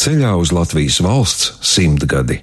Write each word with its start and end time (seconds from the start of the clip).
ceļā 0.00 0.30
uz 0.40 0.48
Latvijas 0.56 0.96
valsts 1.04 1.50
simtgadi. 1.60 2.38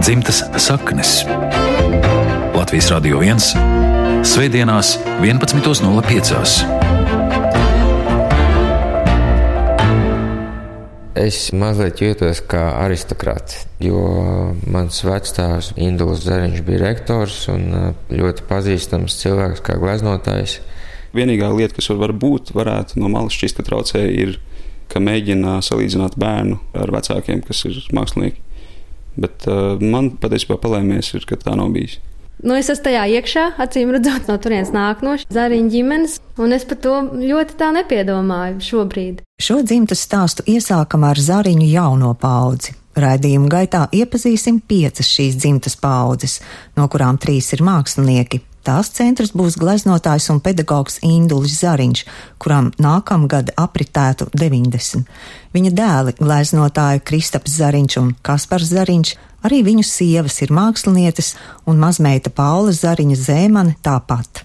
Dzimtas 0.00 0.40
saknes 0.56 1.18
Latvijas 2.56 2.88
Radio 2.94 3.20
1 3.20 4.24
Svētdienās 4.24 4.96
11.05. 5.20 6.77
Es 11.18 11.48
mazliet 11.50 11.98
jūtos 11.98 12.38
kā 12.46 12.60
aristokrāts, 12.84 13.64
jo 13.82 13.98
mans 14.70 15.00
vecāks 15.02 15.72
Induls 15.74 16.20
Zariņš 16.22 16.60
bija 16.66 16.82
rektors 16.84 17.40
un 17.50 17.64
uh, 17.74 17.86
ļoti 18.12 18.44
pazīstams 18.46 19.16
cilvēks 19.24 19.64
kā 19.66 19.74
gleznotājs. 19.82 20.60
Vienīgā 21.16 21.48
lieta, 21.56 21.74
kas 21.74 21.90
var 21.98 22.12
būt, 22.14 22.52
varētu 22.54 23.00
no 23.02 23.10
malas 23.10 23.34
šķist, 23.34 23.58
ka 23.58 23.66
traucē, 23.66 24.04
ir, 24.14 24.36
ka 24.92 25.02
mēģina 25.02 25.56
salīdzināt 25.66 26.14
bērnu 26.20 26.60
ar 26.78 26.92
vecākiem, 26.94 27.42
kas 27.48 27.64
ir 27.66 27.80
mākslinieki. 27.98 28.44
Bet 29.18 29.48
uh, 29.50 29.74
man 29.82 30.12
patiesībā 30.22 30.60
palēmies, 30.62 31.10
ir, 31.18 31.26
ka 31.26 31.40
tā 31.40 31.56
nav 31.58 31.72
bijis. 31.74 31.98
Nu, 32.38 32.54
es 32.54 32.68
esmu 32.70 32.84
tajā 32.86 33.04
iekšā, 33.18 33.44
acīm 33.58 33.90
redzot, 33.94 34.28
no 34.30 34.36
turienes 34.38 34.70
nāk 34.74 35.00
no 35.02 35.16
Zariņa 35.34 35.72
ģimenes, 35.72 36.18
un 36.38 36.54
es 36.54 36.66
par 36.68 36.78
to 36.84 36.98
ļoti 37.18 37.56
tā 37.58 37.72
nepiedomāju 37.74 38.60
šobrīd. 38.62 39.24
Šo 39.42 39.58
dzimtas 39.66 40.04
stāstu 40.06 40.46
iesākam 40.46 41.06
ar 41.08 41.18
Zariņu 41.18 41.66
jauno 41.66 42.12
paudzi. 42.18 42.76
Raidījuma 42.98 43.50
gaitā 43.50 43.84
iepazīsim 43.94 44.60
piecas 44.66 45.06
šīs 45.06 45.38
dzimtas 45.38 45.76
paudzes, 45.78 46.38
no 46.78 46.86
kurām 46.90 47.18
trīs 47.18 47.50
ir 47.54 47.62
mākslinieki. 47.66 48.42
Tās 48.66 48.90
centrs 48.92 49.30
būs 49.32 49.54
gleznotājs 49.56 50.26
un 50.32 50.42
pedagogs 50.44 50.98
Indulis 51.06 51.54
Zariņš, 51.62 52.02
kuram 52.42 52.72
nākamgad 52.82 53.54
apritētu 53.56 54.28
90. 54.34 55.06
Viņa 55.56 55.72
dēli 55.78 56.14
gleznotāji 56.18 57.02
Kristaps 57.08 57.54
Zariņš 57.62 57.98
un 58.02 58.10
Kaspars 58.22 58.68
Zariņš 58.74 59.14
Arī 59.46 59.62
viņu 59.66 59.86
sievas 59.86 60.40
ir 60.42 60.50
mākslinieces, 60.54 61.34
un 61.68 61.78
mazmeita 61.78 62.32
Paula 62.34 62.74
Zariņa 62.74 63.18
Zēmane 63.22 63.76
tāpat. 63.84 64.44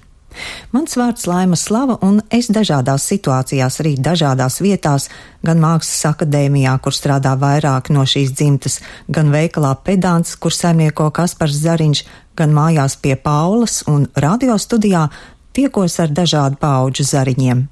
Mans 0.74 0.96
vārds 0.98 1.28
Laima 1.30 1.58
Slava, 1.60 2.00
un 2.02 2.20
es 2.34 2.50
dažādās 2.54 3.06
situācijās, 3.10 3.80
arī 3.84 3.94
dažādās 4.02 4.60
vietās, 4.66 5.10
gan 5.46 5.62
Mākslas 5.62 6.08
akadēmijā, 6.10 6.74
kur 6.82 6.96
strādā 6.96 7.36
vairāk 7.40 7.92
no 7.94 8.06
šīs 8.10 8.34
dzimtas, 8.34 8.80
gan 9.14 9.30
veikalā 9.34 9.76
pedants, 9.86 10.36
kur 10.36 10.54
saimnieko 10.54 11.12
Kaspars 11.14 11.60
Zariņš, 11.62 12.04
gan 12.38 12.56
mājās 12.56 12.98
pie 13.02 13.16
Paulas 13.16 13.84
un 13.90 14.08
radio 14.18 14.58
studijā 14.58 15.08
tiekos 15.56 16.00
ar 16.04 16.14
dažādu 16.14 16.60
pauģu 16.62 17.06
zariņiem. 17.08 17.64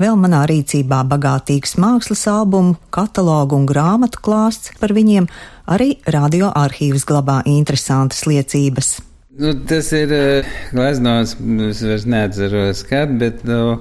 Vēl 0.00 0.16
manā 0.20 0.42
rīcībā 0.50 1.02
bagātīgs 1.10 1.76
mākslas 1.82 2.26
albumu, 2.32 2.76
katalogu 2.94 3.58
un 3.60 3.68
grāmatu 3.68 4.22
klāsts 4.24 4.74
par 4.80 4.90
viņiem, 4.96 5.28
arī 5.68 5.96
radioarkīvs 6.06 7.06
glabā 7.08 7.42
interesantas 7.50 8.24
liecības. 8.28 8.96
Nu, 9.36 9.52
tas 9.68 9.90
ir 9.92 10.12
uh, 10.16 10.46
gleznos, 10.72 11.36
es 11.68 11.82
vairs 11.84 12.06
neatceros, 12.08 12.80
kad, 12.88 13.12
bet. 13.20 13.44
Uh, 13.44 13.76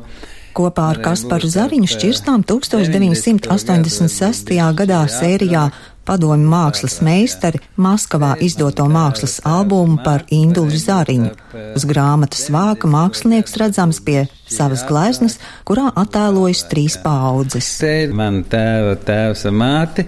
Kopā 0.55 0.85
ar 0.93 0.99
Kasparu 1.03 1.49
Zariņu 1.51 1.87
šķirstām 1.91 2.45
1986. 2.47 4.51
gadā 4.79 5.01
sērijā 5.11 5.65
padomju 6.05 6.49
mākslas 6.49 6.99
meistari 7.05 7.59
Maskavā 7.81 8.35
izdoto 8.45 8.85
mākslas 8.91 9.39
albumu 9.47 9.97
par 10.05 10.23
Indulu 10.33 10.77
Zariņu. 10.79 11.31
Uz 11.75 11.85
grāmatas 11.89 12.47
vāka 12.53 12.89
mākslinieks 12.91 13.57
redzams 13.61 14.01
pie 14.05 14.25
savas 14.45 14.85
gleznas, 14.87 15.39
kurā 15.67 15.89
attēlojas 15.97 16.65
trīs 16.71 16.97
paudzes. 17.01 17.71
Te 17.81 17.93
ir 18.05 18.15
man 18.15 18.43
tēva 18.49 18.95
tēvs 19.07 19.47
un 19.49 19.57
māte, 19.61 20.07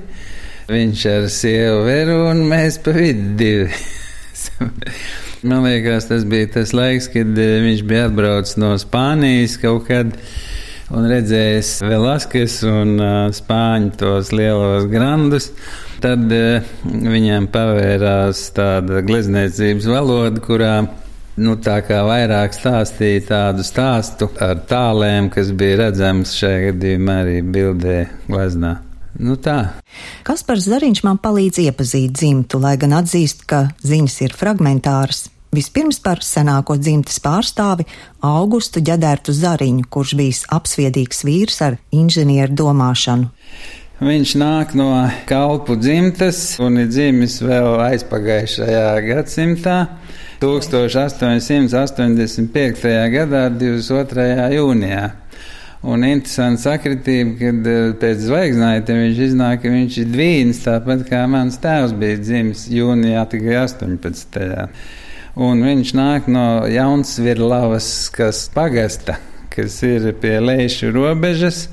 viņš 0.69 1.07
ar 1.13 1.31
sievu 1.33 1.85
veru 1.87 2.19
un 2.31 2.45
mēs 2.51 2.81
pa 2.85 2.95
vidu 2.97 3.33
divi. 3.39 3.71
Man 5.47 5.61
liekas, 5.63 6.07
tas 6.09 6.23
bija 6.25 6.47
tas 6.55 6.73
laiks, 6.73 7.07
kad 7.13 7.37
eh, 7.37 7.59
viņš 7.61 7.83
bija 7.85 8.07
atbraucis 8.07 8.57
no 8.57 8.71
Spānijas 8.81 9.57
kaut 9.61 9.85
kad 9.85 10.15
un 10.93 11.05
redzējis 11.09 11.71
Velaskes 11.85 12.61
un 12.67 12.95
uh, 12.97 13.11
Spāņu 13.35 13.91
tos 13.99 14.31
lielos 14.33 14.87
grandus. 14.91 15.51
Tad 16.03 16.29
uh, 16.29 16.71
viņam 16.85 17.47
pavērās 17.53 18.43
tāda 18.55 19.01
glezniecības 19.05 19.87
valoda, 19.89 20.41
kurā 20.43 20.73
nu, 21.41 21.55
tā 21.61 21.79
kā 21.85 22.01
vairāk 22.05 22.55
stāstīja 22.55 23.23
tādu 23.29 23.65
stāstu 23.65 24.29
ar 24.41 24.59
tālēm, 24.69 25.31
kas 25.33 25.53
bija 25.57 25.83
redzams 25.85 26.35
šajā 26.37 26.71
gadījumā 26.71 27.21
arī 27.23 27.39
bildē 27.45 27.97
gleznā. 28.27 28.77
Nu 29.17 29.33
tā. 29.41 29.57
Kaspars 30.27 30.67
Zariņš 30.69 31.01
man 31.07 31.17
palīdz 31.21 31.63
iepazīt 31.63 32.13
dzimtu, 32.13 32.59
lai 32.61 32.75
gan 32.77 32.93
atzīst, 32.99 33.47
ka 33.49 33.65
ziņas 33.81 34.19
ir 34.27 34.37
fragmentāras. 34.37 35.25
Vispirms 35.55 35.97
par 36.03 36.21
senāko 36.21 36.75
dzimtes 36.77 37.17
pārstāvi 37.23 37.87
Augustu 38.27 38.83
ģedērtu 38.85 39.33
Zariņu, 39.33 39.87
kurš 39.89 40.13
bijis 40.19 40.43
apsviedīgs 40.53 41.23
vīrs 41.25 41.61
ar 41.65 41.79
inženieru 41.95 42.53
domāšanu. 42.61 43.31
Viņš 43.97 44.35
nāk 44.37 44.77
no 44.77 45.09
kalpu 45.25 45.73
dzimtes 45.81 46.59
un 46.61 46.77
ir 46.83 46.87
dzimis 46.91 47.41
vēl 47.41 47.81
aizpagājušajā 47.87 48.91
gadsimtā. 49.07 49.77
1885. 50.37 52.85
gadā, 53.15 53.49
22. 53.49 54.53
jūnijā. 54.53 55.05
Un 55.87 56.03
interesanti 56.05 56.61
sakritība, 56.61 57.31
kad 57.39 57.67
eh, 57.71 57.93
pēc 57.97 58.17
zvaigznājiem 58.27 59.01
viņš 59.01 59.17
iznāk, 59.31 59.61
ka 59.63 59.67
viņš 59.73 59.93
ir 60.03 60.07
dvīns, 60.13 60.57
tāpat 60.65 60.99
kā 61.09 61.21
mans 61.29 61.55
tēvs 61.63 61.91
bija 61.97 62.17
dzimis 62.21 62.61
jūnijā 62.73 63.21
tikai 63.33 63.55
18 63.63 64.37
un 65.37 65.61
viņš 65.61 65.93
nāk 65.97 66.27
no 66.31 66.65
Jaunsvirlavas, 66.69 68.09
kas 68.13 68.47
pagasta, 68.53 69.17
kas 69.53 69.77
ir 69.85 70.09
pie 70.21 70.37
Leišu 70.41 70.91
robežas. 70.95 71.67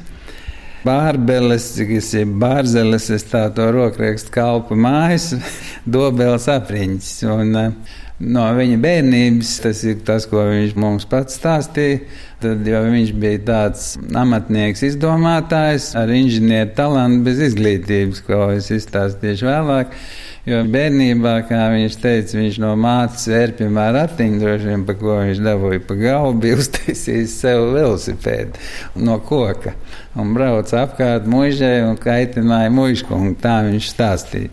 Bārbeles, 0.84 1.70
kas 1.88 2.10
ir 2.18 2.32
bārzeles, 2.40 3.08
es 3.14 3.24
tā 3.30 3.46
to 3.56 3.70
rokrakstu 3.72 4.32
kalpu 4.34 4.76
mājas, 4.76 5.30
dobels 5.96 6.48
apriņķis. 6.52 7.14
Un, 7.32 7.54
uh, 7.56 7.94
no 8.20 8.44
viņa 8.56 8.76
bērnības, 8.82 9.54
tas 9.64 9.80
ir 9.88 10.02
tas, 10.06 10.26
ko 10.30 10.44
viņš 10.50 10.76
mums 10.78 11.08
pats 11.08 11.38
stāstīja. 11.40 12.02
Tad 12.44 12.66
jau 12.68 12.82
viņš 12.84 13.14
bija 13.16 13.40
tāds 13.46 13.86
amatnieks, 14.20 14.82
izdomātājs 14.84 15.92
ar 15.96 16.12
inženieru 16.12 16.74
talantu, 16.76 17.22
bez 17.30 17.40
izglītības, 17.46 18.20
ko 18.26 18.50
es 18.52 18.68
izstāstīšu 18.74 19.48
vēlāk. 19.48 19.96
Jo 20.44 20.58
bērnībā, 20.68 21.38
kā 21.48 21.58
viņš 21.72 21.94
teica, 22.02 22.36
viņš 22.36 22.56
no 22.60 22.74
mātes 22.76 23.22
vērpjumā 23.32 23.86
ratiņu 23.96 24.40
droši 24.42 24.66
vien, 24.68 24.82
pa 24.84 24.92
ko 25.00 25.14
viņš 25.22 25.38
dabūja 25.40 25.80
pa 25.88 25.94
galvu, 25.96 26.34
bija 26.42 26.58
uztaisījis 26.60 27.36
sev 27.40 27.70
velosipēdu 27.72 29.00
no 29.06 29.16
koka 29.24 29.72
un 30.20 30.34
brauca 30.36 30.82
apkārt 30.82 31.24
mužai 31.32 31.78
un 31.86 31.96
kaitināja 31.96 32.72
mužkungu. 32.76 33.38
Tā 33.40 33.62
viņš 33.70 33.88
stāstīja. 33.94 34.52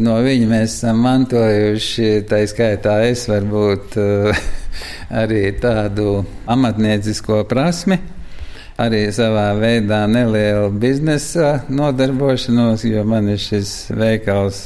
No 0.00 0.14
viņa 0.24 0.48
mēs 0.48 0.78
esam 0.78 1.02
mantojuši, 1.04 2.08
tā 2.30 2.40
skaitā 2.48 2.96
es 3.10 3.26
varbūt 3.28 3.98
arī 5.20 5.42
tādu 5.60 6.22
amatniecisko 6.48 7.42
prasmi 7.50 8.00
arī 8.80 9.02
savā 9.12 9.50
veidā 9.60 10.06
nelielu 10.08 10.72
biznesa 10.80 11.58
nodarbošanos, 11.68 12.86
jo 12.88 13.04
man 13.04 13.28
ir 13.34 13.42
šis 13.42 13.74
veikals 13.92 14.62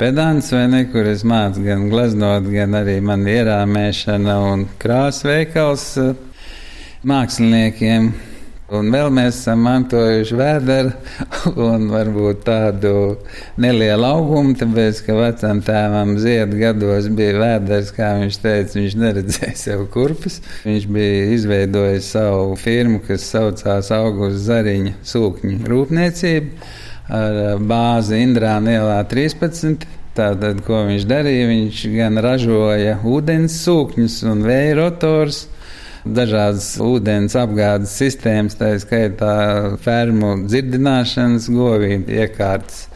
pedants, 0.00 0.48
vai 0.52 0.64
ne, 0.72 0.80
kur 0.88 1.04
es 1.04 1.20
mācu 1.28 1.60
gan 1.66 1.82
gleznot, 1.92 2.46
gan 2.48 2.72
arī 2.78 2.96
man 3.04 3.26
ierāmēšana 3.28 4.36
un 4.48 4.64
krāsveikals 4.80 5.84
eh, 6.00 6.14
māksliniekiem. 7.04 8.08
Un 8.78 8.88
vēl 8.94 9.10
mēs 9.12 9.42
esam 9.42 9.64
mantojuši 9.66 10.38
vēderu 10.38 10.94
un 11.68 11.88
varbūt 11.90 12.44
tādu 12.46 12.94
nelielu 13.60 14.08
augumu, 14.08 14.54
tāpēc, 14.56 15.02
ka 15.04 15.18
vecam 15.18 15.60
tēvam 15.66 16.16
ziedu 16.22 16.62
gados 16.62 17.10
bija 17.12 17.36
vēders, 17.42 17.92
kā 17.92 18.14
viņš 18.22 18.40
teica, 18.40 18.78
viņš 18.80 19.00
neredzēja 19.04 19.56
sev 19.66 19.84
kurpes. 19.92 20.40
Viņš 20.64 20.92
bija 20.96 21.32
izveidojis 21.36 22.12
savu 22.16 22.54
firmu, 22.56 23.02
kas 23.04 23.28
saucās 23.34 23.92
Augusta 24.00 24.46
Zariņa 24.48 24.96
sūkņu 25.12 25.66
rūpniecība 25.68 26.78
ar 27.10 27.38
eh, 27.44 27.54
bāzi 27.58 28.20
Indrāna 28.24 28.76
ielā 28.78 28.98
13. 29.10 29.86
Tātad, 30.16 30.60
ko 30.66 30.82
viņš 30.88 31.06
darīja? 31.08 31.46
Viņš 31.50 31.80
gan 31.94 32.18
ražoja 32.22 32.96
ūdens 33.06 33.60
sūkņus 33.64 34.16
un 34.30 34.42
vēja 34.46 34.76
rotors, 34.80 35.44
dažādas 36.02 36.72
ūdens 36.82 37.36
apgādes 37.38 37.94
sistēmas, 38.00 38.58
tā 38.58 38.72
skaitā 38.82 39.34
fermu 39.84 40.34
dzirdināšanas, 40.46 41.46
govīm 41.54 42.06
iekārtas. 42.10 42.88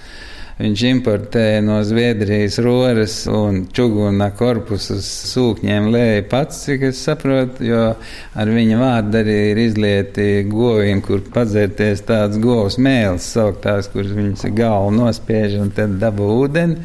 Viņš 0.55 0.83
importēja 0.87 1.62
no 1.67 1.81
Zviedrijas 1.83 2.61
roras 2.62 3.15
un 3.27 3.65
čuguna 3.75 4.29
korpusus 4.39 5.06
sūkņiem 5.33 5.89
lēja 5.91 6.21
pats, 6.31 6.61
cik 6.69 6.85
es 6.93 7.01
saprotu, 7.03 7.65
jo 7.67 7.81
ar 8.39 8.53
viņa 8.55 8.77
vārdu 8.79 9.19
arī 9.19 9.39
ir 9.49 9.61
izlieti 9.65 10.27
govīm, 10.47 11.01
kur 11.03 11.25
padzērties 11.35 12.05
tāds 12.06 12.39
govs 12.39 12.79
mēls 12.79 13.27
sauktās, 13.35 13.89
kur 13.91 14.06
viņas 14.06 14.47
galvu 14.55 14.93
nospiež 14.95 15.56
un 15.65 15.73
tad 15.75 15.97
dabū 15.99 16.29
ūdeni. 16.45 16.79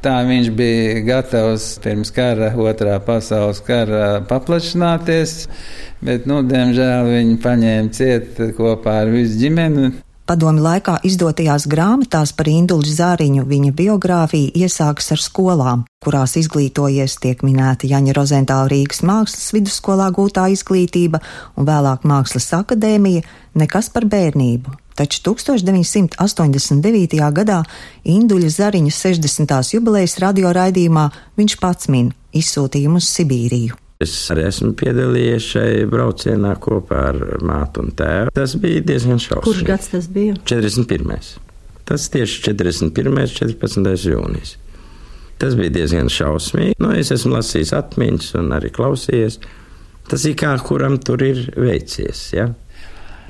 Tā 0.00 0.14
viņš 0.24 0.52
bija 0.56 1.00
gatavs 1.04 1.64
pirms 1.82 2.14
kara, 2.14 2.52
otrā 2.56 2.94
pasaules 3.04 3.58
kara 3.66 4.20
paplašināties, 4.30 5.34
bet, 5.98 6.30
nu, 6.30 6.38
diemžēl 6.46 7.10
viņi 7.10 7.36
paņēma 7.42 7.92
ciet 7.98 8.40
kopā 8.56 9.00
ar 9.02 9.12
visu 9.12 9.36
ģimeni. 9.42 9.90
Padomi 10.30 10.62
laikā 10.62 10.92
izdotajās 11.02 11.64
grāmatās 11.66 12.30
par 12.38 12.46
Indulu 12.46 12.86
Zāriņu 12.86 13.42
viņa 13.50 13.72
biogrāfija 13.74 14.52
iesākas 14.62 15.10
ar 15.16 15.18
skolām, 15.18 15.82
kurās 16.06 16.36
izglītojies 16.38 17.16
tiek 17.24 17.42
minēta 17.42 17.90
Jaņa 17.90 18.14
Rozentāla 18.14 18.68
Rīgas 18.70 19.02
mākslas 19.02 19.50
vidusskolā 19.56 20.06
gūtā 20.14 20.46
izglītība 20.54 21.18
un 21.58 21.66
vēlāk 21.66 22.06
mākslas 22.06 22.46
akadēmija, 22.60 23.26
nekas 23.58 23.90
par 23.90 24.06
bērnību. 24.06 24.70
Taču 24.94 25.18
1989. 25.32 27.18
gadā 27.42 27.58
Induļa 28.06 28.54
Zariņa 28.60 28.94
60. 29.02 29.58
jubilejas 29.74 30.14
radioraidījumā 30.22 31.10
viņš 31.42 31.58
pats 31.58 31.90
min 31.90 32.14
izsūtījumu 32.30 33.02
uz 33.02 33.10
Sibīriju. 33.18 33.79
Es 34.00 34.14
arī 34.32 34.46
esmu 34.48 34.70
piedalījies 34.80 35.46
šai 35.54 35.70
braucienā 35.92 36.54
kopā 36.64 37.02
ar 37.10 37.18
mātu 37.44 37.82
un 37.84 37.90
tēvu. 37.92 38.32
Tas 38.32 38.54
bija 38.62 38.80
diezgan 38.88 39.20
šausmīgi. 39.20 39.44
Kurš 39.44 39.66
gads 39.68 39.90
tas 39.92 40.08
bija? 40.08 40.38
41. 40.48 41.28
Tas 41.84 42.06
tieši 42.14 42.40
41. 42.46 43.26
14. 43.36 44.08
jūnijas. 44.08 44.54
Tas 45.40 45.56
bija 45.58 45.74
diezgan 45.74 46.08
šausmīgi. 46.12 46.78
Nu, 46.80 46.94
es 46.96 47.12
esmu 47.12 47.34
lasījis 47.36 47.74
atmiņas 47.76 48.32
un 48.40 48.48
arī 48.56 48.72
klausījies. 48.72 49.36
Tas 50.08 50.24
ir 50.24 50.38
kā 50.40 50.54
kuram 50.64 50.96
tur 51.04 51.20
ir 51.26 51.44
veicies. 51.60 52.24
Ja? 52.32 52.48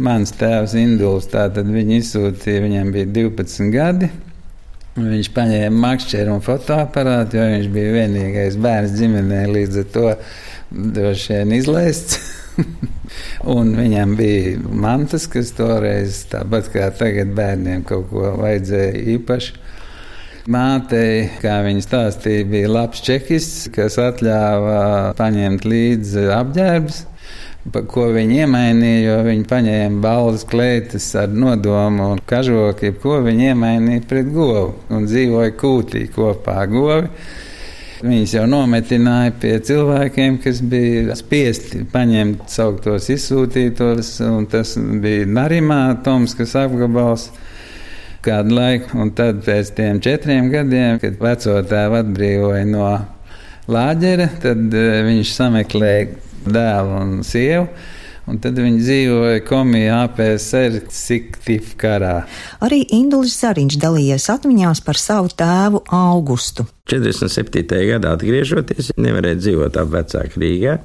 Mans 0.01 0.31
tēvs 0.39 0.79
Induls, 0.79 1.27
tātad 1.35 1.67
viņu 1.67 1.99
izsūtīja, 1.99 2.63
viņam 2.69 2.95
bija 2.95 3.11
12 3.19 3.75
gadi. 3.75 4.15
Viņš 5.09 5.31
paņēma 5.37 5.83
makšķeru 5.85 6.35
un 6.37 6.45
fotoaparātu, 6.45 7.39
jo 7.39 7.47
viņš 7.55 7.71
bija 7.75 7.95
vienīgais 7.97 8.59
bērns 8.61 8.97
ģimenē, 8.99 9.41
līdz 9.55 9.81
ar 9.83 9.89
to 9.95 10.07
droši 10.71 11.39
vien 11.39 11.57
izlaists. 11.57 12.21
un 13.57 13.73
viņam 13.79 14.15
bija 14.19 14.57
mantas, 14.61 15.27
kas 15.31 15.55
toreiz, 15.57 16.25
tāpat 16.31 16.71
kā 16.75 16.91
tagad, 16.97 17.33
bērniem 17.37 17.85
kaut 17.89 18.11
ko 18.13 18.35
vajadzēja 18.41 19.05
īpaši. 19.17 19.59
Mātei, 20.51 21.29
kā 21.43 21.61
viņa 21.67 21.85
stāstīja, 21.85 22.49
bija 22.49 22.71
labs 22.73 23.03
čekists, 23.07 23.69
kas 23.75 23.99
atļāva 24.01 25.13
paņemt 25.19 25.67
līdzi 25.69 26.27
apģērbus 26.35 27.05
ko 27.69 28.07
viņi 28.15 28.41
iemainīja, 28.45 29.01
jo 29.05 29.19
viņi 29.27 29.45
paņēma 29.51 30.01
balvas 30.01 30.47
kleitas 30.49 31.11
ar 31.21 31.29
nodomu 31.29 32.15
un 32.15 32.23
kažoku, 32.27 32.95
ko 33.03 33.19
viņi 33.27 33.51
iemainīja 33.51 34.07
pret 34.09 34.33
govu? 34.33 34.73
Un 34.89 35.05
dzīvoja 35.09 35.53
kūtī 35.61 36.07
kopā 36.15 36.65
govi. 36.71 37.11
Viņus 38.01 38.33
jau 38.33 38.47
nometināja 38.49 39.35
pie 39.43 39.59
cilvēkiem, 39.69 40.39
kas 40.41 40.63
bija 40.65 41.13
spiesti 41.19 41.83
paņemt 41.93 42.47
sauktos 42.49 43.11
izsūtītos, 43.13 44.15
un 44.25 44.49
tas 44.49 44.73
bija 44.81 45.29
Narimā, 45.29 45.83
Tomskas 46.05 46.57
apgabals 46.57 47.29
kādu 48.25 48.57
laiku, 48.57 48.97
un 49.05 49.13
tad 49.17 49.45
pēc 49.45 49.75
tiem 49.77 50.01
četriem 50.01 50.49
gadiem, 50.53 50.97
kad 51.03 51.21
vecotēvu 51.21 52.01
atbrīvoja 52.01 52.65
no 52.73 52.89
lāģera, 53.69 54.31
tad 54.41 54.81
eh, 54.81 55.03
viņš 55.05 55.37
sameklēja 55.37 56.30
dēlu 56.47 57.01
un 57.01 57.17
sievu. 57.27 57.67
Un 58.31 58.37
tad 58.39 58.59
viņi 58.61 58.79
dzīvoja 58.85 59.41
komijā 59.43 60.05
APSR 60.05 60.85
Siktif 60.95 61.73
karā. 61.81 62.21
Arī 62.63 62.85
Indulis 62.95 63.35
Zariņš 63.41 63.79
dalījies 63.83 64.29
atmiņās 64.31 64.85
par 64.87 65.01
savu 65.01 65.33
tēvu 65.35 65.81
Augustu. 65.97 66.69
47. 66.93 67.65
gadā 67.91 68.15
atgriežoties, 68.15 68.93
nevarēja 69.01 69.41
dzīvot 69.41 69.81
ap 69.81 69.91
vecāku 69.97 70.45
Rīgā. 70.45 70.77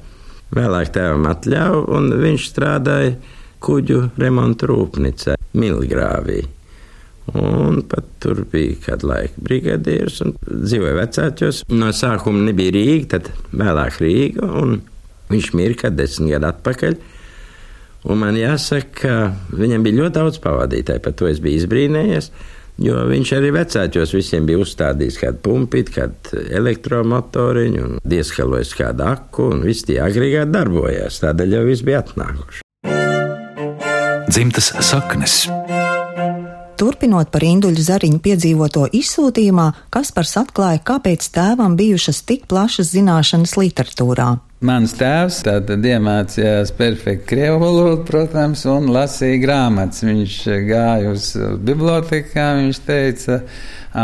Vēlāk 0.55 0.91
tēvam 0.95 1.27
atļāva, 1.29 1.85
un 1.97 2.09
viņš 2.23 2.49
strādāja 2.49 3.13
kuģu 3.65 4.01
remontu 4.21 4.71
rūpnīcā 4.71 5.37
Milgrāvī. 5.57 6.41
Un 7.33 7.79
pat 7.89 8.05
tur 8.21 8.43
bija 8.51 8.75
kāda 8.83 9.09
laika 9.09 9.41
brigadieris 9.41 10.19
un 10.21 10.35
dzīvoja 10.45 10.97
vecāķos. 10.99 11.63
No 11.73 11.89
sākuma 11.95 12.43
nebija 12.45 12.75
Rīga, 12.75 13.17
tad 13.17 13.31
vēlāk 13.49 13.97
Rīga. 14.03 14.49
Viņš 15.31 15.51
mirka 15.57 15.91
desmit 15.93 16.35
gadu 16.35 16.51
atpakaļ. 16.51 16.97
Un 18.05 18.19
man 18.21 18.35
jāsaka, 18.37 18.91
ka 18.99 19.55
viņam 19.57 19.85
bija 19.85 20.03
ļoti 20.03 20.15
daudz 20.19 20.37
pavadītāju, 20.43 21.01
par 21.01 21.15
to 21.17 21.29
es 21.31 21.41
biju 21.41 21.63
izbrīnējies. 21.63 22.29
Jo 22.85 23.05
viņš 23.07 23.31
arī 23.37 23.53
vecākos 23.55 24.11
visiem 24.17 24.45
bija 24.45 24.59
uzstādījis 24.59 25.17
kādu 25.21 25.39
pumpīti, 25.47 25.95
kādu 25.95 26.43
elektromotoriņu, 26.59 27.85
un 27.87 28.03
diezkalojis 28.03 28.75
kādu 28.75 29.07
aku, 29.07 29.47
un 29.55 29.63
viss 29.65 29.87
tie 29.87 30.01
agregāti 30.03 30.51
darbojās. 30.57 31.21
Tādēļ 31.23 31.55
jau 31.55 31.65
viss 31.69 31.87
bija 31.87 32.03
atnākuši. 32.03 32.65
Dzimtas 34.27 34.73
saknes. 34.83 35.45
Turpinot 36.75 37.29
par 37.31 37.45
Induļu 37.47 37.83
Zariņu 37.87 38.19
piedzīvoto 38.19 38.89
izsūtījumā, 38.99 39.69
Kaspars 39.95 40.35
atklāja, 40.41 40.81
kāpēc 40.83 41.29
tēvam 41.31 41.77
bijušas 41.79 42.19
tik 42.27 42.43
plašas 42.51 42.91
zināšanas 42.91 43.55
literatūrā. 43.55 44.33
Mans 44.65 44.95
tēvs 44.97 45.43
tātad 45.45 45.83
iemācījās 45.85 46.71
perfekti 46.77 47.27
krievu 47.29 47.59
valodu, 47.61 47.99
protams, 48.07 48.63
un 48.71 48.87
lasīja 48.93 49.37
grāmatas. 49.43 50.01
Viņš 50.07 50.37
gāja 50.65 51.11
uz 51.11 51.27
bibliotekā, 51.67 52.45
viņš 52.61 52.79
teica, 52.87 53.37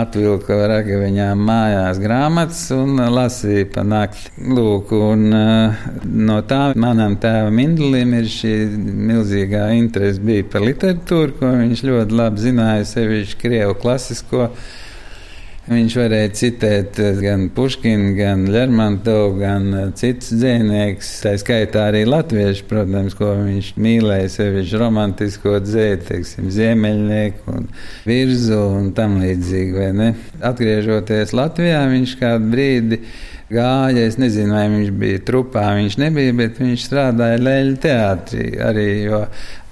atvilka 0.01 0.59
ragaviņām 0.69 1.41
mājās 1.47 2.01
grāmatas 2.03 2.61
un 2.75 3.01
lasīja 3.15 3.71
pa 3.73 3.85
nakti. 3.87 4.29
Lūk, 4.51 4.93
un 4.93 5.25
uh, 5.33 5.87
no 6.05 6.37
tā 6.45 6.61
manam 6.77 7.17
tēvam 7.21 7.57
Indulim 7.63 8.13
ir 8.19 8.29
šī 8.29 8.53
milzīgā 9.09 9.65
interese 9.79 10.21
bija 10.21 10.45
par 10.51 10.67
literatūru, 10.67 11.39
ko 11.39 11.55
viņš 11.63 11.85
ļoti 11.89 12.21
labi 12.21 12.45
zināja, 12.45 12.85
sevišķi 12.91 13.41
krievu 13.41 13.79
klasisko. 13.81 14.51
Viņš 15.69 15.93
varēja 15.93 16.29
citēt 16.33 16.97
eh, 16.97 17.19
gan 17.21 17.43
Puškinu, 17.53 18.15
gan 18.17 18.47
Lermontovu, 18.49 19.35
gan 19.37 19.67
eh, 19.77 19.89
citus 19.93 20.31
dzēniekus. 20.33 21.09
Tā 21.21 21.35
skaitā 21.37 21.83
arī 21.91 22.01
latviešu, 22.09 22.65
protams, 22.69 23.13
ko 23.17 23.35
viņš 23.37 23.69
mīlēja, 23.77 24.31
sevišķi 24.33 24.79
romantisko 24.81 25.59
dzēju, 25.61 25.99
teiksim, 26.07 26.47
ziemeļnieku 26.55 27.53
un 27.53 27.67
virzu 28.09 28.57
un 28.79 28.87
tam 28.97 29.19
līdzīgi. 29.21 30.09
Atgriežoties 30.49 31.35
Latvijā, 31.37 31.83
viņš 31.93 32.15
kādu 32.23 32.49
brīdi 32.55 33.01
gāja. 33.53 34.07
Es 34.07 34.17
nezinu, 34.17 34.57
vai 34.57 34.65
viņš 34.73 34.91
bija 34.97 35.21
trupā, 35.29 35.67
viņš 35.77 35.99
nebija, 36.01 36.39
bet 36.41 36.57
viņš 36.63 36.87
strādāja 36.89 37.37
Leļu 37.37 37.77
teātrī 37.85 38.49
arī, 38.65 38.89
jo 39.11 39.21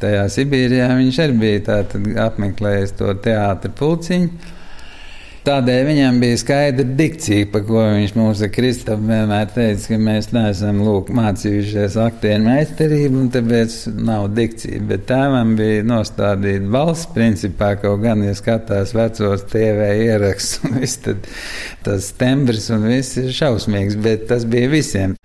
tajā 0.05 0.29
Sibīrijā 0.37 0.93
viņš 1.01 1.19
arī 1.25 1.41
bija 1.47 1.81
apmeklējis 2.29 2.95
to 3.01 3.17
teātru 3.25 3.73
pulciņu. 3.81 4.57
Tādēļ 5.39 5.85
viņam 5.87 6.17
bija 6.19 6.37
skaidra 6.41 6.83
dikcija, 6.99 7.47
par 7.53 7.61
ko 7.67 7.83
viņš 7.95 8.11
mums 8.17 8.41
ar 8.43 8.49
Kristofru 8.51 9.07
vienmēr 9.07 9.45
teica, 9.55 9.85
ka 9.93 9.99
mēs 10.03 10.27
neesam 10.35 10.81
lūk, 10.83 11.11
mācījušies 11.15 11.95
aktieru 12.03 12.43
meistarību, 12.43 13.21
un 13.23 13.29
tāpēc 13.31 13.77
nav 13.95 14.27
dikcija. 14.35 14.81
Bet 14.89 15.05
tēvam 15.07 15.53
bija 15.59 15.85
nostādīta 15.87 16.67
balss, 16.73 17.07
principā 17.15 17.71
kaut 17.79 18.03
gan, 18.03 18.25
ja 18.27 18.35
skatās 18.35 18.91
vecos 18.97 19.47
TV 19.53 19.87
ierakstus, 20.09 20.67
viss 20.75 20.99
tas 21.85 22.11
tembrs 22.19 22.67
un 22.75 22.89
viss 22.91 23.15
ir 23.21 23.31
šausmīgs, 23.39 23.95
bet 24.03 24.27
tas 24.33 24.43
bija 24.49 24.73
visiem 24.75 25.15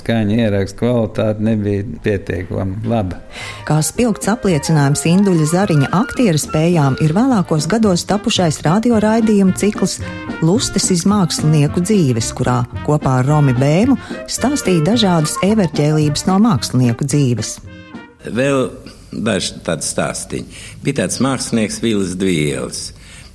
skaņa 0.00 0.38
ierakstu 0.46 0.80
kvalitāte 0.80 1.44
nebija 1.44 1.84
pietiekami 2.04 2.88
laba. 2.88 3.20
Kā 3.68 3.78
spilgts 3.84 4.30
apliecinājums 4.32 5.04
Induļa 5.10 5.48
Zariņa 5.52 5.90
aktieru 5.96 6.40
spējām 6.40 6.98
ir 7.04 7.14
vēlākos 7.16 7.68
gados 7.70 8.06
tapušais 8.08 8.62
radioraidījuma 8.66 9.56
cikls 9.58 9.98
Lustes 10.44 10.90
iz 10.92 11.06
mākslinieku 11.08 11.80
dzīves, 11.84 12.32
kurā 12.36 12.58
kopā 12.88 13.20
ar 13.22 13.30
Romi 13.30 13.54
Bēmu 13.56 13.96
stāstīja 14.30 14.84
dažādas 14.92 15.38
everģēlības 15.46 16.26
no 16.28 16.36
mākslinieku 16.44 17.08
dzīves. 17.08 17.56
Vēl 18.26 18.68
daži 19.12 19.60
tādi 19.64 19.86
stāstīņi. 19.86 20.60
Bija 20.84 21.02
tāds 21.02 21.22
mākslinieks 21.24 21.80
Vīls 21.84 22.16
Dvielis 22.20 22.90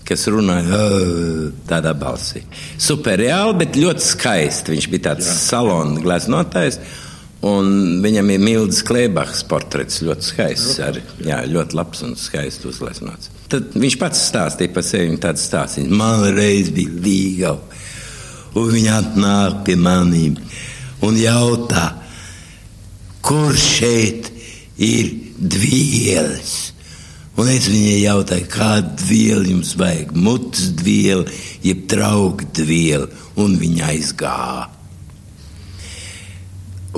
kas 0.07 0.25
runāja 0.31 0.81
tādā 1.69 1.93
balsī. 1.97 2.43
Superreāli, 2.81 3.57
bet 3.61 3.79
ļoti 3.79 4.05
skaisti. 4.05 4.75
Viņš 4.75 4.89
bija 4.91 5.09
tāds 5.11 5.29
salona 5.45 6.01
gleznotājs. 6.01 6.81
Un 7.41 8.01
viņam 8.03 8.27
ir 8.29 8.41
Mildes 8.43 8.83
Klebachs 8.85 9.41
portrets, 9.49 10.03
ļoti 10.05 10.27
skaists, 10.27 10.75
ar, 10.85 10.99
jā, 11.25 11.39
ļoti 11.49 11.77
labs 11.79 12.03
un 12.05 12.13
skaists 12.19 12.67
uzlesnots. 12.69 13.31
Tad 13.49 13.73
viņš 13.73 13.95
pats 13.97 14.21
stāstīja 14.29 14.73
par 14.75 14.85
sevi 14.85 15.17
tādu 15.21 15.41
stāstu. 15.41 15.87
Man 15.89 16.27
reiz 16.35 16.69
bija 16.75 17.01
līga, 17.01 17.55
un 18.61 18.69
viņa 18.75 18.99
atnāk 18.99 19.63
pie 19.65 19.77
maniem 19.79 20.37
un 21.01 21.17
jautā, 21.17 21.87
kur 23.25 23.57
šeit 23.57 24.29
ir 24.77 25.09
dvielas. 25.41 26.70
Un 27.39 27.47
es 27.47 27.69
viņai 27.71 28.01
jautāju, 28.01 28.47
kādu 28.51 29.07
vielu 29.07 29.53
jums 29.53 29.71
vajag, 29.79 30.11
mutes 30.19 30.67
vielu, 30.83 31.23
jeb 31.63 31.85
trauku 31.89 32.65
vielu, 32.67 33.07
un 33.39 33.55
viņa 33.59 33.87
aizgāja. 33.93 34.69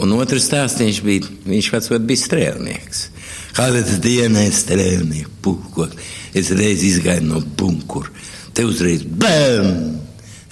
Un 0.02 0.16
otrs 0.18 0.48
stāstījums 0.50 1.04
bija, 1.06 1.30
viņš 1.46 1.70
pats 1.70 1.92
bija 1.94 2.24
strēlnieks. 2.24 3.04
Kāda 3.54 3.84
diena 4.02 4.42
ir 4.48 4.56
strēlnieks, 4.58 5.38
puhkot. 5.46 5.94
Es 6.34 6.50
reiz 6.58 6.82
izgāju 6.82 7.28
no 7.30 7.44
bunkura. 7.58 8.10
Te 8.58 8.66
uzreiz 8.66 9.06
bam! 9.06 10.00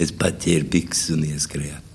Es 0.01 0.13
paķēru 0.13 0.69
bikses 0.69 1.15
un 1.15 1.25
ieskrēju. 1.25 1.90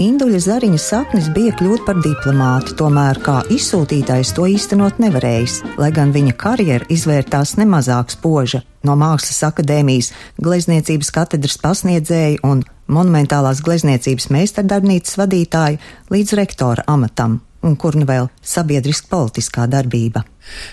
Induļa 0.00 0.38
Zariņa 0.40 0.78
sapnis 0.80 1.26
bija 1.28 1.52
kļūt 1.58 1.82
par 1.84 1.98
diplomātu, 2.00 2.72
tomēr 2.78 3.18
kā 3.20 3.42
izsūtītājs 3.52 4.30
to 4.32 4.46
īstenot 4.48 4.96
nevarējis, 5.02 5.58
lai 5.76 5.90
gan 5.92 6.14
viņa 6.14 6.32
karjera 6.40 6.86
izvērtās 6.88 7.58
nemazāk 7.60 8.08
spoža 8.14 8.62
no 8.88 8.94
Mākslas 8.96 9.42
akadēmijas, 9.50 10.08
glezniecības 10.40 11.10
katedras 11.12 11.58
pasniedzēja 11.60 12.40
un 12.48 12.62
monumentālās 12.88 13.60
glezniecības 13.66 14.30
meistardarbnīcas 14.32 15.18
vadītāja 15.20 15.76
līdz 16.08 16.32
rektora 16.40 16.86
amatam 16.88 17.42
un 17.60 17.76
kur 17.76 17.98
nu 18.00 18.06
vēl 18.08 18.30
sabiedriska 18.40 19.10
politiskā 19.10 19.66
darbība. 19.68 20.22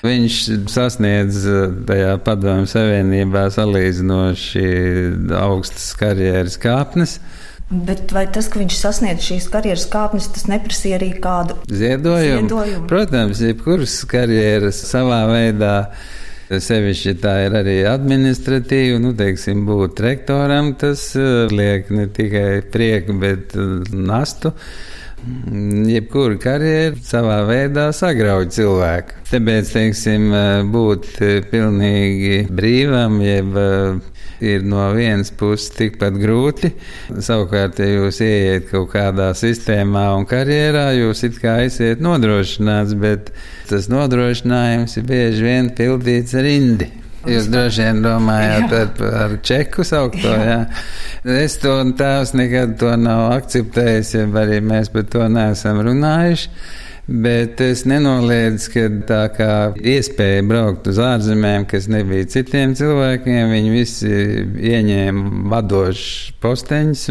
Viņš 0.08 0.38
sasniedz 0.72 1.42
tajā 1.90 2.16
padomju 2.24 2.72
savienībā 2.72 3.50
salīdzinoši 3.52 4.64
augstas 5.36 5.92
karjeras 6.00 6.56
kāpnes. 6.64 7.18
Bet 7.70 8.14
vai 8.16 8.24
tas, 8.32 8.48
ka 8.48 8.62
viņš 8.62 8.76
sasniedz 8.80 9.26
šīs 9.26 9.50
karjeras 9.52 9.88
kāpnes, 9.92 10.30
tas 10.32 10.46
neprasīja 10.48 11.02
arī 11.02 11.10
kādu 11.20 11.58
ziedojumu? 11.68 12.48
ziedojumu? 12.48 12.88
Protams, 12.88 13.42
jebkuras 13.44 13.98
karjeras 14.08 14.80
savā 14.88 15.26
veidā. 15.32 15.74
Sevišķi 16.48 17.12
tā 17.20 17.34
ir 17.44 17.58
arī 17.60 17.74
administratīva, 17.84 19.02
nu, 19.04 19.10
teiksim, 19.20 19.66
būt 19.68 20.00
rektoram, 20.00 20.70
tas 20.80 21.10
eh, 21.20 21.52
liek 21.52 21.90
ne 21.92 22.06
tikai 22.08 22.62
prieku, 22.72 23.18
bet 23.20 23.52
eh, 23.60 23.92
nastu. 23.92 24.54
Jebkura 25.88 26.38
karjera 26.40 26.96
savā 27.04 27.40
veidā 27.48 27.88
sagrauj 27.96 28.52
cilvēku. 28.54 29.18
Tāpēc, 29.32 29.72
teiksim, 29.74 30.28
eh, 30.34 30.62
būt 30.72 31.10
pilnīgi 31.52 32.46
brīvam, 32.54 33.18
jeb 33.24 33.58
ir 34.40 34.64
no 34.64 34.84
vienas 34.94 35.32
puses 35.32 35.72
tikpat 35.76 36.18
grūti. 36.22 36.72
Savukārt, 37.10 37.80
ja 37.82 37.90
jūs 37.90 38.22
ieiet 38.26 38.70
kaut 38.72 38.92
kādā 38.94 39.32
sistēmā 39.38 40.08
un 40.18 40.28
karjerā, 40.30 40.90
jūs 40.98 41.24
it 41.28 41.42
kā 41.42 41.60
esat 41.66 42.04
nodrošināts, 42.04 42.96
bet 43.02 43.34
tas 43.70 43.90
nodrošinājums 43.92 44.98
ir 45.00 45.10
bieži 45.10 45.50
vien 45.50 45.74
pildīts 45.78 46.38
ar 46.38 46.50
indi. 46.50 46.92
Jūs 47.28 47.50
droši 47.52 47.84
vien 47.84 48.02
domājat 48.06 48.68
par, 48.72 48.90
par 48.98 49.38
čeku 49.46 49.84
saukto, 49.88 50.32
jā. 50.32 50.60
Es 51.38 51.58
to 51.60 51.76
tēvs 52.00 52.34
nekad 52.38 52.78
to 52.80 52.94
nav 53.00 53.34
akceptējis, 53.36 54.14
ja 54.16 54.28
arī 54.44 54.62
mēs 54.64 54.92
par 54.94 55.08
to 55.12 55.28
neesam 55.32 55.82
runājuši. 55.84 56.52
Bet 57.08 57.62
es 57.64 57.86
nenoliedzu, 57.88 58.72
ka 58.74 58.82
tā 59.08 59.22
kā 59.32 59.52
iespēja 59.80 60.42
braukt 60.44 60.90
uz 60.92 60.98
ārzemēm, 61.00 61.64
kas 61.72 61.86
nebija 61.88 62.28
citiem 62.34 62.74
cilvēkiem, 62.76 63.54
viņi 63.54 63.72
visi 63.72 64.10
ieņēma 64.74 65.46
vadošus 65.54 66.34
posteņus? 66.44 67.06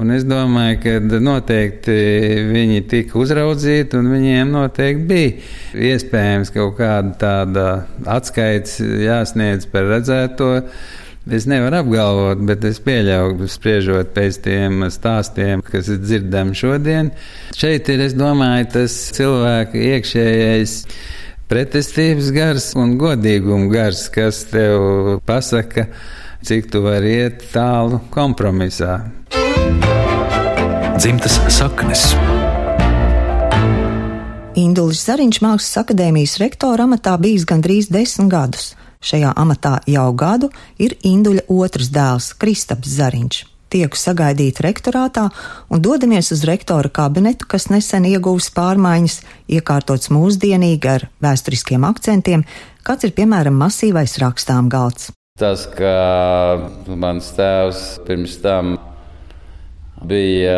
Un 0.00 0.14
es 0.14 0.24
domāju, 0.24 0.78
ka 0.86 1.20
noteikti 1.20 1.98
viņi 2.48 2.86
tika 2.88 3.20
uzraudzīti, 3.20 4.00
un 4.00 4.08
viņiem 4.14 4.56
noteikti 4.56 5.04
bija 5.10 5.90
iespējams 5.90 6.54
kaut 6.56 6.78
kāda 6.80 7.12
tāda 7.20 7.66
atskaits 8.08 8.78
jāsniedz 8.80 9.68
par 9.68 9.84
redzēto. 9.92 10.54
Es 11.28 11.44
nevaru 11.44 11.82
apgalvot, 11.82 12.40
bet 12.48 12.62
es 12.64 12.78
pieļauju, 12.80 13.46
spriežot 13.52 14.14
pēc 14.16 14.38
tiem 14.46 14.86
stāstiem, 14.88 15.60
kas 15.60 15.90
ir 15.92 15.98
dzirdami 16.00 16.56
šodien. 16.56 17.10
Šeit 17.52 17.90
ir, 17.92 18.00
es 18.06 18.14
domāju, 18.16 18.70
tas 18.72 18.94
cilvēka 19.12 19.76
iekšējais 19.90 20.78
pretestības 21.52 22.32
gars 22.32 22.70
un 22.80 22.96
godīguma 23.00 23.68
gars, 23.74 24.06
kas 24.14 24.40
tev 24.48 25.18
pasaka, 25.28 25.90
cik 26.48 26.72
tu 26.72 26.80
vari 26.86 27.18
iet 27.18 27.44
tālu 27.52 28.00
kompromisā. 28.14 29.02
Dzimtas 30.96 31.36
saknes. 31.52 32.08
Indulis 34.58 35.04
Zariņš 35.04 35.44
Mākslas 35.44 35.84
akadēmijas 35.84 36.40
rektora 36.40 36.88
amatā 36.88 37.20
bijis 37.20 37.44
gandrīz 37.46 37.92
desmit 37.92 38.32
gadus. 38.32 38.72
Šajā 38.98 39.30
amatā 39.38 39.78
jau 39.86 40.08
gadu 40.18 40.48
ir 40.82 40.96
Induļa 41.06 41.46
otrs 41.54 41.92
dēls 41.94 42.32
Kristaps 42.38 42.90
Zariņš. 42.98 43.44
Tieku 43.68 43.98
sagaidīt 44.00 44.62
rektorātā 44.64 45.26
un 45.68 45.82
dodamies 45.84 46.32
uz 46.32 46.42
rektora 46.48 46.88
kabinetu, 46.88 47.44
kas 47.44 47.68
nesen 47.68 48.06
ieguvis 48.08 48.48
pārmaiņas, 48.56 49.18
iekārtots 49.58 50.08
mūsdienīgi 50.14 50.88
ar 50.88 51.04
vēsturiskiem 51.20 51.84
akcentiem, 51.84 52.46
kāds 52.82 53.04
ir 53.04 53.12
piemēram 53.18 53.58
masīvais 53.60 54.16
rakstām 54.22 54.70
galds. 54.72 55.10
Tas, 55.38 55.68
ka 55.70 55.92
mans 56.88 57.28
tēvs 57.36 57.82
pirms 58.08 58.38
tam 58.42 58.78
bija 60.08 60.56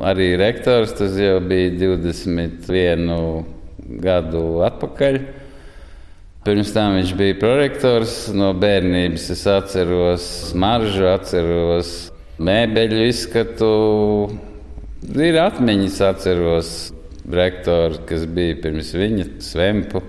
arī 0.00 0.32
rektors, 0.40 0.96
tas 0.96 1.14
jau 1.20 1.36
bija 1.44 1.76
21 1.84 3.44
gadu 4.00 4.44
atpakaļ. 4.66 5.20
Pirms 6.40 6.70
tam 6.72 6.94
viņš 6.96 7.10
bija 7.18 7.36
prorektors. 7.36 8.12
No 8.32 8.54
bērnības 8.56 9.26
es 9.34 9.42
atceros 9.50 10.28
smaržu, 10.48 11.02
atceros 11.10 11.90
mēbeļu 12.40 13.00
izskatu. 13.10 13.72
Ir 15.20 15.36
atmiņas, 15.42 15.98
atceros 16.06 16.70
rektoru, 17.30 18.00
kas 18.08 18.24
bija 18.24 18.56
pirms 18.62 18.94
viņa, 18.96 19.26
Svempu, 19.44 20.00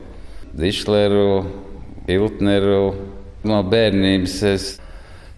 Dišleru, 0.56 1.42
Hiltneru. 2.08 2.86
No 3.44 3.60
bērnības 3.68 4.38
es 4.54 4.70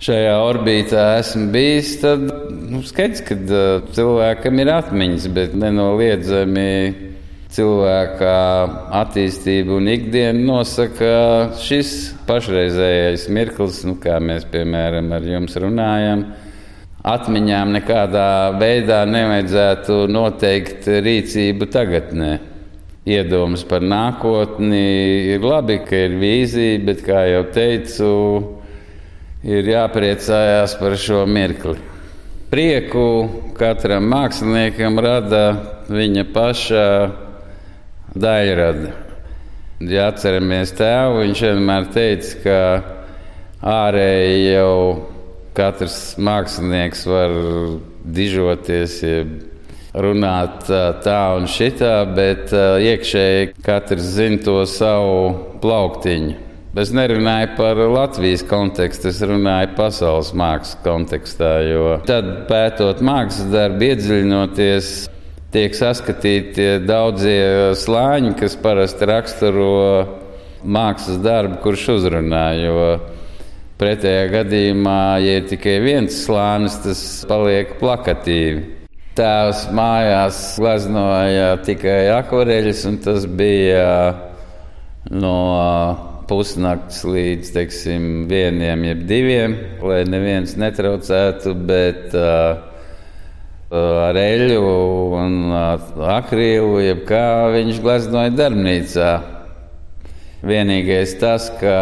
šajā 0.03 0.35
orbītā 0.45 1.07
esmu 1.23 1.47
bijis. 1.55 1.95
Tad 2.03 2.27
nu, 2.69 2.83
skaidrs, 2.85 3.25
ka 3.25 3.39
cilvēkam 3.97 4.61
ir 4.61 4.71
atmiņas, 4.75 5.25
bet 5.33 5.57
nenoliedzami 5.57 6.69
cilvēka 7.53 8.35
attīstību 9.03 9.77
un 9.77 9.89
ikdienu 9.93 10.45
nosaka 10.47 11.11
šis 11.61 11.91
pašreizējais 12.27 13.27
mirklis, 13.33 13.83
nu, 13.87 13.97
kā 14.01 14.17
mēs 14.23 14.47
piemēram 14.49 15.11
ar 15.13 15.27
jums 15.27 15.57
runājam. 15.61 16.25
Atmiņām 17.03 17.73
nekādā 17.75 18.27
veidā 18.55 19.01
nevajadzētu 19.09 20.05
noteikt 20.09 20.87
rīcību 20.87 21.67
tagadnē. 21.73 22.31
Iedomas 23.03 23.65
par 23.67 23.83
nākotni 23.83 24.85
ir 25.33 25.43
labi, 25.43 25.81
ka 25.83 26.05
ir 26.05 26.15
vīzija, 26.21 26.79
bet, 26.87 27.01
kā 27.03 27.25
jau 27.27 27.41
teicu, 27.51 28.13
ir 29.43 29.67
jāpriecājās 29.67 30.77
par 30.79 30.95
šo 30.95 31.25
mirkli. 31.27 31.75
Prieku 32.53 33.03
katram 33.57 34.07
māksliniekam 34.07 35.01
rada 35.03 35.43
viņa 35.91 36.25
paša 36.31 36.87
daļrada. 38.15 38.91
Ja 39.83 40.09
atceramies 40.11 40.71
tēvu, 40.77 41.23
viņš 41.23 41.41
vienmēr 41.47 41.89
teica, 41.91 42.37
ka 42.43 42.59
ārēji 43.73 44.53
jau 44.53 44.75
katrs 45.57 45.97
mākslinieks 46.21 47.03
var 47.09 47.33
dižoties, 48.03 49.01
runāt 49.93 50.69
tā 51.05 51.19
un 51.37 51.49
šitā, 51.51 51.97
bet 52.15 52.53
iekšēji 52.53 53.51
katrs 53.65 54.07
zina 54.15 54.41
to 54.45 54.57
savu 54.69 55.59
plauktiņu. 55.61 56.39
Es 56.73 56.89
nerunāju 56.89 57.51
par 57.53 57.77
Latvijas 57.77 58.41
kontekstu, 58.49 59.11
es 59.11 59.19
runāju 59.21 59.75
pasaules 59.77 60.31
mākslas 60.33 60.79
kontekstā. 60.81 61.51
Tad, 62.07 62.31
pētot 62.49 63.03
mākslas 63.05 63.51
darbu, 63.53 63.91
iedziļinoties 63.91 64.87
tiek 65.53 65.75
saskatīti 65.77 66.81
daudzie 66.87 67.73
slāņi, 67.77 68.33
kas 68.39 68.57
parasti 68.59 69.07
raksturo 69.09 69.71
mākslas 70.63 71.19
darbu, 71.23 71.59
kurš 71.63 71.89
uzrunā. 71.97 72.45
Pretējā 73.77 74.27
gadījumā, 74.31 75.01
ja 75.23 75.39
ir 75.41 75.49
tikai 75.49 75.79
viens 75.83 76.21
slānis, 76.23 76.77
tas 76.83 77.01
paliek 77.29 77.75
plakatīvi. 77.81 78.81
Tēvs 79.17 79.67
mājās 79.75 80.37
gleznoja 80.57 81.49
tikai 81.65 82.07
akvareļus, 82.15 82.85
un 82.89 82.97
tas 83.03 83.27
bija 83.29 83.87
no 85.13 85.37
pusnakts 86.29 87.03
līdz 87.05 87.51
teiksim, 87.53 88.05
vieniem, 88.29 88.87
jeb 88.87 89.03
diviem, 89.09 89.57
lai 89.85 90.01
neviens 90.09 90.55
netraucētu. 90.57 91.53
Bet 91.67 92.15
uh, 92.17 92.72
ar 93.73 94.17
eļļu 94.19 94.73
un 95.17 95.37
akrīlu, 96.13 96.77
jeb 96.83 96.99
kā 97.09 97.49
viņš 97.55 97.79
gleznoja 97.81 98.33
darbnīcā. 98.37 99.11
Vienīgais 100.43 101.15
tas, 101.21 101.47
ka 101.57 101.77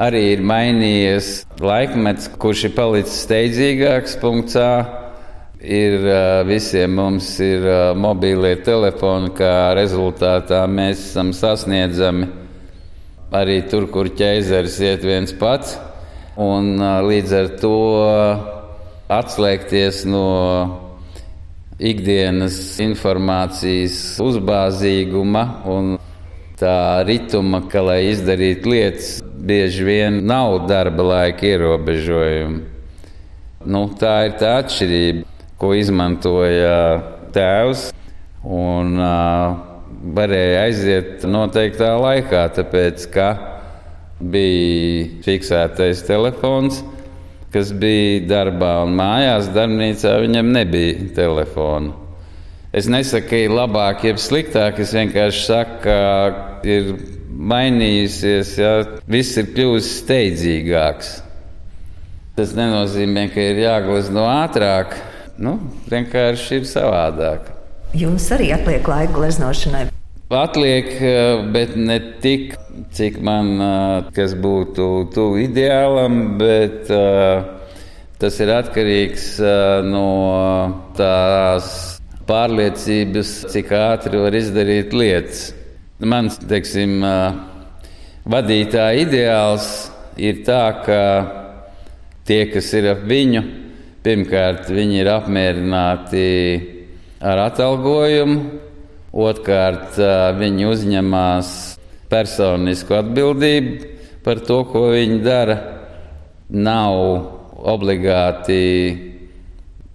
arī 0.00 0.26
ir 0.34 0.44
mainījies 0.46 1.30
laikmets, 1.58 2.28
kurš 2.40 2.68
ir 2.68 2.74
palicis 2.76 3.22
steidzīgāks. 3.24 4.18
Punktā 4.22 4.68
ir 5.58 5.98
visiem 6.48 6.94
mums 7.00 7.32
ir 7.42 7.66
mobīlie 7.98 8.54
telefoni, 8.64 9.32
kā 9.36 9.72
rezultātā 9.76 10.62
mēs 10.70 11.02
esam 11.10 11.34
sasniedzami 11.36 12.30
arī 13.34 13.60
tur, 13.70 13.88
kur 13.90 14.12
ķēzeris 14.12 14.80
iet 14.86 15.04
viens 15.06 15.34
pats. 15.34 15.78
Un 16.40 16.78
līdz 16.78 17.36
ar 17.36 17.52
to 17.60 17.76
atslēgties 19.10 20.04
no 20.08 20.26
ikdienas 21.80 22.56
informācijas 22.84 23.96
uzbāzīguma 24.22 25.44
un 25.70 25.96
tā 26.60 27.02
rituma, 27.08 27.62
ka, 27.72 27.82
lai 27.82 28.02
izdarītu 28.10 28.74
lietas, 28.74 29.14
bieži 29.22 29.86
vien 29.88 30.20
nav 30.28 30.66
darba 30.68 31.06
laika 31.14 31.48
ierobežojumi. 31.48 32.62
Nu, 33.70 33.86
tā 34.00 34.14
ir 34.28 34.38
tā 34.40 34.58
atšķirība 34.60 35.30
ko 35.60 35.74
izmantoja 35.76 36.76
tēvs. 37.34 37.90
Un, 38.40 38.94
uh, 38.96 39.58
varēja 40.16 40.62
aiziet 40.64 41.26
noteiktā 41.28 41.90
laikā, 42.00 42.46
tāpēc 42.56 43.04
ka 43.12 43.28
bija 44.20 45.20
fiksētais 45.26 46.00
telefons, 46.08 46.80
kas 47.52 47.72
bija 47.76 48.22
darbā 48.30 48.74
un 48.84 48.94
mājās, 48.98 49.50
darbnīcā 49.54 50.16
viņam 50.24 50.52
nebija 50.54 51.10
telefona. 51.16 51.96
Es 52.72 52.86
nesaku, 52.86 53.26
ka 53.32 53.40
ir 53.44 53.54
labāk, 53.54 54.04
jeb 54.06 54.20
sliktāk. 54.22 54.78
Es 54.78 54.94
vienkārši 54.94 55.42
saku, 55.42 55.80
ka 55.82 55.98
ir 56.62 56.92
mainījusies, 57.30 58.54
ja 58.60 58.72
viss 59.10 59.38
ir 59.40 59.50
kļuvis 59.56 59.90
steidzīgāks. 60.04 61.16
Tas 62.38 62.54
nenozīmē, 62.54 63.26
ka 63.34 63.42
ir 63.42 63.64
jāglezno 63.64 64.22
ātrāk, 64.30 64.94
Nu, 65.40 65.54
vienkārši 65.88 66.58
ir 66.60 66.66
savādāk. 66.68 67.46
Jums 67.96 68.26
arī 68.36 68.50
atliek 68.52 68.84
laika 68.92 69.14
gleznošanai. 69.14 69.86
Atliek, 70.30 70.86
eh, 71.02 71.42
bet 71.52 71.76
ne 71.76 71.98
tik, 72.22 72.54
cik 72.94 73.18
man 73.26 73.48
eh, 73.60 74.10
kas 74.14 74.36
būtu 74.38 74.86
tuvu 75.14 75.40
ideālam, 75.42 76.38
bet 76.38 76.90
uh, 76.94 77.42
tas 78.20 78.36
ir 78.38 78.52
atkarīgs 78.54 79.26
no 79.88 80.06
tās 80.94 81.70
pārliecības, 82.28 83.32
cik 83.50 83.72
ātri 83.74 84.20
var 84.22 84.36
izdarīt 84.38 84.94
lietas. 84.94 85.48
Mans, 86.00 86.36
teiksim, 86.38 87.00
vadītāja 88.30 89.02
ideāls 89.02 89.66
ir 90.16 90.44
tā, 90.46 90.62
ka 90.84 91.00
tie, 92.28 92.44
kas 92.52 92.70
ir 92.78 92.92
ap 92.92 93.02
viņu, 93.08 93.42
Pirmkārt, 94.00 94.70
viņi 94.72 95.02
ir 95.02 95.08
apmierināti 95.12 96.28
ar 97.20 97.42
atalgojumu, 97.42 98.60
otrkārt, 99.12 99.98
viņi 100.38 100.66
uzņemās 100.70 101.52
personisku 102.10 102.96
atbildību 102.98 103.90
par 104.24 104.42
to, 104.46 104.62
ko 104.70 104.90
viņi 104.94 105.20
dara. 105.24 105.58
Nav 106.50 106.96
obligāti 107.70 108.58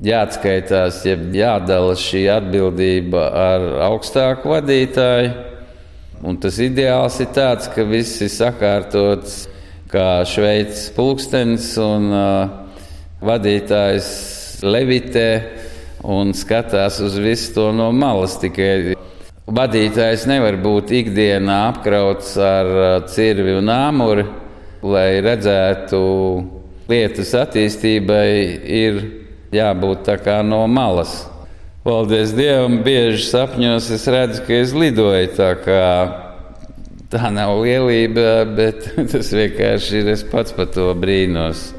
jāatskaitās, 0.05 1.01
jeb 1.07 1.27
jādala 1.35 1.95
šī 1.99 2.25
atbildība 2.31 3.25
ar 3.39 3.65
augstāku 3.89 4.53
vadītāju. 4.53 5.33
Un 6.25 6.39
tas 6.41 6.57
ideāls 6.63 7.19
ir 7.19 7.31
tāds, 7.35 7.67
ka 7.71 7.83
viss 7.87 8.21
ir 8.23 8.31
sakārtots 8.31 9.43
kā 9.91 10.23
šveicis 10.27 10.89
pulkstenis 10.95 11.67
un 11.81 12.07
uh, 12.15 12.47
vadītājs 13.25 14.07
levitē 14.65 15.29
un 16.05 16.33
skatās 16.37 16.99
uz 17.03 17.19
visu 17.21 17.53
to 17.55 17.69
no 17.75 17.91
malas. 17.95 18.39
Tikai 18.41 18.94
vadītājs 19.47 20.25
nevar 20.29 20.57
būt 20.61 20.93
ikdienā 21.01 21.59
apkrauts 21.69 22.33
ar 22.41 22.71
uh, 22.71 22.89
cirvi 23.11 23.55
un 23.59 23.69
āmuri, 23.73 24.25
lai 24.85 25.21
redzētu 25.25 26.01
lietas 26.89 27.33
attīstībai, 27.37 28.27
ir 28.65 28.99
jābūt 29.55 30.11
no 30.45 30.65
malas. 30.67 31.23
Paldies 31.85 32.33
Dievam, 32.33 32.81
bieži 32.85 33.23
sapņos 33.29 33.89
es 33.93 34.07
redzu, 34.09 34.41
ka 34.47 34.53
es 34.53 34.73
lidoju 34.73 35.33
tā. 35.37 35.51
Tā 37.13 37.29
nav 37.29 37.59
lielība, 37.61 38.43
bet 38.57 38.89
tas 39.11 39.29
vienkārši 39.31 40.01
ir. 40.01 40.13
Es 40.17 40.25
pats 40.25 40.51
par 40.57 40.71
to 40.73 40.89
brīnos 40.97 41.69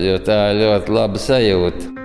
jo 0.00 0.18
tā 0.26 0.38
ir 0.52 0.62
ļoti 0.64 0.94
laba 0.94 1.20
sajūta. 1.22 2.03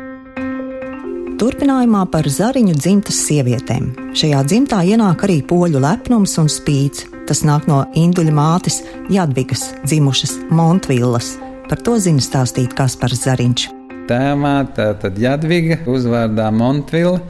Turpinājumā 1.40 2.02
par 2.12 2.28
zariņu 2.28 2.74
dzimtas 2.76 3.16
sievietēm. 3.24 3.86
Šajā 4.12 4.42
dzimtā 4.44 4.82
ienāk 4.92 5.22
arī 5.24 5.38
poļu 5.48 5.80
lepnums 5.80 6.34
un 6.42 6.50
spīds. 6.52 7.06
Tas 7.30 7.46
nāk 7.48 7.70
no 7.70 7.78
induļa 7.96 8.34
mātes 8.36 8.82
Jadvigas, 9.08 9.70
dzimušas 9.86 10.34
Montvillas. 10.52 11.30
Par 11.70 11.80
to 11.80 11.96
zina 12.04 12.20
stāstīt 12.20 12.76
Kaspars 12.76 13.24
Zariņš. 13.24 13.70
Tēmā 14.12 14.54
tā 14.76 14.90
tad 15.00 15.16
Jadviga 15.24 15.80
uzvārdā 15.88 16.50
Montvilla. 16.52 17.24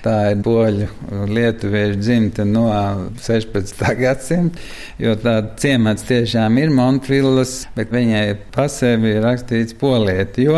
Tā 0.00 0.16
ir 0.32 0.40
poļu 0.48 0.88
lietuviešu 1.28 2.00
dzimta 2.00 2.48
no 2.48 2.64
16. 3.20 3.86
gadsimta, 4.06 4.68
jo 4.96 5.18
tāda 5.20 5.52
ciemats 5.60 6.08
tiešām 6.08 6.64
ir 6.64 6.72
Montvillas, 6.72 7.66
bet 7.76 7.92
viņai 7.92 8.26
pasē 8.56 8.96
bija 9.04 9.20
rakstīts 9.28 9.76
polieti. 9.76 10.48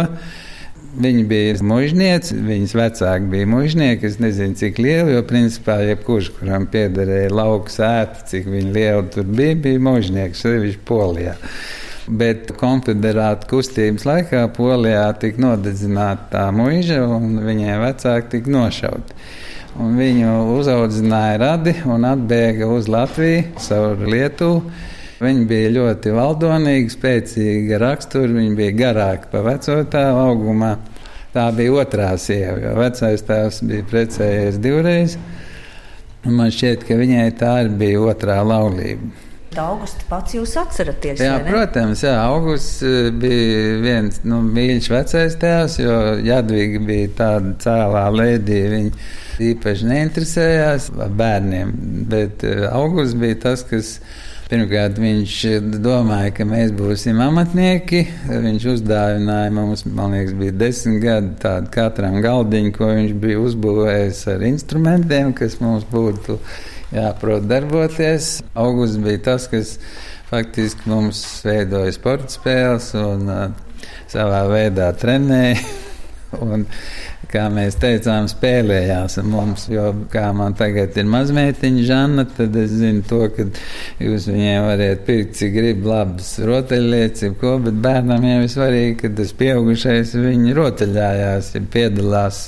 Viņa 0.97 1.23
bija 1.29 1.57
mužniece, 1.67 2.37
viņas 2.41 2.73
vecāki 2.79 3.27
bija 3.29 3.47
mužnieki. 3.53 4.09
Es 4.09 4.17
nezinu, 4.23 4.57
cik 4.57 4.79
liela, 4.81 5.11
jo 5.13 5.25
principā 5.29 5.77
jebkurš, 5.85 6.31
kuram 6.39 6.65
piederēja 6.73 7.35
lauka 7.37 7.73
sēta, 7.75 8.23
cik 8.31 8.49
liela 8.49 9.03
tur 9.13 9.27
bija, 9.29 9.59
bija 9.67 9.83
mužnieks, 9.83 10.41
sevišķi 10.47 10.81
Polijā. 10.89 11.35
Bet 12.07 12.55
konfederāta 12.57 13.49
kustības 13.51 14.07
laikā 14.09 14.47
Polijā 14.57 15.05
tika 15.21 15.43
nodedzināta 15.43 16.31
tā 16.33 16.47
mūža, 16.55 17.03
un 17.19 17.43
viņai 17.45 17.77
vecāki 17.83 18.33
tika 18.39 18.57
nošauti. 18.57 19.21
Un 19.77 19.99
viņu 20.01 20.33
uzaudzināja 20.55 21.41
radi 21.43 21.75
un 21.85 22.09
atbēga 22.09 22.71
uz 22.73 22.89
Latviju, 22.89 23.51
caur 23.67 24.07
Lietuvu. 24.09 24.63
Viņa 25.17 25.47
bija 25.49 25.73
ļoti 25.73 26.13
valdonīga, 26.13 26.93
spēcīga 26.93 27.81
rakstura, 27.81 28.29
viņa 28.37 28.57
bija 28.59 28.77
garāka 28.77 29.31
par 29.33 29.47
veco 29.47 29.79
tēvu 29.93 30.23
augumā. 30.27 30.75
Tā 31.33 31.47
bija 31.57 31.77
otrā 31.83 32.11
sieva, 32.21 32.57
jo 32.61 32.73
vecais 32.79 33.25
tēvs 33.29 33.63
bija 33.69 33.87
precējies 33.91 34.59
divreiz. 34.61 35.17
Man 36.27 36.51
šķiet, 36.53 36.85
ka 36.89 36.97
viņai 36.99 37.31
tā 37.39 37.55
bija 37.81 38.03
otrā 38.11 38.43
laulība. 38.45 39.13
Augusts 39.57 40.05
pats 40.11 40.35
jūs 40.37 40.53
atceraties? 40.61 41.21
Jā, 41.23 41.39
protams, 41.47 42.03
jā, 42.05 42.13
Augusts 42.27 42.83
eh, 42.85 43.09
bija 43.15 43.79
viens 43.81 44.21
nu, 44.29 44.43
mīļš 44.45 44.89
vecais 44.93 45.37
tēvs, 45.41 45.79
jo 45.81 45.97
Jadviga 46.27 46.83
bija 46.85 47.13
tāda 47.23 47.55
cēlā 47.65 48.05
lēdija. 48.13 48.73
Viņa 48.75 49.07
īpaši 49.47 49.89
neinteresējās 49.93 50.91
par 50.99 51.17
bērniem, 51.23 51.73
bet 52.13 52.45
eh, 52.45 52.67
Augusts 52.69 53.17
bija 53.21 53.41
tas, 53.49 53.65
kas. 53.71 53.97
Pirmkārt, 54.47 55.01
viņš 55.03 55.33
domāja, 55.83 56.31
ka 56.37 56.45
mēs 56.47 56.71
būsim 56.79 57.19
amatnieki. 57.19 58.05
Viņš 58.31 58.67
uzdāvināja 58.77 59.51
mums, 59.51 59.83
man 59.91 60.13
liekas, 60.15 60.37
bija 60.39 60.55
desmit 60.55 61.01
gadi 61.03 61.33
tādu 61.43 61.73
katram 61.75 62.21
galdiņu, 62.23 62.71
ko 62.77 62.93
viņš 62.93 63.17
bija 63.25 63.41
uzbūvējis 63.43 64.21
ar 64.31 64.45
instrumentiem, 64.47 65.33
kas 65.35 65.59
mums 65.59 65.83
būtu 65.91 66.39
jāprot 66.95 67.49
darboties. 67.51 68.37
Augusts 68.55 69.03
bija 69.03 69.25
tas, 69.33 69.49
kas 69.51 69.81
faktiski 70.31 70.95
mums 70.95 71.25
veidoja 71.43 71.97
sporta 71.99 72.31
spēles 72.31 72.93
un 73.03 73.27
uh, 73.27 73.49
savā 74.15 74.45
veidā 74.53 74.93
trenēja. 75.03 75.59
Un 76.45 76.65
kā 77.31 77.47
mēs 77.53 77.79
teicām, 77.81 78.29
spēlējās 78.31 79.19
ar 79.21 79.29
mums. 79.29 79.67
Jo, 79.73 79.91
kā 80.13 80.29
man 80.37 80.57
tagad 80.59 80.97
ir 80.99 81.09
mazmeitiņa 81.11 81.85
Žanna, 81.89 82.27
tad 82.37 82.57
es 82.61 82.75
zinu 82.77 83.05
to, 83.09 83.23
ka 83.35 83.47
jūs 84.03 84.29
viņiem 84.31 84.69
variet 84.69 85.05
pirkt, 85.09 85.37
cik 85.41 85.55
grib 85.57 85.87
labas 85.89 86.35
rotaļlietas, 86.47 87.37
ko, 87.41 87.57
bet 87.65 87.81
bērnam 87.85 88.27
jau 88.27 88.41
ir 88.45 88.53
svarīgi, 88.53 88.97
ka 89.03 89.13
tas 89.21 89.35
pieaugušais 89.41 90.15
viņi 90.21 90.57
rotaļājās, 90.61 91.53
ja 91.57 91.67
piedalās 91.77 92.43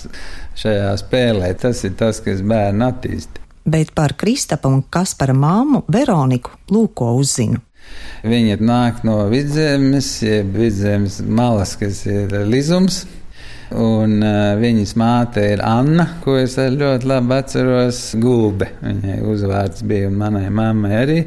šajā 0.58 0.94
spēlē. 1.02 1.52
Tas 1.60 1.84
ir 1.86 1.94
tas, 1.98 2.22
kas 2.24 2.42
bērnu 2.46 2.88
attīstīja. 2.88 3.46
Bet 3.68 3.92
par 3.96 4.14
Kristapa 4.16 4.70
un 4.72 4.80
Kaspara 4.88 5.34
māmu 5.36 5.82
Veroniku 5.92 6.54
lūko 6.72 7.12
uzzinu. 7.18 7.60
Viņa 8.28 8.56
nāk 8.64 9.04
no 9.06 9.20
vidzemes, 9.30 10.08
jeb 10.24 10.56
vidzemes 10.56 11.20
malas, 11.22 11.74
kas 11.78 12.02
ir 12.08 12.32
Lizums. 12.48 13.04
Un 13.76 14.22
uh, 14.24 14.54
viņas 14.56 14.94
māte 14.96 15.42
ir 15.52 15.60
Anna, 15.60 16.06
ko 16.24 16.38
es 16.40 16.56
ļoti 16.56 17.08
labi 17.08 17.34
atceros. 17.36 18.02
Gulbe. 18.16 18.70
Viņai 18.80 19.18
uzvārds 19.28 19.84
bija 19.88 20.08
un 20.08 20.16
manai 20.22 20.46
mammai 20.48 20.94
arī. 21.02 21.18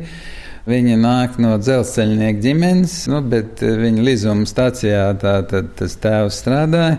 Viņa 0.69 0.97
nāk 1.01 1.37
no 1.41 1.55
dzelzceļnieku 1.57 2.41
ģimenes, 2.41 2.95
nu, 3.09 3.21
bet 3.29 3.61
viņa 3.61 4.05
līzuma 4.05 4.45
stācijā 4.49 5.07
tā, 5.21 5.39
tad, 5.49 5.71
tas 5.77 5.97
tēvs 6.01 6.41
strādāja. 6.43 6.97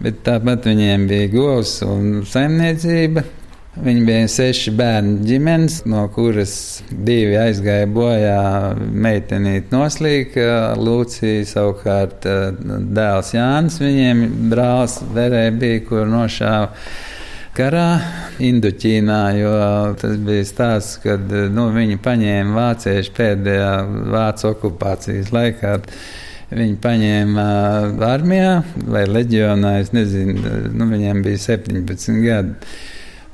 Bet 0.00 0.22
tāpat 0.26 0.66
viņiem 0.70 1.06
bija 1.10 1.30
govs 1.34 1.80
un 1.86 2.22
saimniecība. 2.26 3.26
Viņi 3.70 4.00
bija 4.02 4.26
seši 4.26 4.72
bērnu 4.74 5.20
ģimenes, 5.28 5.76
no 5.86 6.02
kuras 6.10 6.52
divi 6.90 7.36
aizgāja 7.38 7.86
bojā. 7.86 8.40
Meitenīte 8.80 9.70
noslīka, 9.70 10.74
Lūcija 10.74 11.44
savukārt 11.46 12.26
eh, 12.26 12.48
dēls 12.98 13.30
Jānis. 13.36 13.78
Viņiem 13.78 14.24
brālis 14.50 14.98
Verē 15.14 15.44
bija, 15.54 15.84
kur 15.86 16.10
nošāva 16.10 16.72
karā 17.54 17.86
Indoķīnā, 18.42 19.22
jo 19.38 19.54
tas 20.02 20.18
bija 20.26 20.50
stāsts, 20.50 20.98
kad 21.06 21.30
nu, 21.54 21.70
viņi 21.74 22.02
paņēma 22.02 22.58
vāciešu 22.58 23.16
pēdējā 23.22 23.72
vācu 24.10 24.50
okupācijas 24.50 25.30
laikā. 25.34 25.78
Viņi 26.50 26.80
paņēma 26.82 27.50
armijā 28.02 28.54
vai 28.90 29.06
leģionā, 29.06 29.76
es 29.84 29.92
nezinu, 29.94 30.56
nu, 30.74 30.90
viņiem 30.90 31.22
bija 31.22 31.46
17 31.52 32.24
gadi. 32.26 32.72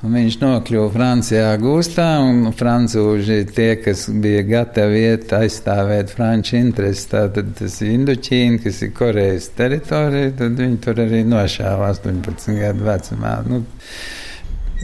Un 0.05 0.13
viņš 0.13 0.35
nokļuva 0.37 0.91
Francijā 0.93 1.55
gūstā, 1.57 2.05
un 2.21 2.51
frančūži 2.53 3.39
tie, 3.49 3.71
kas 3.81 4.03
bija 4.13 4.43
gatavi 4.45 4.99
iet 5.07 5.31
aizstāvēt 5.33 6.13
franču 6.13 6.59
intereses, 6.59 7.07
tātad 7.09 7.49
tas 7.57 7.79
ir 7.81 7.95
Indoķīna, 7.95 8.59
kas 8.61 8.83
ir 8.85 8.91
Korejas 8.93 9.49
teritorija, 9.57 10.35
tad 10.37 10.61
viņi 10.61 10.77
tur 10.85 11.01
arī 11.01 11.23
nošāva 11.25 11.89
18 11.95 12.61
gadu 12.61 12.87
vecumā. 12.91 13.33
Nu, 13.49 13.63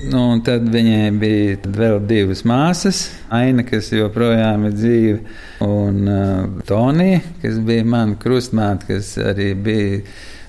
Nu, 0.10 0.24
tad 0.44 0.66
viņai 0.74 1.12
bija 1.22 1.70
vēl 1.70 2.00
divas 2.10 2.42
māsas, 2.50 3.04
Aina, 3.32 3.62
kas 3.64 3.92
joprojām 3.94 4.66
ir 4.68 4.74
dzīve, 4.74 5.36
un 5.64 6.10
uh, 6.10 6.64
Tonija, 6.68 7.22
kas 7.44 7.60
bija 7.64 7.86
mana 7.88 8.18
krustmāte, 8.20 8.90
kas 8.90 9.14
arī 9.22 9.52
bija 9.54 10.02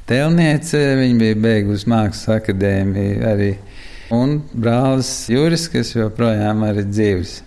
tēlniece. 0.09 0.81
Viņa 0.99 1.21
bija 1.21 1.39
beigusi 1.45 1.93
mākslas 1.93 2.41
akadēmiju 2.41 3.21
arī 3.29 3.51
un 4.13 4.39
brālis 4.53 5.13
Juris, 5.33 5.69
kas 5.73 5.95
joprojām 5.95 6.65
ir 6.69 6.85
dzīves. 6.89 7.41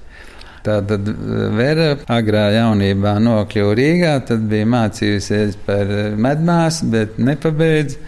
Tātad 0.68 1.08
eh, 1.08 1.44
Vera 1.56 1.92
agrā 2.12 2.48
jaunībā 2.58 3.18
nokļuva 3.24 3.76
Rīgā, 3.78 4.16
tad 4.28 4.48
bija 4.52 4.68
mācījusies 4.70 5.60
par 5.68 5.86
eh, 5.88 6.10
medmāsu, 6.18 6.90
bet 6.94 7.20
nepabeidz. 7.22 8.00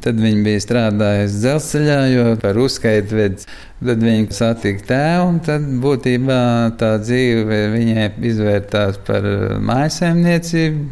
Tad 0.00 0.16
viņa 0.16 0.40
bija 0.46 0.60
strādājusi 0.64 1.40
dzelzceļā, 1.42 1.96
jo 2.08 2.22
par 2.40 2.56
uzskaitu 2.56 3.18
vedis. 3.18 3.48
Tad 3.84 4.00
viņa 4.00 4.32
satika 4.32 4.86
tēvu, 4.88 5.26
un 5.28 5.40
tad 5.44 5.66
būtībā 5.82 6.38
tā 6.80 6.94
dzīve 7.02 7.58
viņai 7.74 8.08
izvērtās 8.30 8.98
par 9.06 9.28
eh, 9.28 9.44
mājasēmniecību. 9.70 10.88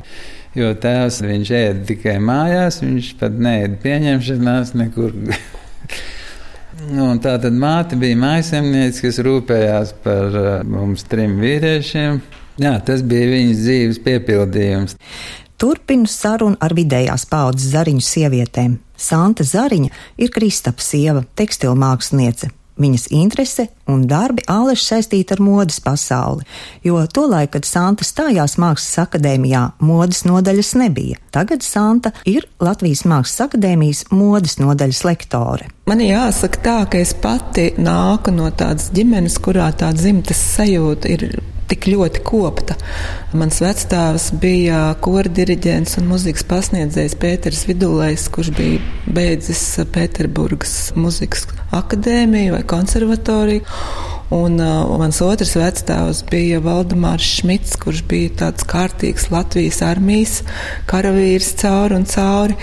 Jo 0.53 0.75
tēvs 0.77 1.23
viņš 1.25 1.51
ēda 1.57 1.87
tikai 1.89 2.19
mājās, 2.21 2.83
viņš 2.85 3.15
pat 3.23 3.41
neēda 3.49 3.81
pieņemšanās 3.87 4.77
nekur. 4.77 5.17
Nu, 6.89 7.11
tā 7.21 7.35
tad 7.41 7.53
māte 7.57 7.99
bija 8.01 8.17
mājasemniece, 8.17 9.03
kas 9.05 9.21
rūpējās 9.25 9.93
par 10.05 10.39
uh, 10.39 10.53
mums 10.65 11.05
trim 11.09 11.37
vīriešiem. 11.43 12.23
Jā, 12.63 12.77
tas 12.85 13.05
bija 13.05 13.29
viņas 13.33 13.61
dzīves 13.61 14.01
piepildījums. 14.05 14.97
Turpinu 15.61 16.09
sarunu 16.11 16.59
ar 16.65 16.75
vidējās 16.75 17.27
paudzes 17.31 17.71
zariņu 17.75 18.03
sievietēm. 18.03 18.81
Santa 18.99 19.45
Zariņa 19.47 19.93
ir 20.23 20.33
Kristapa 20.35 20.83
sieva, 20.83 21.23
tekstilmāksliniece, 21.39 22.51
Viņas 22.83 23.09
interese 23.15 23.69
un 23.91 24.07
darbi 24.11 24.43
āleši 24.51 24.87
saistīti 24.89 25.37
ar 25.37 25.43
modes 25.45 25.79
pasauli, 25.85 26.47
jo 26.87 26.99
tolaik, 27.07 27.53
kad 27.55 27.69
Santa 27.69 28.07
stājās 28.07 28.57
Mākslas 28.59 29.05
akadēmijā, 29.05 29.63
modes 29.85 30.25
nodaļas 30.27 30.75
nebija. 30.81 31.21
Tagad 31.35 31.63
Santa 31.67 32.13
ir 32.29 32.49
Latvijas 32.63 33.05
Mākslas 33.07 33.47
akadēmijas 33.47 34.05
modes 34.11 34.59
nodaļas 34.63 35.05
lektore. 35.07 35.71
Man 35.87 36.03
jāsaka 36.03 36.63
tā, 36.67 36.77
ka 36.91 37.01
es 37.03 37.15
pati 37.15 37.71
nāku 37.79 38.35
no 38.35 38.51
tādas 38.51 38.91
ģimenes, 38.95 39.39
kurā 39.43 39.71
tā 39.79 39.93
dzimtas 39.95 40.43
sajūta 40.57 41.11
ir 41.15 41.27
tik 41.73 41.89
ļoti 41.89 42.23
kopta. 42.27 42.77
Mans 43.37 43.63
vecstāvs 43.65 44.31
bija 44.43 44.85
kora 45.05 45.33
diriģents 45.33 45.97
un 46.01 46.11
muzikas 46.13 46.45
pasniedzējs 46.49 47.17
Pēters 47.23 47.65
Vidulais, 47.69 48.29
kurš 48.33 48.53
bija 48.59 48.81
beidzis 49.09 49.65
Pēterburgas 49.95 50.93
muzikas 50.99 51.49
akadēmiju 51.73 52.59
vai 52.59 52.65
konservatoriju. 52.69 53.65
Un 54.33 54.57
uh, 54.65 54.89
mans 54.97 55.19
otrs 55.21 55.53
vecstāvs 55.61 56.23
bija 56.31 56.61
Valdemārs 56.65 57.27
Šmits, 57.41 57.75
kurš 57.81 58.01
bija 58.09 58.31
tāds 58.45 58.65
kārtīgs 58.69 59.29
Latvijas 59.33 59.83
armijas 59.85 60.39
karavīrs 60.89 61.51
cauri 61.61 61.99
un 61.99 62.09
cauri. 62.09 62.57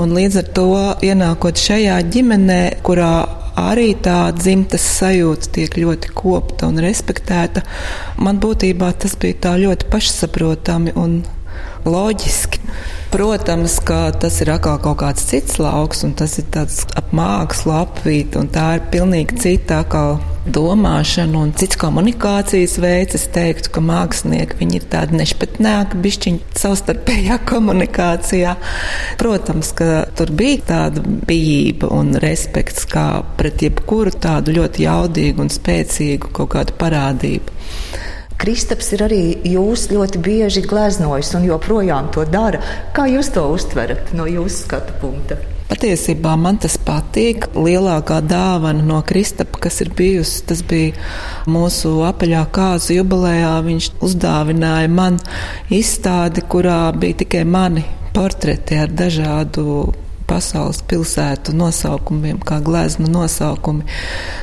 Un 0.00 0.16
līdz 0.16 0.40
ar 0.40 0.48
to 0.56 0.70
ienākot 1.04 1.60
šajā 1.60 1.98
ģimenē, 2.14 2.62
kurā 2.86 3.12
arī 3.70 3.92
tā 4.02 4.30
dzimtas 4.36 4.84
sajūta 4.98 5.52
tiek 5.56 5.76
ļoti 5.80 6.14
kopta 6.16 6.70
un 6.70 6.80
respektēta. 6.82 7.62
Man 8.22 8.40
būtībā 8.42 8.92
tas 9.02 9.16
bija 9.20 9.38
tā 9.46 9.56
ļoti 9.60 9.90
pašsaprotami 9.92 10.96
un 11.00 11.20
loģiski. 11.86 12.60
Protams, 13.10 13.80
ka 13.82 14.12
tas 14.22 14.36
ir 14.38 14.52
atkal 14.54 14.76
kaut 14.78 15.00
kāds 15.00 15.24
cits 15.26 15.56
lauks, 15.58 16.04
un 16.06 16.12
tas 16.14 16.36
ir 16.38 16.44
tāds 16.54 16.84
ap 16.94 17.10
mākslu 17.16 17.72
apvīt, 17.80 18.36
un 18.38 18.46
tā 18.54 18.76
ir 18.78 18.84
pilnīgi 18.92 19.40
cita 19.42 19.80
atkal 19.82 20.20
domāšana 20.46 21.40
un 21.42 21.50
cits 21.58 21.78
komunikācijas 21.80 22.76
veids. 22.80 23.18
Es 23.18 23.26
teiktu, 23.34 23.72
ka 23.74 23.82
mākslinieki 23.82 24.60
viņi 24.60 24.78
ir 24.78 24.86
tādi 24.92 25.18
nešpatnēki, 25.18 25.98
bišķiņi 26.04 26.60
savstarpējā 26.62 27.40
komunikācijā. 27.50 28.54
Protams, 29.18 29.72
ka 29.74 30.04
tur 30.14 30.30
bija 30.30 30.62
tāda 30.70 31.02
bijība 31.02 31.90
un 31.96 32.14
respekts 32.22 32.86
kā 32.90 33.08
pret 33.40 33.66
jebkuru 33.66 34.14
tādu 34.22 34.54
ļoti 34.60 34.86
jaudīgu 34.86 35.48
un 35.48 35.50
spēcīgu 35.50 36.30
kaut 36.38 36.54
kādu 36.54 36.78
parādību. 36.78 37.58
Kristaps 38.40 38.86
ir 38.96 39.02
arī 39.04 39.22
jūs 39.44 39.90
ļoti 39.92 40.20
bieži 40.24 40.62
gleznojis 40.64 41.34
un 41.36 41.44
joprojām 41.44 42.08
to 42.14 42.24
dara. 42.24 42.62
Kā 42.96 43.04
jūs 43.10 43.28
to 43.34 43.44
uztverat 43.52 44.14
no 44.16 44.24
jūsu 44.24 44.62
skatu 44.64 44.96
punkta? 45.02 45.36
Patiesībā 45.70 46.32
man 46.40 46.56
tas 46.58 46.78
patīk. 46.80 47.50
Lielākā 47.52 48.22
dāvana 48.24 48.82
no 48.82 49.02
Kristapa, 49.06 49.60
kas 49.66 49.82
ir 49.84 49.92
bijusi, 49.94 50.40
tas 50.48 50.64
bija 50.66 50.96
mūsu 51.52 51.92
apaļā 52.08 52.46
kāzu 52.56 52.96
jubilejā. 52.96 53.52
Viņš 53.68 53.92
uzdāvināja 54.08 54.90
man 54.90 55.20
izstādi, 55.68 56.42
kurā 56.42 56.82
bija 56.96 57.20
tikai 57.22 57.44
mani 57.44 57.84
portreti 58.16 58.80
ar 58.80 58.90
dažādu 58.90 59.92
pasaules 60.30 60.80
pilsētu 60.90 61.54
nosaukumiem, 61.58 62.38
kā 62.46 62.60
glezna 62.64 63.10
nosaukumi. 63.10 63.86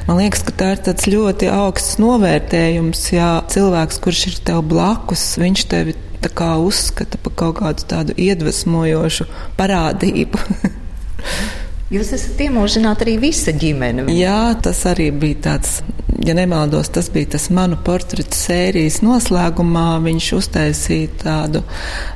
Man 0.07 0.19
liekas, 0.21 0.43
ka 0.47 0.55
tā 0.59 0.71
ir 0.75 0.83
tāds 0.89 1.07
ļoti 1.09 1.51
augsts 1.53 1.97
novērtējums, 2.03 3.05
ja 3.15 3.29
cilvēks, 3.53 4.01
kurš 4.03 4.25
ir 4.31 4.41
tev 4.51 4.65
blakus, 4.73 5.29
viņš 5.41 5.65
tevi 5.71 5.95
tā 6.23 6.33
kā 6.33 6.55
uzskata 6.59 7.19
par 7.21 7.37
kaut 7.39 7.61
kādu 7.61 7.87
tādu 7.91 8.17
iedvesmojošu 8.17 9.29
parādību. 9.59 10.43
Jūs 11.87 12.09
esat 12.17 12.41
iemūžināti 12.43 13.05
arī 13.05 13.13
visa 13.21 13.53
ģimene. 13.55 14.09
Jā, 14.11 14.51
tas 14.59 14.81
arī 14.89 15.05
bija 15.15 15.37
tāds, 15.45 15.77
ja 16.19 16.33
nemaldos, 16.35 16.89
tas 16.91 17.07
bija 17.13 17.29
tas 17.37 17.45
manu 17.47 17.77
portretu 17.79 18.35
sērijas 18.35 18.97
noslēgumā. 19.05 19.85
Viņš 20.03 20.27
uztaisīja 20.35 21.13
tādu 21.21 21.61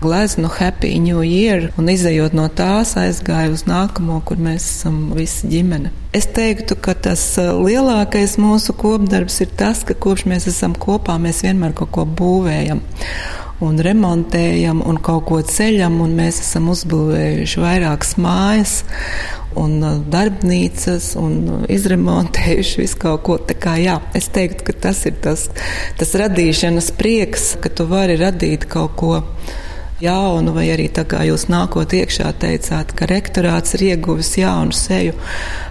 gleznu 0.04 0.52
Happy 0.58 0.92
New 1.00 1.24
Year 1.24 1.70
un 1.80 1.88
izējot 1.94 2.36
no 2.36 2.50
tās 2.52 2.98
aizgāja 3.00 3.54
uz 3.54 3.64
nākamo, 3.70 4.20
kur 4.28 4.44
mēs 4.44 4.68
esam 4.74 5.14
visa 5.16 5.48
ģimene. 5.48 5.94
Es 6.12 6.28
teiktu, 6.36 6.76
ka 6.76 6.92
tas 7.08 7.24
uh, 7.40 7.54
lielākais 7.64 8.36
mūsu 8.44 8.76
kopdarbs 8.76 9.40
ir 9.46 9.56
tas, 9.56 9.86
ka 9.88 9.96
kopš 9.96 10.28
mēs 10.28 10.52
esam 10.52 10.76
kopā, 10.76 11.16
mēs 11.16 11.46
vienmēr 11.48 11.72
kaut 11.80 11.96
ko 11.96 12.04
būvējam. 12.04 12.84
Un 13.62 13.78
remontējam 13.82 14.82
un 14.88 14.98
kaut 15.04 15.28
ko 15.30 15.40
ceļam, 15.46 16.00
un 16.04 16.16
mēs 16.18 16.42
esam 16.44 16.70
uzbūvējuši 16.74 17.62
vairākas 17.62 18.16
mājas 18.22 18.76
un 19.60 19.78
uh, 19.84 19.98
darbnīcas 20.12 21.12
un 21.20 21.66
izremontējuši 21.72 22.82
visu 22.82 23.02
kaut 23.02 23.26
ko. 23.28 23.38
Tā 23.48 23.58
kā 23.62 23.76
jā, 23.82 24.00
es 24.18 24.32
teiktu, 24.34 24.66
ka 24.70 24.78
tas 24.88 25.04
ir 25.10 25.18
tas, 25.24 25.48
tas 26.00 26.16
radīšanas 26.24 26.94
prieks, 26.98 27.52
ka 27.62 27.74
tu 27.74 27.88
vari 27.92 28.18
radīt 28.22 28.68
kaut 28.72 28.96
ko 29.00 29.20
jaunu, 30.02 30.54
vai 30.56 30.68
arī 30.74 30.88
tā 30.94 31.06
kā 31.10 31.22
jūs 31.28 31.48
nākot 31.52 31.94
iekšā 31.98 32.32
teicāt, 32.42 32.94
ka 32.98 33.08
rektorāts 33.10 33.76
ir 33.78 33.86
ieguvis 33.92 34.34
jaunu 34.40 34.76
seju, 34.76 35.14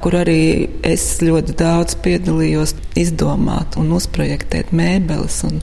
kur 0.05 0.17
arī 0.21 0.69
es 0.87 1.07
ļoti 1.25 1.57
daudz 1.61 1.99
piedalījos 2.05 2.77
izdomāt 3.01 3.79
un 3.81 3.93
uzprojektēt 3.97 4.73
mēbeles 4.77 5.43
un 5.49 5.61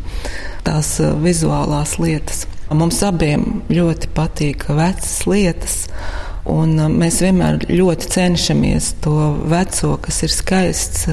tās 0.68 0.98
uh, 1.04 1.16
vizuālās 1.24 1.98
lietas. 2.02 2.46
Mums 2.68 3.00
abiem 3.08 3.62
ļoti 3.72 4.10
patīk 4.16 4.66
vecas 4.76 5.22
lietas. 5.30 5.78
Un 6.48 6.78
uh, 6.80 6.88
mēs 6.92 7.20
vienmēr 7.24 7.66
ļoti 7.68 8.10
cenšamies 8.14 8.94
to 9.04 9.16
veco, 9.52 9.96
kas 10.04 10.22
ir 10.24 10.32
skaists, 10.32 11.08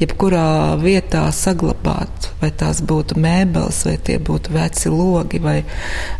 jebkurā 0.00 0.76
vietā 0.78 1.24
saglabāt. 1.34 2.30
Vai 2.40 2.50
tās 2.54 2.82
būtu 2.86 3.16
mēbeles, 3.20 3.80
vai 3.88 3.96
tie 4.06 4.18
būtu 4.22 4.52
veci 4.54 4.92
logi, 4.92 5.40
vai 5.42 5.56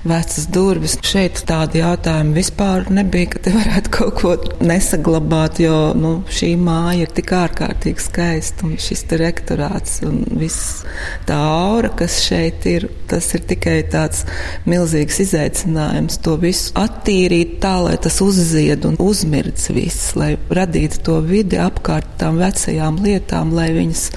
vecas 0.07 0.49
durvis. 0.53 0.97
Šeit 1.07 1.43
tādi 1.47 1.83
jautājumi 1.83 2.35
vispār 2.37 2.89
nebija, 2.91 3.31
ka 3.35 3.43
te 3.47 3.55
varētu 3.55 3.93
kaut 3.95 4.21
ko 4.21 4.35
nesaglabāt, 4.65 5.61
jo 5.63 5.79
nu, 5.99 6.13
šī 6.33 6.55
māja 6.59 7.07
ir 7.07 7.15
tik 7.17 7.35
ārkārtīgi 7.37 8.07
skaista. 8.09 8.67
Un 8.67 8.81
šis 8.83 9.05
rektorāts 9.21 10.01
un 10.07 10.25
viss 10.41 10.83
tā 11.29 11.39
aura, 11.39 11.93
kas 11.95 12.19
šeit 12.25 12.67
ir, 12.71 12.89
tas 13.11 13.29
ir 13.37 13.45
tikai 13.47 13.79
tāds 13.93 14.25
milzīgs 14.67 15.21
izaicinājums 15.23 16.19
to 16.25 16.35
visu 16.41 16.75
attīrīt 16.81 17.59
tā, 17.63 17.77
lai 17.87 17.97
tas 18.03 18.19
uzzīmētu 18.25 18.56
aizied 18.57 18.85
un 18.89 18.99
uzmirdz 19.03 19.71
viss, 19.77 20.15
lai 20.19 20.35
radītu 20.51 21.03
to 21.07 21.21
vidi 21.25 21.61
apkārt 21.63 22.19
tām 22.21 22.41
vecajām 22.43 23.01
lietām, 23.05 23.55
lai 23.57 23.71
viņas 23.77 24.11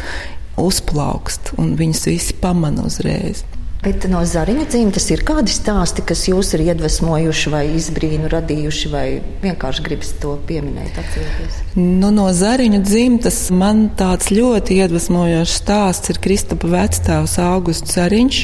uzplaukst 0.59 1.53
un 1.59 1.75
viņas 1.79 2.05
visi 2.09 2.35
pamana 2.41 2.87
uzreiz. 2.89 3.45
Bet 3.79 4.03
no 4.11 4.19
zariņa 4.27 4.65
dzimtas 4.67 5.05
ir 5.07 5.21
kādi 5.23 5.53
stāsti, 5.55 6.03
kas 6.03 6.25
jūs 6.27 6.49
ir 6.57 6.65
iedvesmojuši, 6.65 7.51
vai 7.53 7.61
izbrīnu 7.77 8.27
radījuši, 8.27 8.89
vai 8.91 9.05
vienkārši 9.39 9.85
gribas 9.85 10.09
to 10.19 10.33
pieminēt, 10.49 10.99
atcerieties? 10.99 11.61
Nu, 11.79 12.09
no 12.11 12.25
zariņa 12.35 12.81
dzimtas 12.83 13.37
man 13.55 13.85
tāds 13.99 14.33
ļoti 14.35 14.81
iedvesmojošs 14.83 15.55
stāsts 15.61 16.11
ir 16.11 16.19
Kristapa 16.19 16.67
vecstāvs 16.73 17.37
Augusts 17.39 17.95
Zariņš. 17.95 18.41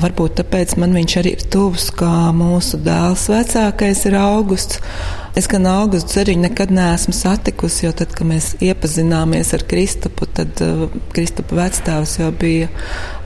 Varbūt 0.00 0.38
tāpēc 0.40 0.76
man 0.80 0.94
viņš 0.96 1.14
arī 1.20 1.34
ir 1.36 1.42
tuvs, 1.52 1.90
kā 1.92 2.30
mūsu 2.32 2.78
dēls 2.80 3.26
vecākais 3.28 4.06
ir 4.08 4.16
augusts. 4.16 4.80
Es 5.36 5.48
gan 5.48 5.66
augustu 5.68 6.16
zariņu 6.16 6.46
nekad 6.46 6.72
neesmu 6.72 7.12
satikusi, 7.16 7.84
jo 7.86 7.92
tad, 7.96 8.14
kad 8.16 8.28
mēs 8.28 8.54
iepazināmies 8.64 9.52
ar 9.56 9.64
Kristupu, 9.68 10.28
tad 10.28 10.60
uh, 10.64 10.86
Kristupa 11.12 11.60
vecstāvs 11.60 12.18
jau 12.20 12.30
bija 12.36 12.70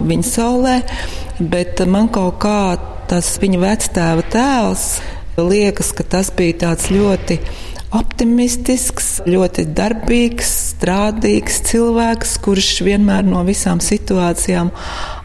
viņa 0.03 0.27
saulē, 0.27 0.77
bet 1.39 1.83
man 1.91 2.11
kaut 2.15 2.41
kā 2.43 2.59
tas 3.11 3.37
viņa 3.43 3.63
vecstāva 3.63 4.27
tēls 4.35 4.89
liekas, 5.39 5.93
ka 5.95 6.07
tas 6.17 6.33
bija 6.35 6.59
tāds 6.67 6.91
ļoti 6.91 7.39
optimistisks, 7.97 9.09
ļoti 9.29 9.67
darbīgs, 9.77 10.53
strādīgs 10.75 11.61
cilvēks, 11.69 12.37
kurš 12.45 12.71
vienmēr 12.87 13.27
no 13.27 13.43
visām 13.47 13.81
situācijām 13.85 14.73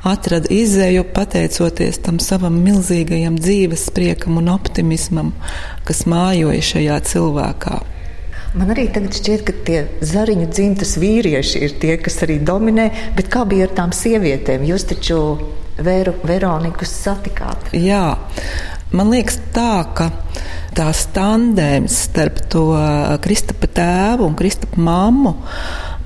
atrada 0.07 0.51
izēju 0.53 1.05
pateicoties 1.15 2.01
tam 2.05 2.19
savam 2.23 2.59
milzīgajam 2.63 3.37
dzīves 3.41 3.89
priekam 3.95 4.39
un 4.41 4.51
optimismam, 4.53 5.33
kas 5.87 6.05
mājoja 6.09 6.67
šajā 6.73 6.99
cilvēkā. 7.11 7.79
Man 8.51 8.73
arī 8.73 8.89
tagad 8.91 9.15
šķiet, 9.15 9.45
ka 9.47 9.53
tie 9.67 9.81
zariņu 10.03 10.49
dzimtas 10.51 10.97
vīrieši 10.99 11.61
ir 11.63 11.75
tie, 11.79 11.93
kas 12.03 12.19
arī 12.25 12.35
dominē, 12.43 12.89
bet 13.15 13.31
kā 13.31 13.45
bija 13.47 13.69
ar 13.69 13.75
tām 13.77 13.95
sievietēm? 13.95 14.65
Jūs 14.67 14.89
taču 14.89 15.21
Vēru, 15.81 16.11
Veroniku 16.27 16.85
satikāt. 16.85 17.71
Jā, 17.73 18.17
man 18.95 19.11
liekas 19.13 19.39
tā, 19.55 19.83
ka 19.95 20.09
tās 20.77 21.05
tandēms 21.15 21.97
starp 22.07 22.41
to 22.51 22.65
Kristapa 23.23 23.69
tēvu 23.71 24.29
un 24.29 24.37
Kristapa 24.39 24.79
mammu 24.79 25.35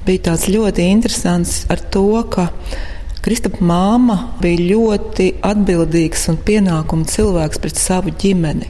bija 0.06 0.30
tāds 0.32 0.50
ļoti 0.52 0.90
interesants 0.94 1.64
ar 1.74 1.82
to, 1.94 2.10
ka 2.30 2.50
Kristapa 3.26 3.66
māma 3.66 4.20
bija 4.38 4.62
ļoti 4.76 5.32
atbildīgs 5.50 6.28
un 6.30 6.36
pienākumu 6.46 7.08
cilvēks 7.10 7.62
pret 7.64 7.80
savu 7.82 8.14
ģimeni. 8.22 8.70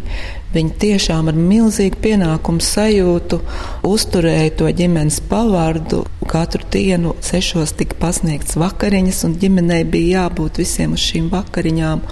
Viņa 0.55 0.77
tiešām 0.79 1.27
ar 1.27 1.35
milzīgu 1.35 1.99
pienākumu 1.99 2.63
sajūtu 2.63 3.41
uzturēja 3.83 4.53
to 4.61 4.71
ģimenes 4.71 5.19
pavārdu. 5.27 6.05
Katru 6.31 6.63
dienu 6.71 7.11
sešos 7.23 7.75
tika 7.75 7.99
pasniegts 7.99 8.55
vakariņas, 8.59 9.19
un 9.27 9.35
ģimenei 9.41 9.83
bija 9.83 10.23
jābūt 10.23 10.63
visiem 10.63 10.95
uz 10.95 11.03
šīm 11.03 11.27
vakariņām. 11.35 12.07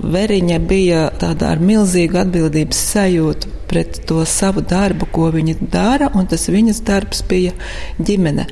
Veriņa 0.00 0.58
bija 0.64 1.06
tāda 1.20 1.50
ar 1.54 1.62
milzīgu 1.62 2.18
atbildības 2.22 2.80
sajūtu 2.94 3.50
pret 3.70 4.00
to 4.08 4.24
savu 4.26 4.64
darbu, 4.66 5.06
ko 5.14 5.28
viņa 5.34 5.56
dara, 5.70 6.10
un 6.18 6.26
tas 6.30 6.48
viņas 6.50 6.82
darbs 6.86 7.22
bija 7.30 7.52
ģimene. 8.02 8.48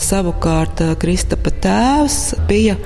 Savukārt 0.00 0.84
eh, 0.84 0.94
Kristapa 1.02 1.52
tēvs 1.64 2.18
bija 2.48 2.76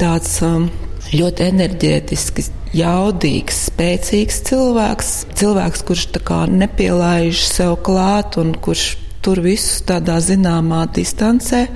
tāds 0.00 0.38
um, 0.46 0.68
ļoti 1.12 1.46
enerģētisks, 1.50 2.50
jaudīgs, 2.76 3.66
spēcīgs 3.68 4.42
cilvēks. 4.48 5.12
Cilvēks, 5.38 5.84
kurš 5.88 6.08
nepielaiž 6.52 7.44
sev 7.48 7.76
klāt 7.84 8.38
un 8.40 8.54
kurš 8.54 8.96
tur 9.22 9.38
visus 9.42 9.84
tādā 9.86 10.18
zināmā 10.22 10.86
distancē, 10.90 11.66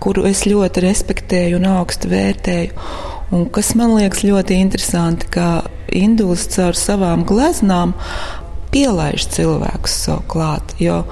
kuru 0.00 0.24
es 0.30 0.46
ļoti 0.48 0.86
respektēju 0.86 1.60
un 1.60 1.68
augstu 1.76 2.08
vērtēju. 2.12 2.88
Un 3.34 3.48
kas 3.50 3.72
man 3.74 3.96
liekas 3.96 4.22
ļoti 4.22 4.60
interesanti, 4.62 5.26
ka 5.34 5.66
Induls 5.96 6.44
caur 6.52 6.76
savām 6.78 7.24
gleznām 7.26 7.94
pielaiž 8.74 9.26
cilvēkus 9.34 9.94
sev 10.04 10.20
klāt. 10.30 10.74
Jo 10.82 11.02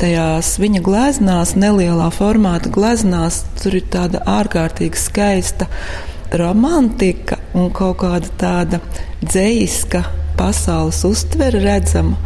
tajās 0.00 0.54
viņa 0.62 0.80
gleznās, 0.84 1.56
nelielā 1.58 2.08
formāta 2.14 2.70
gleznās, 2.72 3.42
tur 3.60 3.76
ir 3.80 3.88
tāda 3.92 4.22
ārkārtīgi 4.38 5.00
skaista 5.00 5.68
romantika 6.38 7.40
un 7.56 7.72
kaut 7.74 8.00
kāda 8.02 8.32
tāda 8.40 8.80
dzīska 9.24 10.04
pasaules 10.38 11.02
uztvere 11.08 11.60
redzama. 11.64 12.16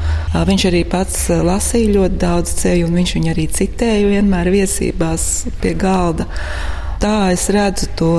Viņš 0.48 0.68
arī 0.68 0.84
pats 0.92 1.24
lasīja 1.32 1.94
ļoti 1.96 2.20
daudz 2.20 2.54
ceļu, 2.60 2.86
un 2.90 3.00
viņš 3.00 3.16
viņu 3.16 3.32
arī 3.32 3.48
citēja 3.58 4.08
vienmēr 4.10 4.52
viesībās 4.52 5.28
pie 5.62 5.74
galda. 5.78 6.28
Tā 7.02 7.32
es 7.32 7.48
redzu 7.54 7.88
to 7.98 8.12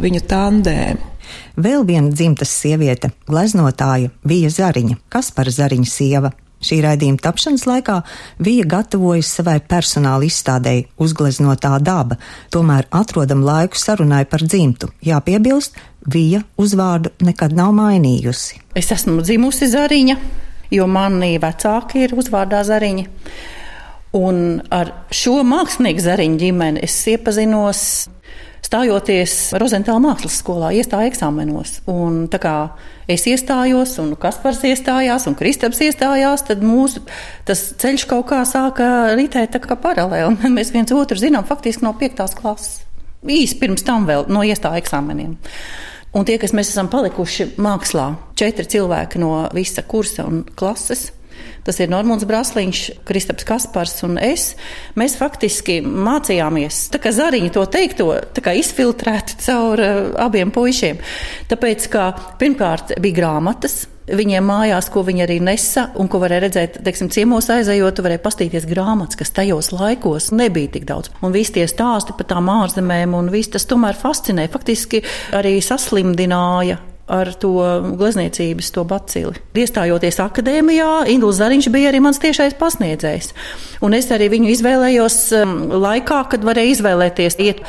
viņu 0.00 0.22
tandēmu. 0.30 1.10
Vēl 1.56 1.84
viena 1.88 2.12
dzimtas 2.12 2.52
sieviete, 2.52 3.12
gleznotāja 3.28 4.10
Vija 4.26 4.50
Zariņa, 4.52 4.98
kas 5.08 5.30
par 5.34 5.50
Zariņa 5.50 5.88
sieva. 5.88 6.32
Šī 6.64 6.78
raidījuma 6.80 7.20
tapšanas 7.20 7.66
laikā 7.68 7.98
Vija 8.44 8.64
gatavojas 8.68 9.28
savai 9.36 9.58
personāla 9.60 10.24
izstādēji 10.24 10.86
uzgleznotā 11.00 11.74
daba, 11.84 12.16
tomēr 12.54 12.88
atrodam 12.94 13.44
laiku 13.44 13.78
sarunai 13.80 14.24
par 14.28 14.44
dzimtu. 14.44 14.88
Jāpiebilst, 15.04 15.76
Vija 16.08 16.42
uzvārdu 16.60 17.12
nekad 17.24 17.52
nav 17.56 17.74
mainījusi. 17.76 18.62
Es 18.76 18.90
esmu 18.92 19.22
dzimusi 19.24 19.68
Zariņa, 19.72 20.16
jo 20.72 20.88
mani 20.88 21.36
vecāki 21.40 22.06
ir 22.06 22.16
uzvārdā 22.16 22.64
Zariņa. 22.66 23.06
Un 24.14 24.60
ar 24.70 24.92
šo 25.10 25.40
mākslinieku 25.42 26.02
zariņu 26.04 26.38
ģimeni 26.38 26.82
es 26.86 26.94
iepazinos 27.10 27.80
stājoties 28.64 29.52
Rozentāla 29.60 30.00
mākslas 30.02 30.38
skolā, 30.40 30.72
iestāja 30.76 31.10
eksāmenos. 31.10 31.78
Un 31.90 32.24
tā 32.32 32.40
kā 32.42 32.54
es 33.10 33.26
iestājos, 33.28 33.96
un 34.02 34.14
Kaspars 34.20 34.62
iestājās, 34.64 35.28
un 35.28 35.36
Kristaps 35.38 35.82
iestājās, 35.84 36.46
tad 36.48 36.64
mūsu 36.64 37.04
ceļš 37.48 38.06
kaut 38.10 38.28
kā 38.32 38.42
sāka 38.48 39.16
ritēt 39.18 39.58
paralēli. 39.82 40.50
Mēs 40.56 40.72
viens 40.74 40.94
otru 40.94 41.20
zinām 41.20 41.46
faktiski 41.48 41.86
no 41.86 41.94
piektās 41.98 42.36
klases. 42.38 42.82
Īsi 43.24 43.56
pirms 43.60 43.84
tam 43.84 44.04
vēl 44.08 44.26
no 44.28 44.44
iestāja 44.44 44.82
eksāmeniem. 44.82 45.36
Un 46.14 46.26
tie, 46.28 46.36
kas 46.38 46.52
mēs 46.54 46.68
esam 46.70 46.86
palikuši 46.92 47.56
mākslā, 47.58 48.04
četri 48.38 48.68
cilvēki 48.70 49.18
no 49.18 49.48
visa 49.56 49.82
kursa 49.82 50.22
un 50.28 50.44
klases, 50.46 51.08
Tas 51.64 51.80
ir 51.80 51.88
Normons 51.92 52.26
Brasliņš, 52.28 52.82
Kristaps 53.08 53.46
Kaspars 53.48 53.96
un 54.06 54.18
es. 54.20 54.50
Mēs 55.00 55.16
faktiski 55.20 55.78
mācījāmies, 55.84 56.88
tā 56.92 57.00
kā 57.00 57.14
zariņi 57.14 57.54
to 57.54 57.64
teikto, 57.72 58.10
tā 58.36 58.44
kā 58.44 58.56
izfiltrēt 58.60 59.38
caur 59.46 59.80
uh, 59.80 60.04
abiem 60.26 60.52
puišiem. 60.54 61.00
Tāpēc, 61.50 61.88
ka 61.92 62.12
pirmkārt 62.40 62.96
bija 63.00 63.22
grāmatas, 63.22 63.84
Viņiem 64.04 64.44
mājās, 64.44 64.90
ko 64.92 65.00
viņi 65.00 65.22
arī 65.24 65.38
nesa, 65.40 65.86
un 65.96 66.10
ko 66.12 66.18
varēja 66.20 66.42
redzēt, 66.44 66.74
teiksim, 66.84 67.08
ciemos 67.08 67.48
aizejot, 67.48 68.02
varēja 68.04 68.20
pastīties 68.20 68.66
grāmatas, 68.68 69.16
kas 69.16 69.32
tajos 69.32 69.72
laikos 69.72 70.28
nebija 70.36 70.74
tik 70.76 70.84
daudz. 70.90 71.08
Un 71.24 71.32
visi 71.32 71.56
tie 71.56 71.64
stāsti 71.70 72.12
par 72.18 72.28
tām 72.34 72.52
ārzemēm, 72.52 73.16
un 73.16 73.32
viss 73.32 73.54
tas 73.54 73.64
tomēr 73.70 73.96
fascinēja. 73.96 74.52
Faktiski 74.52 75.00
arī 75.32 75.56
saslimdināja 75.64 76.82
ar 77.10 77.28
to 77.40 77.52
glezniecības 77.98 78.70
to 78.72 78.84
bacili. 78.88 79.36
Iestājoties 79.58 80.20
akadēmijā, 80.24 80.88
Induls 81.12 81.36
Zariņš 81.40 81.68
bija 81.74 81.90
arī 81.90 82.00
mans 82.04 82.20
tiešais 82.22 82.56
pasniedzējs. 82.60 83.34
Un 83.84 83.96
es 83.98 84.08
arī 84.14 84.30
viņu 84.32 84.52
izvēlējos 84.54 85.18
um, 85.40 85.58
laikā, 85.84 86.22
kad 86.32 86.46
varēju 86.46 86.78
izvēlēties 86.78 87.36
iet 87.44 87.60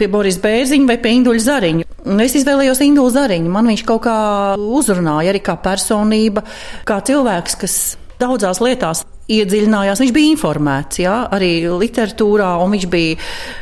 pie 0.00 0.10
Boris 0.12 0.36
Bērziņa 0.42 0.90
vai 0.90 0.98
pie 1.00 1.14
Induļa 1.20 1.46
Zariņa. 1.46 1.88
Es 2.24 2.36
izvēlējos 2.40 2.82
Indulu 2.84 3.14
Zariņu. 3.14 3.54
Man 3.54 3.70
viņš 3.72 3.86
kaut 3.88 4.04
kā 4.08 4.18
uzrunāja 4.58 5.32
arī 5.32 5.40
kā 5.44 5.56
personība, 5.62 6.44
kā 6.88 7.00
cilvēks, 7.06 7.58
kas 7.62 7.78
daudzās 8.20 8.60
lietās 8.62 9.06
iedziļinājās. 9.32 10.02
Viņš 10.02 10.14
bija 10.14 10.34
informēts, 10.34 11.00
jā, 11.04 11.16
arī 11.32 11.54
literatūrā, 11.70 12.52
un 12.62 12.76
viņš 12.76 12.88
bija 12.92 13.18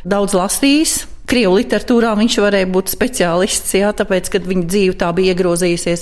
daudz 0.08 0.36
lasījis. 0.38 0.98
Krievu 1.30 1.60
literatūrā 1.60 2.10
viņš 2.18 2.36
varēja 2.42 2.66
būt 2.74 2.90
speciālists, 2.90 3.76
jā, 3.78 3.92
tāpēc, 3.94 4.32
ka 4.32 4.40
viņa 4.42 4.64
dzīve 4.66 4.96
tā 4.98 5.12
bija 5.14 5.30
iegrozījusies. 5.30 6.00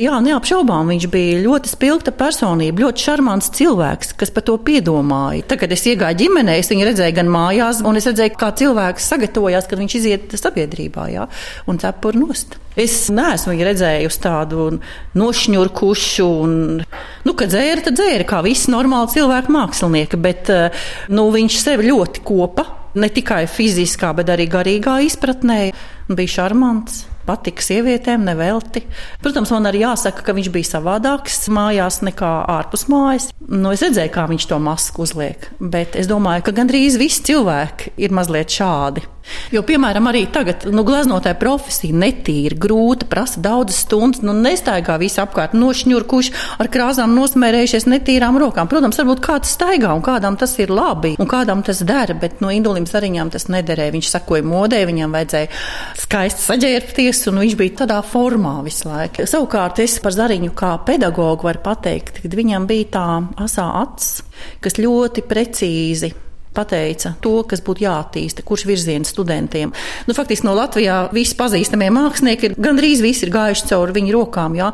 Jā, 0.00 0.18
neapšaubām 0.20 0.90
viņš 0.92 1.06
bija 1.12 1.38
ļoti 1.40 1.70
spilgta 1.72 2.12
personība, 2.12 2.84
ļoti 2.84 3.04
šarmants 3.06 3.48
cilvēks, 3.56 4.12
kas 4.20 4.32
par 4.34 4.44
to 4.44 4.58
piedomāja. 4.60 5.46
Tagad 5.48 5.72
es 5.72 5.86
iegāju 5.88 6.18
ģimenē, 6.20 6.58
es 6.60 6.68
viņu 6.72 6.90
redzēju 6.90 7.16
gan 7.16 7.32
mājās, 7.32 7.80
un 7.88 7.96
es 7.96 8.08
redzēju, 8.10 8.34
kā 8.40 8.50
cilvēks 8.60 9.06
sagatavojās, 9.14 9.68
kad 9.70 9.80
viņš 9.80 9.96
iziet 9.96 10.34
sabiedrībā, 10.36 11.06
jā, 11.14 11.24
un 11.64 11.80
cepur 11.80 12.18
nost. 12.20 12.58
Es 12.76 13.06
neesmu 13.12 13.54
viņu 13.54 13.68
redzējusi 13.70 14.20
tādu 14.24 14.66
nošņurkušu, 15.20 16.26
un, 16.44 16.52
nu, 17.24 17.32
kad 17.32 17.52
dzēra, 17.52 17.86
tad 17.88 17.96
dzēra, 17.96 18.28
kā 18.28 18.42
visi 18.44 18.72
normāli 18.76 19.16
cilvēki 19.16 19.56
mākslinieki, 19.56 20.20
bet, 20.20 20.52
nu, 21.08 21.26
viņš 21.32 21.58
sevi 21.64 21.88
ļoti 21.88 22.24
kopa 22.28 22.68
ne 22.94 23.08
tikai 23.12 23.44
fiziskā, 23.50 24.14
bet 24.16 24.32
arī 24.32 24.48
garīgā 24.50 25.00
izpratnē. 25.06 25.62
Bija 26.10 26.40
šarmants 26.40 27.04
patika 27.30 27.62
sievietēm, 27.62 28.24
nevelti. 28.26 28.82
Protams, 29.22 29.52
man 29.54 29.68
arī 29.70 29.84
jāsaka, 29.84 30.24
ka 30.26 30.34
viņš 30.36 30.50
bija 30.54 30.70
savādāks 30.72 31.44
mājās 31.52 32.00
nekā 32.06 32.30
ārpus 32.50 32.86
mājas. 32.90 33.30
Nu, 33.46 33.70
es 33.74 33.84
redzēju, 33.84 34.12
kā 34.14 34.26
viņš 34.30 34.48
to 34.50 34.58
masku 34.62 35.04
uzliek, 35.06 35.50
bet 35.60 35.98
es 36.00 36.10
domāju, 36.10 36.48
ka 36.48 36.56
gandrīz 36.56 36.98
visi 37.00 37.22
cilvēki 37.30 37.94
ir 38.02 38.16
mazliet 38.16 38.50
šādi. 38.56 39.04
Jo, 39.54 39.62
piemēram, 39.66 40.06
arī 40.10 40.24
tagad 40.32 40.66
nu, 40.70 40.84
gleznotāja 40.86 41.36
profesija 41.40 41.96
netīra, 41.96 42.56
grūta, 42.60 43.08
prasa 43.10 43.40
daudzas 43.42 43.82
stundas. 43.84 44.22
Nu, 44.26 44.34
nestaigā 44.36 44.96
visi 45.00 45.20
apkārt 45.22 45.56
nošņurkuši 45.58 46.34
ar 46.62 46.70
krāsām 46.72 47.14
nosmērējušies 47.16 47.88
netīrām 47.90 48.38
rokām. 48.40 48.70
Protams, 48.70 49.00
varbūt 49.00 49.22
kāds 49.24 49.54
staigā 49.56 49.92
un 49.96 50.04
kādam 50.06 50.38
tas 50.40 50.54
ir 50.62 50.72
labi 50.74 51.16
un 51.20 51.28
kādam 51.30 51.64
tas 51.66 51.82
dara, 51.86 52.14
bet 52.14 52.40
no 52.44 52.52
indulim 52.54 52.86
zariņām 52.88 53.32
tas 53.34 53.48
nederēja. 53.52 53.94
Viņš 53.96 54.12
sakoja 54.14 54.46
modē, 54.46 54.82
viņam 54.88 55.18
vajadzēja 55.18 55.50
skaisti 56.04 56.46
saģērbties, 56.46 57.24
un 57.32 57.42
viņš 57.44 57.58
bija 57.60 57.76
tādā 57.82 58.00
formā 58.06 58.56
visu 58.66 58.88
laiku. 58.90 59.26
Savukārt 59.30 59.82
es 59.84 59.98
par 60.02 60.16
zariņu 60.16 60.54
kā 60.56 60.76
pedagogu 60.86 61.50
varu 61.50 61.64
pateikt, 61.64 62.22
ka 62.22 62.34
viņam 62.40 62.70
bija 62.70 62.90
tā 62.96 63.06
asā 63.44 63.68
acs, 63.82 64.20
kas 64.64 64.80
ļoti 64.80 65.26
precīzi 65.28 66.14
pateica 66.56 67.14
to, 67.22 67.40
kas 67.48 67.62
būtu 67.64 67.84
jāattīsta, 67.84 68.44
kurš 68.46 68.66
virziens 68.68 69.12
studentiem. 69.14 69.72
Nu, 70.08 70.16
faktiski 70.16 70.48
no 70.48 70.54
Latvijā 70.58 71.02
visi 71.14 71.36
pazīstamie 71.38 71.90
mākslinieki 71.94 72.50
ir 72.50 72.58
gandrīz 72.60 73.02
visi 73.04 73.26
ir 73.26 73.34
gājuši 73.34 73.70
cauri 73.70 73.96
viņu 74.00 74.14
rokām. 74.16 74.58
Jā? 74.58 74.70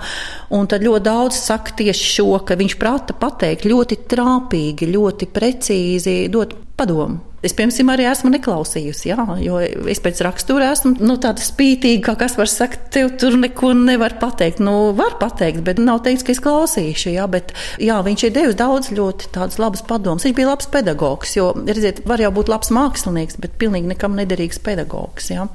Un 0.57 0.69
tad 0.71 0.85
ļoti 0.87 1.07
daudz 1.07 1.41
saka 1.41 1.77
tieši 1.79 2.13
šo, 2.17 2.31
ka 2.47 2.59
viņš 2.59 2.79
prata 2.81 3.17
pateikt 3.17 3.69
ļoti 3.69 4.03
trāpīgi, 4.09 4.93
ļoti 4.97 5.31
precīzi, 5.33 6.19
dot 6.33 6.57
padomu. 6.77 7.36
Es, 7.47 7.55
piemēram, 7.57 7.93
arī 7.95 8.07
esmu 8.11 8.33
neklausījusi, 8.35 9.11
jā, 9.13 9.25
jo 9.45 9.61
es 9.93 10.01
pēc 10.03 10.23
rakstura 10.27 10.73
esmu 10.75 10.97
nu, 10.99 11.17
tāda 11.23 11.45
spītīga, 11.45 12.03
kā 12.09 12.17
kas 12.25 12.37
var 12.39 12.51
sakt, 12.51 12.89
tev 12.95 13.13
tur 13.21 13.37
neko 13.39 13.73
nevar 13.79 14.17
pateikt. 14.21 14.61
Nu, 14.65 14.93
var 14.97 15.19
pateikt, 15.21 15.63
bet 15.67 15.81
nav 15.83 16.03
teikts, 16.07 16.25
ka 16.27 16.35
es 16.35 16.43
klausīšu, 16.43 17.13
jā, 17.15 17.27
bet 17.31 17.53
jā, 17.83 17.99
viņš 18.07 18.27
ir 18.27 18.35
devis 18.35 18.59
daudz 18.59 18.91
ļoti 18.97 19.31
tādas 19.37 19.61
labas 19.63 19.85
padomas. 19.87 20.27
Viņš 20.27 20.37
bija 20.37 20.51
labs 20.51 20.71
pedagogs, 20.73 21.37
jo, 21.39 21.51
redziet, 21.67 22.03
var 22.09 22.23
jau 22.23 22.33
būt 22.35 22.51
labs 22.53 22.73
mākslinieks, 22.75 23.39
bet 23.43 23.57
pilnīgi 23.61 23.93
nekam 23.93 24.17
nederīgs 24.19 24.61
pedagogs, 24.65 25.31
jā. 25.33 25.47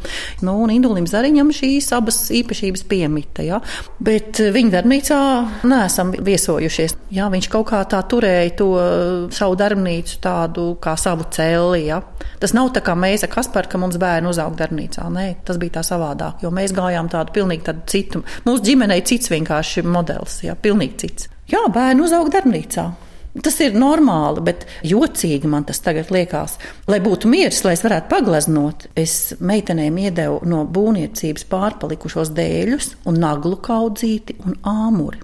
Nu, 0.46 0.56
un 0.64 0.74
Indulim 0.74 1.10
Zariņam 1.10 1.52
šīs 1.56 1.92
abas 1.98 2.24
īpašības 2.34 2.86
piemita, 2.92 3.46
jā. 3.46 3.62
Bet 4.00 4.40
viņa 4.40 4.76
darbnīcā 4.78 5.20
neesam 5.68 6.14
viesojušies. 6.16 6.98
Jā, 7.12 7.28
viņš 7.34 7.52
kaut 7.52 7.68
kā 7.74 7.84
tā 7.90 8.00
turēja 8.08 8.56
to 8.62 8.70
savu 9.36 9.58
darbnīcu 9.60 10.20
tādu 10.24 10.68
kā 10.82 10.96
savu 11.00 11.28
celi 11.34 11.81
bija. 11.82 12.00
Ja? 12.02 12.30
Tas 12.41 12.56
nav 12.58 12.72
tā 12.76 12.84
kā 12.86 12.96
mēs 12.98 13.26
ar 13.26 13.34
Kasparu, 13.34 13.70
ka 13.70 13.82
mums 13.82 14.00
bērni 14.02 14.32
uzaug 14.32 14.56
darbnīcā. 14.60 15.10
Nē, 15.13 15.28
tas 15.46 15.60
bija 15.62 15.80
tā 15.80 15.86
savādāk, 15.86 16.41
jo 16.46 16.54
mēs 16.54 16.74
gājām 16.78 17.12
tādu 17.12 17.36
pilnīgi 17.36 17.67
tādu 17.70 17.86
citu. 17.91 18.26
Mūsu 18.48 18.72
ģimenei 18.72 19.02
cits 19.06 19.32
vienkārši 19.34 19.86
modelis, 19.86 20.41
jā, 20.46 20.56
pilnīgi 20.56 21.00
cits. 21.06 21.32
Jā, 21.52 21.65
bērni 21.74 22.06
uzaug 22.06 22.32
darbnīcā. 22.34 22.91
Tas 23.32 23.62
ir 23.63 23.78
normāli, 23.80 24.41
bet 24.44 24.65
jocīgi 24.84 25.48
man 25.48 25.63
tas 25.63 25.80
tagad 25.80 26.10
liekas. 26.12 26.58
Lai 26.91 27.00
būtu 27.00 27.30
miers, 27.32 27.62
lai 27.63 27.78
es 27.78 27.84
varētu 27.86 28.12
pagleznot, 28.12 28.89
es 29.00 29.38
meitenēm 29.39 30.02
iedevu 30.04 30.41
no 30.52 30.65
būvniecības 30.67 31.48
pārpalikušos 31.52 32.34
dēļus, 32.36 32.89
un 33.08 33.22
naglu 33.24 33.56
kaudzīti 33.63 34.36
un 34.44 34.58
āmuri. 34.67 35.24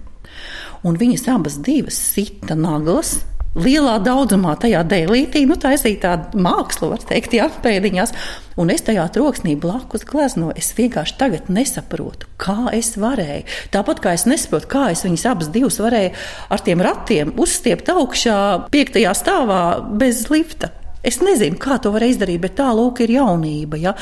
Un 0.87 0.95
viņas 0.95 1.27
abas 1.33 1.57
divas 1.65 1.97
sita 2.13 2.55
naglas, 2.55 3.17
lielā 3.57 3.97
daudzumā 4.05 4.55
tajā 4.61 4.83
dēlītī, 4.87 5.43
nu, 5.49 5.57
taisīja 5.59 6.01
tādu 6.03 6.41
mākslu, 6.45 6.91
var 6.93 7.03
teikt, 7.09 7.35
jā, 7.37 7.49
pēdiņās. 7.63 8.13
Un 8.57 8.71
es 8.73 8.81
tajā 8.85 9.03
troksnī 9.13 9.53
blakus 9.59 10.05
gleznoju. 10.07 10.55
Es 10.57 10.71
vienkārši 10.77 11.17
tagad 11.19 11.51
nesaprotu, 11.53 12.29
kā 12.41 12.71
es 12.73 12.95
varēju. 12.97 13.45
Tāpat 13.73 14.01
kā 14.01 14.15
es 14.17 14.25
nesaprotu, 14.29 14.71
kā 14.71 14.87
es 14.95 15.05
viņas 15.05 15.27
abas 15.29 15.51
divas 15.53 15.77
varēju 15.83 16.15
ar 16.53 16.65
tiem 16.65 16.81
ratiem 16.85 17.35
uzstiept 17.37 17.93
augšā 17.93 18.39
piektajā 18.73 19.13
stāvā 19.17 19.61
bez 20.01 20.25
lifta. 20.33 20.73
Es 21.07 21.21
nezinu, 21.23 21.55
kā 21.61 21.77
to 21.79 21.93
var 21.95 22.03
izdarīt, 22.03 22.41
bet 22.43 22.57
tā 22.59 22.67
lūk 22.75 22.99
ir 23.05 23.13
jaunība. 23.15 23.79
Ja? 23.79 23.93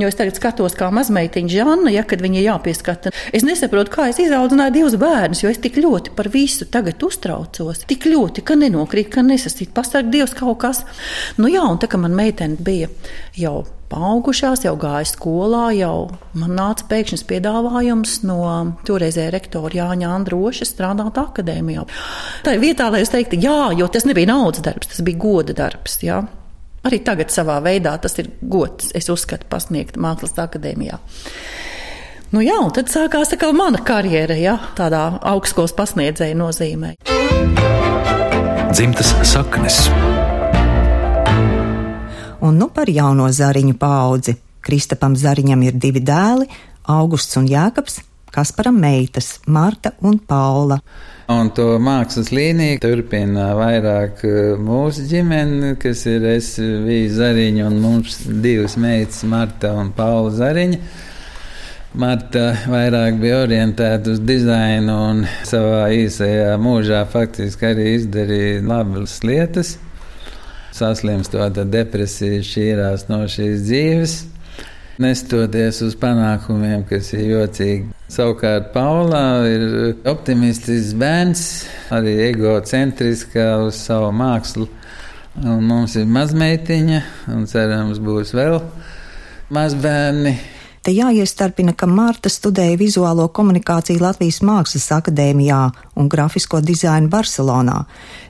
Jo 0.00 0.08
es 0.08 0.16
tagad 0.16 0.38
skatos, 0.38 0.76
kā 0.78 0.88
mazmeitiņa 0.94 1.52
Žanna, 1.52 1.92
ja, 1.92 2.06
kad 2.08 2.24
viņa 2.24 2.40
jāpieskata. 2.46 3.12
Es 3.36 3.44
nesaprotu, 3.44 3.92
kā 3.92 4.08
es 4.12 4.20
izaudzināju 4.24 4.76
divus 4.78 4.98
bērnus, 5.00 5.44
jo 5.44 5.52
es 5.52 5.60
tik 5.60 5.76
ļoti 5.82 6.14
par 6.16 6.30
visu 6.32 6.64
tagad 6.72 7.04
uztraucos. 7.04 7.84
Tik 7.90 8.08
ļoti, 8.08 8.44
ka 8.48 8.56
nenokrīt, 8.56 9.12
ka 9.12 9.24
nesasīt. 9.26 9.74
Pasarg 9.76 10.08
Dievs 10.14 10.32
kaut 10.38 10.62
kas. 10.64 10.84
Nu 11.36 11.52
jā, 11.52 11.64
un 11.68 11.80
tā 11.82 11.90
kā 11.90 12.00
man 12.00 12.16
meitene 12.16 12.56
bija 12.56 12.88
jau 13.36 13.64
paaugušās, 13.92 14.64
jau 14.64 14.74
gāja 14.80 15.06
skolā, 15.08 15.66
jau 15.76 16.08
man 16.38 16.54
nāca 16.56 16.86
pēkšņs 16.90 17.26
piedāvājums 17.28 18.22
no 18.26 18.38
toreizējā 18.88 19.34
rektora 19.34 19.82
Jāņa 19.82 20.14
Androša 20.16 20.68
strādāt 20.68 21.20
akadēmijā. 21.20 21.84
Tā 22.46 22.56
ir 22.56 22.64
vietā, 22.64 22.88
lai 22.92 23.04
es 23.04 23.12
teiktu, 23.12 23.38
jā, 23.44 23.74
jo 23.78 23.90
tas 23.92 24.08
nebija 24.08 24.32
naudas 24.32 24.64
darbs, 24.64 24.90
tas 24.94 25.04
bija 25.04 25.20
goda 25.26 25.56
darbs. 25.60 26.00
Jā. 26.04 26.24
Arī 26.84 27.00
tagad 27.00 27.32
savā 27.32 27.56
veidā 27.64 27.94
tas 28.00 28.18
ir 28.20 28.28
gods, 28.40 28.90
es 28.96 29.08
uzskatu, 29.12 29.48
pasniegt 29.48 29.96
Mākslas 29.96 30.36
akadēmijā. 30.42 30.98
Nu 32.34 32.42
jā, 32.44 32.58
un 32.60 32.72
tad 32.74 32.90
sākās 32.92 33.32
atkal 33.32 33.54
mana 33.56 33.80
karjera, 33.86 34.36
ja, 34.36 34.58
tādā 34.76 35.04
augstskolas 35.32 35.72
pasniedzēja 35.78 36.36
nozīmē. 36.36 36.96
Dzimtas 38.74 39.14
saknes. 39.30 39.84
Un 42.44 42.58
nu 42.60 42.68
par 42.74 42.90
jauno 42.92 43.30
zariņu 43.32 43.78
paudzi. 43.80 44.34
Kristapam 44.64 45.14
Zariņam 45.16 45.60
ir 45.66 45.76
divi 45.76 46.00
dēli, 46.00 46.48
Augusts 46.88 47.36
un 47.36 47.46
Jākaps, 47.48 47.98
Kasparam 48.34 48.74
meitas, 48.74 49.40
Marta 49.46 49.92
un 50.02 50.16
Paula. 50.18 50.80
Un 51.30 51.52
to 51.54 51.76
mākslas 51.78 52.32
līniju 52.34 52.80
turpina 52.82 53.52
vairāk 53.54 54.24
eh, 54.26 54.56
mūsu 54.58 55.04
ģimene, 55.06 55.76
kas 55.78 56.02
ir 56.10 56.26
es, 56.32 56.48
Vīja 56.58 57.12
Zariņa 57.20 57.68
un 57.68 57.78
mums 57.84 58.18
divas 58.42 58.74
meitas, 58.74 59.22
Marta 59.30 59.70
un 59.78 59.94
Paula 59.94 60.34
Zariņa. 60.34 60.80
Marta 62.02 62.44
vairāk 62.66 63.22
bija 63.22 63.44
orientēta 63.44 64.16
uz 64.16 64.18
dizainu 64.26 64.98
un 65.12 65.22
savā 65.46 65.86
īsajā 65.94 66.58
mūžā 66.58 67.06
faktiski 67.14 67.70
arī 67.70 67.88
izdarīja 68.00 68.66
labas 68.66 69.20
lietas. 69.22 69.76
Saslimstot 70.74 71.62
depresiju, 71.70 72.42
šķīrās 72.42 73.06
no 73.14 73.22
šīs 73.30 73.62
dzīves 73.70 74.20
nestoties 75.02 75.80
uz 75.84 75.96
panākumiem, 75.98 76.84
kas 76.88 77.12
ir 77.16 77.24
jocīgi. 77.32 77.90
Savukārt 78.14 78.70
Paulā 78.74 79.24
ir 79.50 79.64
optimistisks 80.10 80.94
bērns, 81.00 81.44
arī 81.94 82.14
egocentriskā 82.28 83.48
uz 83.66 83.80
savu 83.86 84.12
mākslu. 84.14 84.68
Un 85.42 85.64
mums 85.66 85.96
ir 85.98 86.06
mazmeitiņa, 86.06 87.00
un 87.34 87.48
cerams, 87.50 87.98
būs 87.98 88.30
vēl 88.36 88.60
mazbērni. 89.54 90.36
Te 90.84 90.92
jāiestarpina, 90.92 91.72
ka 91.72 91.86
Marta 91.88 92.28
studēja 92.28 92.76
vizuālo 92.76 93.24
komunikāciju 93.32 94.02
Latvijas 94.02 94.42
Mākslas 94.44 94.90
akadēmijā 94.92 95.60
un 95.96 96.10
grafisko 96.12 96.58
dizainu 96.60 97.08
Barcelonā. 97.08 97.78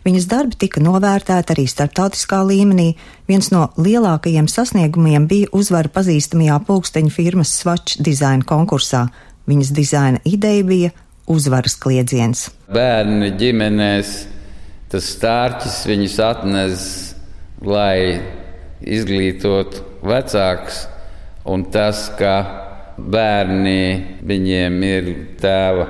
Viņas 0.04 0.28
darbi 0.30 0.60
tika 0.62 0.78
novērtēti 0.84 1.50
arī 1.50 1.64
starptautiskā 1.66 2.44
līmenī. 2.46 2.92
Viens 3.26 3.50
no 3.50 3.64
lielākajiem 3.74 4.46
sasniegumiem 4.46 5.26
bija 5.26 5.50
uzvara 5.50 5.90
pazīstamajā 5.98 6.60
pulksteņu 6.68 7.10
firmas 7.16 7.56
Swatch 7.58 7.98
dizaina 7.98 8.46
konkursā. 8.46 9.08
Viņas 9.50 9.74
dizaina 9.74 10.22
ideja 10.22 10.70
bija 10.70 10.94
uzvaras 11.26 11.74
kliedziens. 11.82 12.52
Bērni 12.70 13.34
ģimenēs 13.34 14.14
tas 14.94 15.10
stārķis 15.16 15.82
viņus 15.90 16.18
atnes, 16.22 16.88
lai 17.66 18.22
izglītotu 18.78 19.82
vecākus, 20.06 20.84
un 21.44 21.64
tas, 21.70 22.06
ka 22.18 22.34
bērni 22.96 24.20
viņiem 24.24 24.80
ir 24.86 25.10
tēva, 25.40 25.86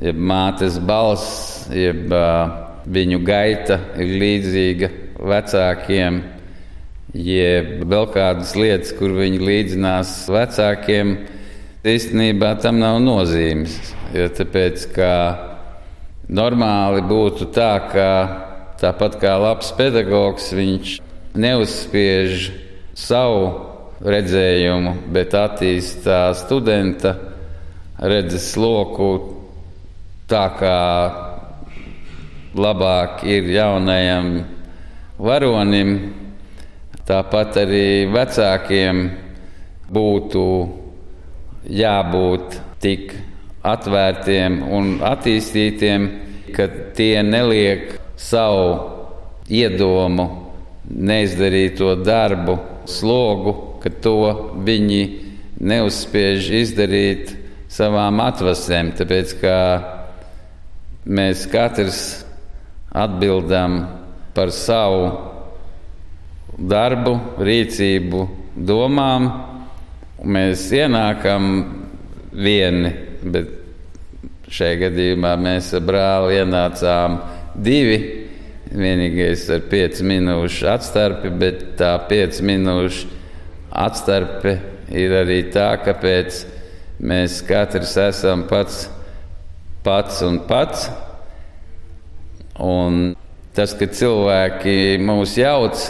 jeb 0.00 0.18
mātes 0.30 0.78
balss, 0.82 1.68
jeb 1.74 2.10
uh, 2.14 2.54
viņu 2.90 3.20
gaita 3.26 3.78
ir 4.00 4.14
līdzīga 4.22 4.90
vecākiem, 5.20 6.22
jeb 7.14 7.84
vēl 7.90 8.08
kādas 8.14 8.54
lietas, 8.56 8.94
kur 8.96 9.14
viņi 9.18 9.42
līdzinās 9.44 10.14
vecākiem, 10.32 11.14
īstenībā 11.84 12.54
tam 12.62 12.80
nav 12.80 13.00
nozīmes. 13.04 13.76
Jo 14.14 14.26
tāpēc, 14.34 14.88
ka 14.94 15.12
normāli 16.30 17.04
būtu 17.06 17.50
tā, 17.54 17.72
ka 17.92 18.10
tāpat 18.80 19.20
kā 19.20 19.36
labs 19.38 19.70
pedagogs, 19.76 20.50
viņš 20.56 20.96
neuzspiež 21.36 22.50
savu 22.96 23.69
redzējumu, 24.00 24.94
bet 25.12 25.34
attīstā 25.36 26.30
studenta 26.38 27.14
redzes 28.00 28.54
loku 28.56 29.10
tā, 30.30 30.46
kā 30.56 30.78
labāk 32.56 33.24
ir 33.28 33.50
jaunajam 33.52 34.30
varonim, 35.20 35.94
tāpat 37.06 37.60
arī 37.64 38.08
vecākiem 38.12 39.04
būtu 39.90 40.44
jābūt 41.68 42.60
tik 42.80 43.12
atvērtiem 43.66 44.62
un 44.72 44.92
attīstītiem, 45.04 46.06
ka 46.56 46.66
tie 46.96 47.20
neliek 47.22 47.92
savu 48.16 48.70
iedomu, 49.50 50.26
neizdarīto 50.90 51.98
darbu, 52.00 52.56
slogu, 52.88 53.69
ka 53.82 53.92
to 54.04 54.16
viņi 54.66 55.02
neuzspiež 55.60 56.50
izdarīt 56.62 57.34
savām 57.70 58.20
atvasēm. 58.24 58.94
Tāpēc, 58.98 59.34
ka 59.40 59.56
mēs 61.06 61.46
katrs 61.50 62.00
atbildam 62.90 63.82
par 64.34 64.52
savu 64.54 65.10
darbu, 66.58 67.14
rīcību, 67.40 68.24
domām. 68.56 69.30
Mēs 70.20 70.66
ienākam 70.76 71.44
vieni, 72.36 72.90
bet 73.24 73.56
šajā 74.50 74.80
gadījumā 74.86 75.36
mēs 75.40 75.70
ar 75.76 75.86
brāli 75.86 76.40
ienācām 76.42 77.20
divi. 77.56 78.00
Vienīgais 78.70 79.48
ar 79.50 79.64
piecu 79.70 80.04
minūšu 80.06 80.68
atstarpi, 80.70 81.32
bet 81.40 81.64
tā 81.80 81.94
piecu 82.10 82.44
minūšu 82.46 83.19
atstarpe 83.70 84.56
ir 84.90 85.14
arī 85.22 85.44
tā, 85.54 85.72
kāpēc 85.84 86.42
mēs 87.00 87.40
katrs 87.46 87.96
esam 88.02 88.44
pats, 88.50 88.88
pats 89.84 90.20
un 90.26 90.40
pats. 90.48 90.88
Un 92.60 93.14
tas, 93.56 93.72
ka 93.78 93.88
cilvēki 93.88 94.98
mūs 95.00 95.38
jauc, 95.40 95.80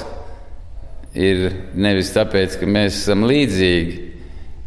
ir 1.19 1.49
nevis 1.75 2.13
tāpēc, 2.15 2.61
ka 2.61 2.69
mēs 2.71 3.01
esam 3.03 3.27
līdzīgi, 3.27 3.97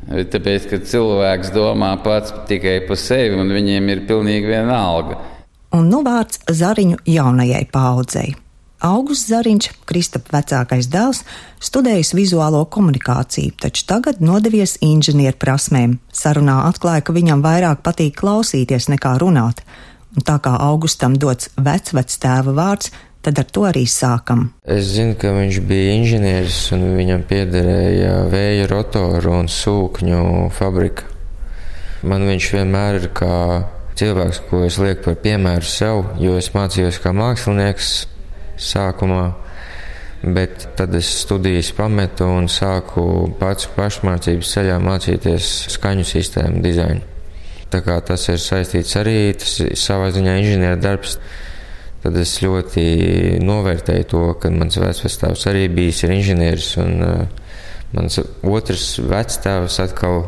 bet 0.09 0.33
tāpēc, 0.33 0.67
ka 0.71 0.81
cilvēks 0.91 1.53
domā 1.55 1.93
pats 2.03 2.33
tikai 2.49 2.81
par 2.87 2.99
sevi 2.99 3.39
un 3.39 3.53
viņiem 3.55 3.93
ir 3.93 4.05
pilnīgi 4.09 4.51
vienalga. 4.51 5.21
Un 5.73 5.87
nu 5.89 6.03
vārds 6.05 6.43
Zariņu 6.53 6.99
jaunajai 7.09 7.63
paudzei. 7.73 8.33
Augusts 8.83 9.29
Zariņš, 9.31 9.69
Kristapa 9.87 10.41
vecākais 10.41 10.89
dēls, 10.91 11.21
studējis 11.63 12.11
vizuālo 12.17 12.65
komunikāciju, 12.67 13.55
taču 13.63 13.85
tagad 13.87 14.19
nodevies 14.19 14.75
inženieru 14.83 15.39
prasmēm. 15.39 15.97
Sarunā 16.11 16.65
atklāja, 16.67 17.05
ka 17.07 17.15
viņam 17.15 17.45
vairāk 17.45 17.79
patīk 17.85 18.17
klausīties 18.19 18.89
nekā 18.91 19.15
runāt 19.23 19.63
un 20.13 20.25
tā 20.27 20.37
kā 20.43 20.53
Augustam 20.61 21.15
dots 21.17 21.49
vecvectēva 21.55 22.53
vārds, 22.53 22.91
tad 23.23 23.39
ar 23.39 23.47
to 23.55 23.63
arī 23.69 23.85
sākam. 23.87 24.49
Es 24.67 24.91
zinu, 24.97 25.15
ka 25.19 25.31
viņš 25.31 25.59
bija 25.67 25.97
inženieris 25.97 26.59
un 26.75 26.85
viņam 26.97 27.23
piederēja 27.29 28.15
vēja 28.31 28.67
rotoru 28.71 29.37
un 29.39 29.47
sūkņu 29.47 30.49
fabrika. 30.53 31.07
Man 32.03 32.27
viņš 32.27 32.49
vienmēr 32.57 32.99
ir 32.99 33.11
kā 33.15 33.35
cilvēks, 33.95 34.43
ko 34.49 34.65
es 34.67 34.75
lieku 34.81 35.07
par 35.07 35.21
piemēru 35.23 35.69
sev, 35.69 36.03
jo 36.19 36.35
es 36.35 36.51
mācījos 36.51 36.99
kā 36.99 37.13
mākslinieks 37.15 37.93
sākumā. 38.63 39.23
Bet 40.23 40.69
tad 40.79 40.93
es 40.95 41.09
studijas 41.25 41.73
pametu 41.75 42.29
un 42.31 42.45
sāku 42.47 43.03
pats 43.39 43.67
pašmācības 43.75 44.53
ceļā 44.55 44.77
mācīties 44.79 45.49
skaņu 45.73 46.05
sistēmu 46.07 46.61
dizainu. 46.63 47.03
Tā 47.73 47.81
kā 47.83 47.97
tas 48.05 48.23
ir 48.29 48.39
saistīts 48.39 48.95
arī 48.99 49.33
tas 49.35 49.57
savā 49.81 50.11
ziņā 50.15 50.37
inženieru 50.39 50.79
darbs. 50.79 51.17
Tad 52.03 52.17
es 52.19 52.37
ļoti 52.43 52.83
novērtēju 53.43 54.07
to, 54.11 54.23
ka 54.39 54.51
mans 54.51 54.77
vecvectēvs 54.79 55.45
arī 55.51 55.67
bijis 55.71 56.03
inženieris, 56.07 56.73
un 56.83 57.03
uh, 57.03 57.43
mans 57.95 58.19
otrs 58.43 58.87
vectēvs 59.07 59.79
atkal 59.83 60.25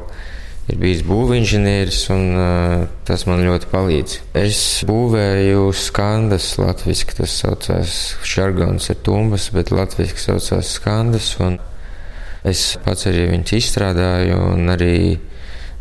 ir 0.72 0.80
bijis 0.82 1.04
būvinženieris, 1.06 2.00
un 2.16 2.24
uh, 2.34 2.88
tas 3.06 3.26
man 3.30 3.44
ļoti 3.46 3.70
palīdz. 3.72 4.18
Es 4.42 4.60
būvēju 4.88 5.70
skandas, 5.78 6.56
latviešu 6.62 7.20
tas 7.20 7.38
saucās 7.44 8.00
šargons 8.26 8.90
ar 8.94 9.00
tumbas, 9.06 9.52
bet 9.54 9.74
latviešu 9.76 10.18
saucās 10.24 10.74
skandas, 10.80 11.36
un 11.44 11.60
es 12.46 12.76
pats 12.86 13.08
arī 13.10 13.30
viņus 13.34 13.56
izstrādāju, 13.60 14.42
un 14.56 14.74
arī 14.74 14.98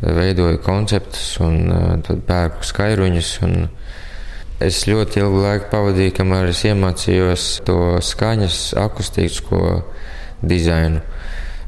veidoju 0.04 0.60
konceptus 0.64 1.38
un 1.40 1.72
tad 2.04 2.24
pērku 2.28 2.66
skairuņus. 2.66 3.30
Es 4.64 4.84
ļoti 4.88 5.20
ilgu 5.20 5.40
laiku 5.42 5.70
pavadīju, 5.72 6.14
kamēr 6.18 6.50
es 6.52 6.62
iemācījos 6.68 7.46
to 7.66 7.78
skaņas, 8.04 8.58
akustisko 8.80 9.60
dizainu. 10.44 11.02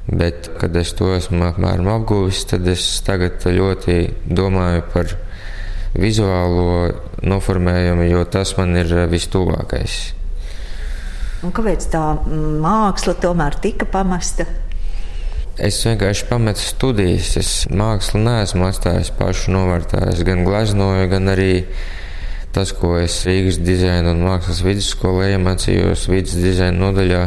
Bet, 0.07 0.51
kad 0.61 0.77
es 0.79 0.93
to 0.95 1.11
esmu 1.17 1.49
apmēram 1.49 1.89
apguvis, 1.91 2.45
tad 2.47 2.67
es 2.71 2.85
tagad 3.07 3.43
ļoti 3.43 3.97
domāju 4.31 4.85
par 4.93 5.17
vizuālo 5.97 6.93
noformējumu, 7.27 8.07
jo 8.13 8.23
tas 8.31 8.53
man 8.59 8.77
ir 8.79 8.93
vistuvākais. 9.11 9.97
Un 11.45 11.53
kāpēc 11.55 11.89
tā 11.93 12.05
māksla 12.63 13.17
tomēr 13.23 13.59
tika 13.63 13.89
pamesta? 13.91 14.47
Es 15.57 15.79
vienkārši 15.87 16.27
pametu 16.29 16.61
studijas. 16.61 17.31
Es 17.41 17.51
mākslu 17.73 18.21
neesmu 18.21 18.67
atstājis 18.69 19.13
pašu 19.17 19.55
novārtā. 19.55 20.03
Es 20.13 20.21
gan 20.27 20.45
gleznoju, 20.45 21.07
gan 21.13 21.33
arī 21.33 21.65
tas, 22.53 22.75
ko 22.77 22.95
es 23.01 23.23
Rīgas 23.29 23.61
dizaina 23.65 24.13
un 24.13 24.21
mākslas 24.27 24.61
vidusskolē 24.65 25.31
iemācījos 25.35 26.07
vidus 26.13 26.37
dizaina 26.41 26.77
nodaļā. 26.77 27.23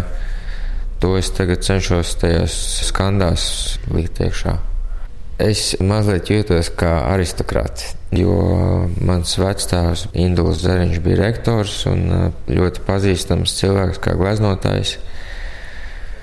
To 1.00 1.14
es 1.16 1.30
tagad 1.32 1.64
cenšos 1.64 2.18
tajās 2.20 2.56
skandās 2.90 3.44
likt 3.94 4.20
iekšā. 4.20 4.58
Es 5.40 5.78
mazliet 5.80 6.28
jūtos 6.28 6.68
kā 6.76 6.98
aristokrāts, 7.14 7.94
jo 8.12 8.34
mans 9.08 9.38
vecāks 9.40 10.10
Induls 10.12 10.60
Zariņš 10.66 11.00
bija 11.06 11.22
rektors 11.22 11.86
un 11.88 12.34
ļoti 12.52 12.84
pazīstams 12.84 13.56
cilvēks 13.62 14.02
kā 14.04 14.18
gleznotājs. 14.20 14.98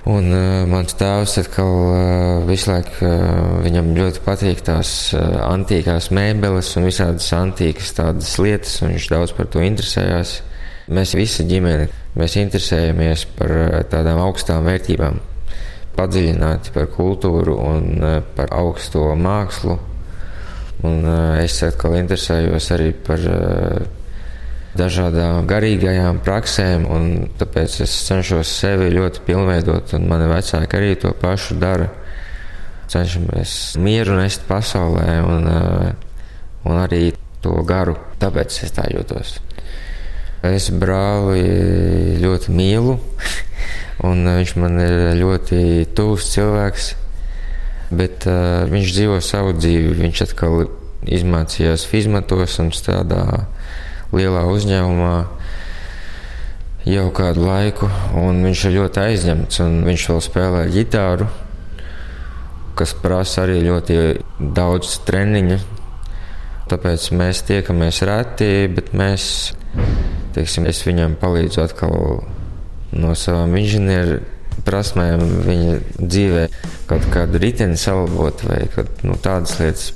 Un 0.07 0.29
uh, 0.31 0.66
mans 0.70 0.93
tēvs 0.95 1.33
atkal 1.41 1.72
uh, 1.72 1.97
visu 2.47 2.68
laiku 2.70 3.09
uh, 3.09 3.57
viņam 3.64 3.89
ļoti 3.97 4.20
patīk 4.22 4.61
tās 4.68 4.91
uh, 5.16 5.41
antīkās 5.49 6.12
mēbeles 6.14 6.68
un 6.79 6.87
visādas 6.87 7.27
antīkas 7.35 7.97
tādas 7.97 8.37
lietas, 8.39 8.77
un 8.85 8.93
viņš 8.95 9.09
daudz 9.11 9.35
par 9.35 9.49
to 9.51 9.64
interesējās. 9.66 10.37
Mēs 10.95 11.16
visi 11.18 11.49
ģimene, 11.49 11.89
mēs 12.17 12.39
interesējamies 12.41 13.27
par 13.39 13.57
uh, 13.57 13.81
tādām 13.91 14.23
augstām 14.25 14.67
vērtībām, 14.69 15.21
padziļināti 15.97 16.73
par 16.77 16.89
kultūru 16.95 17.59
un 17.61 17.93
uh, 18.01 18.17
par 18.37 18.53
augsto 18.57 19.11
mākslu. 19.21 19.79
Un 20.87 21.05
uh, 21.05 21.37
es 21.41 21.61
atkal 21.64 21.97
interesējos 22.01 22.73
arī 22.77 22.91
par 23.07 23.23
dažādām 24.77 25.47
garīgajām 25.49 26.21
praksēm, 26.25 26.87
un 26.93 27.07
tāpēc 27.39 27.81
es 27.85 27.95
cenšos 28.09 28.51
sevi 28.61 28.91
ļoti 28.95 29.23
pilnveidot, 29.27 29.95
un 29.97 30.09
mani 30.11 30.29
vecāki 30.31 30.79
arī 30.79 30.95
to 31.01 31.12
pašu 31.21 31.59
dara. 31.61 31.89
Cenšamies 32.93 33.77
mieru 33.83 34.19
nest 34.21 34.45
pasaulē 34.47 35.17
un, 35.27 35.49
eh, 35.51 35.95
un 36.64 36.83
arī 36.85 37.14
to 37.43 37.62
garu, 37.67 37.97
tāpēc 38.21 38.62
es 38.62 38.73
tā 38.73 38.87
jūtos. 38.93 39.39
Es 40.45 40.68
brāli 40.68 42.18
ļoti 42.20 42.53
mīlu, 42.53 42.99
un 44.05 44.26
viņš 44.28 44.53
man 44.61 44.76
ir 44.82 44.97
ļoti 45.16 45.87
tuvs 45.97 46.28
cilvēks, 46.34 46.91
bet 47.97 48.26
uh, 48.28 48.66
viņš 48.68 48.93
dzīvo 48.99 49.16
savu 49.24 49.55
dzīvi. 49.57 49.95
Viņš 50.03 50.22
atkal 50.26 50.66
izmācījās 51.07 51.87
fizmatos 51.89 52.59
un 52.61 52.72
strādā 52.76 53.47
lielā 54.12 54.45
uzņēmumā 54.51 55.14
jau 56.87 57.07
kādu 57.14 57.47
laiku, 57.49 57.89
viņš 58.14 58.66
ir 58.68 58.76
ļoti 58.76 59.03
aizņemts, 59.03 59.62
un 59.64 59.80
viņš 59.89 60.09
vēl 60.12 60.20
spēlē 60.22 60.66
ģitāru, 60.70 61.26
kas 62.78 62.93
prasa 63.01 63.47
arī 63.47 63.62
ļoti 63.64 63.97
daudz 64.39 65.01
treniņu. 65.09 65.59
Tāpēc 66.67 67.11
mēs 67.14 67.45
tiekamies 67.47 68.01
reti, 68.09 68.49
bet 68.75 68.91
mēs, 68.97 69.27
teiksim, 70.35 70.67
es 70.67 70.81
viņam 70.87 71.14
palīdzu 71.21 71.62
atkal 71.62 72.25
no 72.97 73.12
savām 73.19 73.55
inženieru 73.61 74.19
prasmēm 74.67 75.23
viņa 75.47 75.77
dzīvē 76.01 76.43
kaut 76.91 77.07
kādu 77.14 77.41
riteni 77.43 77.79
salabot 77.79 78.43
vai 78.49 78.64
kaut, 78.75 78.91
nu, 79.07 79.14
tādas 79.23 79.59
lietas. 79.61 79.93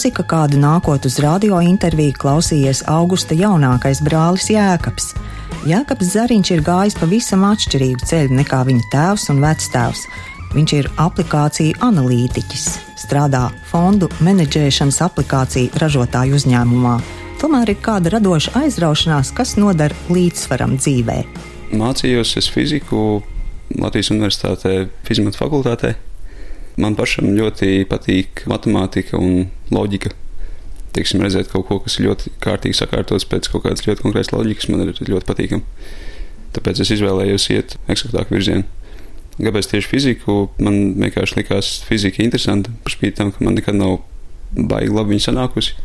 Mūzika, 0.00 0.22
kādu 0.24 0.56
nākot 0.56 1.04
uz 1.04 1.18
radio 1.20 1.58
interviju 1.60 2.14
klausījies 2.16 2.86
Augusta 2.88 3.36
jaunākais 3.36 3.98
brālis 4.00 4.46
Jēkabs. 4.48 5.10
Jēkabs 5.68 6.14
Zariņš 6.14 6.50
ir 6.54 6.62
gājis 6.64 6.96
pavisam 6.96 7.44
atšķirīgu 7.44 8.08
ceļu 8.08 8.38
nekā 8.38 8.62
viņa 8.64 8.86
tēvs 8.94 9.26
un 9.28 9.42
vectēvs. 9.44 10.06
Viņš 10.54 10.74
ir 10.78 10.88
aplikāciju 11.04 11.76
analītiķis, 11.84 12.64
strādā 13.02 13.50
fondu 13.68 14.08
menedžēšanas 14.24 15.02
aplikāciju 15.04 15.76
ražotāju 15.82 16.40
uzņēmumā. 16.40 16.96
Tomēr 17.42 17.74
ir 17.74 17.84
kāda 17.84 18.16
radoša 18.16 18.56
aizraušanās, 18.62 19.34
kas 19.36 19.58
nodara 19.60 19.92
līdzsvaram 20.08 20.78
dzīvē. 20.80 21.20
Mācījos 21.76 22.48
fiziku 22.48 23.20
Latvijas 23.76 24.14
Universitātē, 24.16 24.86
Fizmatu 25.04 25.44
fakultātē. 25.44 25.98
Man 26.80 26.96
pašam 26.96 27.34
ļoti 27.36 27.82
patīk 27.90 28.46
matemātika 28.48 29.20
un 29.20 29.50
loģika. 29.74 30.12
Teiksim, 30.94 31.22
redzēt 31.22 31.52
kaut 31.52 31.68
ko, 31.68 31.78
kas 31.84 31.98
ir 31.98 32.08
ļoti 32.08 32.32
kārtīgi 32.42 32.78
sakārtots 32.80 33.28
pēc 33.30 33.46
kaut 33.52 33.64
kādas 33.66 33.86
ļoti 33.86 34.02
konkrētas 34.02 34.32
loģikas, 34.34 34.68
man 34.72 34.84
ir 34.84 34.94
ļoti 34.98 35.28
patīkami. 35.28 35.62
Tāpēc 36.56 36.82
es 36.82 36.90
izvēlējos 36.96 37.46
iet 37.54 37.76
eksaktāku 37.92 38.34
virzienu. 38.34 38.66
Kāpēc 39.40 39.70
tieši 39.70 39.88
fiziku? 39.88 40.38
Man 40.60 40.96
vienkārši 41.00 41.38
likās 41.38 41.76
fizika 41.86 42.24
interesanta, 42.24 42.72
par 42.82 42.92
spīti 42.92 43.20
tam, 43.20 43.30
ka 43.32 43.44
man 43.46 43.54
nekad 43.56 43.78
nav 43.78 44.00
baigi 44.50 44.90
labi 44.92 45.14
viņa 45.14 45.28
sanākusi. 45.28 45.76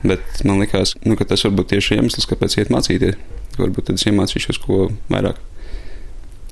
Bet 0.00 0.40
man 0.48 0.62
liekas, 0.62 0.94
nu, 1.04 1.18
ka 1.20 1.26
tas 1.28 1.44
varbūt 1.44 1.74
tieši 1.74 1.98
iemesls, 1.98 2.26
kāpēc 2.30 2.56
iet 2.56 2.72
mācīties. 2.72 3.20
Varbūt 3.60 3.90
tad 3.90 4.00
es 4.00 4.06
iemācīšos 4.08 4.62
ko 4.64 4.86
vairāk. 5.12 5.36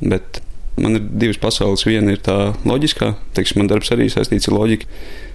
Bet 0.04 0.42
Man 0.78 0.98
ir 0.98 1.06
divas 1.22 1.40
pasaules. 1.42 1.84
Viena 1.86 2.14
ir 2.14 2.22
tā 2.24 2.54
loģiskā, 2.68 3.12
teiksim, 3.36 3.62
man 3.62 3.70
darbs 3.70 3.90
arī 3.94 4.08
saistīts 4.12 4.50
ar 4.50 4.56
loģiku, 4.56 4.88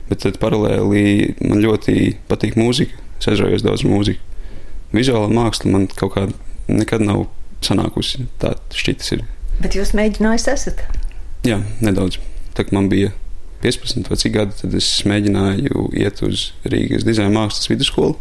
bet 0.10 0.24
tad 0.26 0.40
paralēli 0.42 1.34
man 1.44 1.64
ļoti 1.64 2.16
patīk 2.30 2.58
mūzika. 2.60 3.00
Es 3.20 3.30
aizraujos 3.32 3.64
daudz 3.66 3.86
mūziku. 3.88 4.20
Vizuālā 4.94 5.30
māksla 5.34 5.72
man 5.74 5.88
kaut 5.92 6.16
kā 6.16 6.28
nekad 6.68 7.04
nav 7.06 7.26
sanākusi. 7.66 8.28
Tā 8.42 8.56
šķitas 8.76 9.16
ir. 9.16 9.26
Bet 9.64 9.78
jūs 9.78 9.94
mēģinājāt, 9.98 10.50
esat? 10.54 10.84
Jā, 11.48 11.62
nedaudz. 11.84 12.20
Tā 12.58 12.66
kā 12.68 12.76
man 12.76 12.90
bija 12.92 13.14
15 13.64 14.10
vai 14.12 14.20
cik 14.20 14.36
gadi, 14.36 14.58
tad 14.60 14.76
es 14.78 14.90
mēģināju 15.08 15.88
iet 15.98 16.22
uz 16.26 16.50
Rīgas 16.68 17.06
dizaina 17.08 17.34
mākslas 17.34 17.72
vidusskolu. 17.72 18.18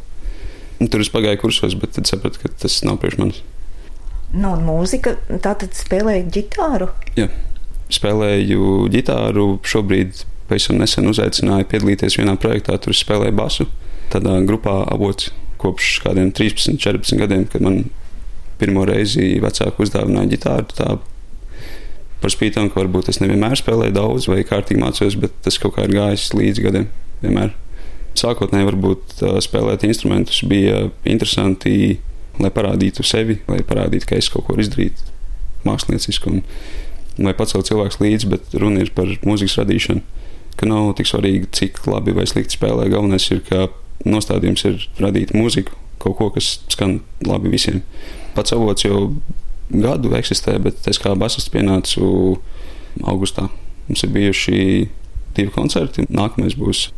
Un 0.83 0.91
tur 0.91 1.03
es 1.03 1.11
pagāju 1.13 1.43
kursos, 1.43 1.77
bet 1.79 1.95
tad 1.97 2.09
sapratu, 2.11 2.41
ka 2.43 2.51
tas 2.63 2.81
nav 2.87 2.99
priekš 3.03 3.19
manis. 3.21 3.43
Nu, 4.33 4.55
un 4.55 4.65
mūzika, 4.65 5.17
tātad 5.45 5.77
spēlēju 5.77 6.29
ģitāru? 6.33 6.89
Jā, 7.19 7.29
spēlēju 7.93 8.89
ģitāru. 8.93 9.47
Šobrīd 9.69 10.25
pavisam 10.49 10.81
nesen 10.81 11.09
uzaicināju 11.11 11.69
piedalīties 11.69 12.17
vienā 12.21 12.39
projektā, 12.41 12.79
tur 12.81 12.97
spēlēju 12.97 13.37
basu. 13.37 13.69
Tādā 14.13 14.39
grupā 14.49 14.83
avots 14.93 15.31
kopš 15.61 15.99
kādiem 16.05 16.33
13, 16.35 16.81
14 16.81 17.21
gadiem, 17.21 17.45
kad 17.49 17.65
man 17.65 17.85
pirmo 18.61 18.85
reizi 18.89 19.37
vecāki 19.43 19.85
uzdāvināja 19.85 20.33
ģitāru. 20.33 20.77
Tā 20.79 20.97
par 22.23 22.33
spīti 22.33 22.57
tam, 22.57 22.71
ka 22.71 22.81
varbūt 22.81 23.11
es 23.13 23.21
nevienmēr 23.23 23.59
spēlēju 23.59 23.97
daudz 23.97 24.29
vai 24.31 24.45
kārtīgi 24.47 24.81
mācījos, 24.81 25.19
bet 25.21 25.35
tas 25.45 25.59
kaut 25.61 25.77
kā 25.77 25.87
ir 25.89 25.97
gājis 25.97 26.31
līdz 26.39 26.63
gadiem. 26.65 26.89
Vienmēr. 27.23 27.53
Sākotnēji 28.19 28.69
varbūt 28.69 29.23
spēlēt 29.45 29.85
instrumentus 29.89 30.43
bija 30.49 30.87
interesanti 31.09 31.99
lai 32.43 32.51
parādītu 32.55 33.05
sevi, 33.07 33.41
lai 33.49 33.63
parādītu, 33.67 34.09
ka 34.11 34.19
es 34.19 34.31
kaut 34.33 34.47
ko 34.49 34.57
izdarīju 34.61 34.95
mākslinieciski 35.67 36.31
un 36.31 36.43
lai 37.23 37.35
pacelt 37.37 37.69
cilvēks 37.69 38.01
līdzi, 38.01 38.31
bet 38.33 38.57
runa 38.59 38.83
ir 38.83 38.93
par 38.97 39.11
mūzikas 39.27 39.59
radīšanu. 39.61 40.03
Ka 40.59 40.69
nav 40.69 40.93
tik 40.99 41.09
svarīgi, 41.09 41.49
cik 41.55 41.81
labi 41.89 42.15
vai 42.17 42.27
slikti 42.29 42.59
spēlē. 42.59 42.89
Galvenais 42.93 43.29
ir, 43.33 43.41
ka 43.47 43.69
nostādījums 44.09 44.65
ir 44.69 44.83
radīt 45.01 45.33
mūziku, 45.37 45.77
kaut 46.03 46.19
ko, 46.19 46.29
kas 46.35 46.59
skan 46.73 46.99
labi 47.25 47.53
visiem. 47.53 47.81
Pats 48.37 48.55
avots 48.57 48.85
jau 48.85 49.13
gadu 49.73 50.13
eksistē, 50.19 50.59
bet 50.63 50.89
es 50.91 51.01
kā 51.01 51.15
basists 51.19 51.53
pienācu 51.53 52.37
augustā. 53.09 53.49
Mums 53.89 54.05
ir 54.05 54.13
bijuši 54.15 54.59
divi 55.37 55.53
koncerti. 55.55 56.05
Nākamais 56.13 56.57
būs 56.59 56.91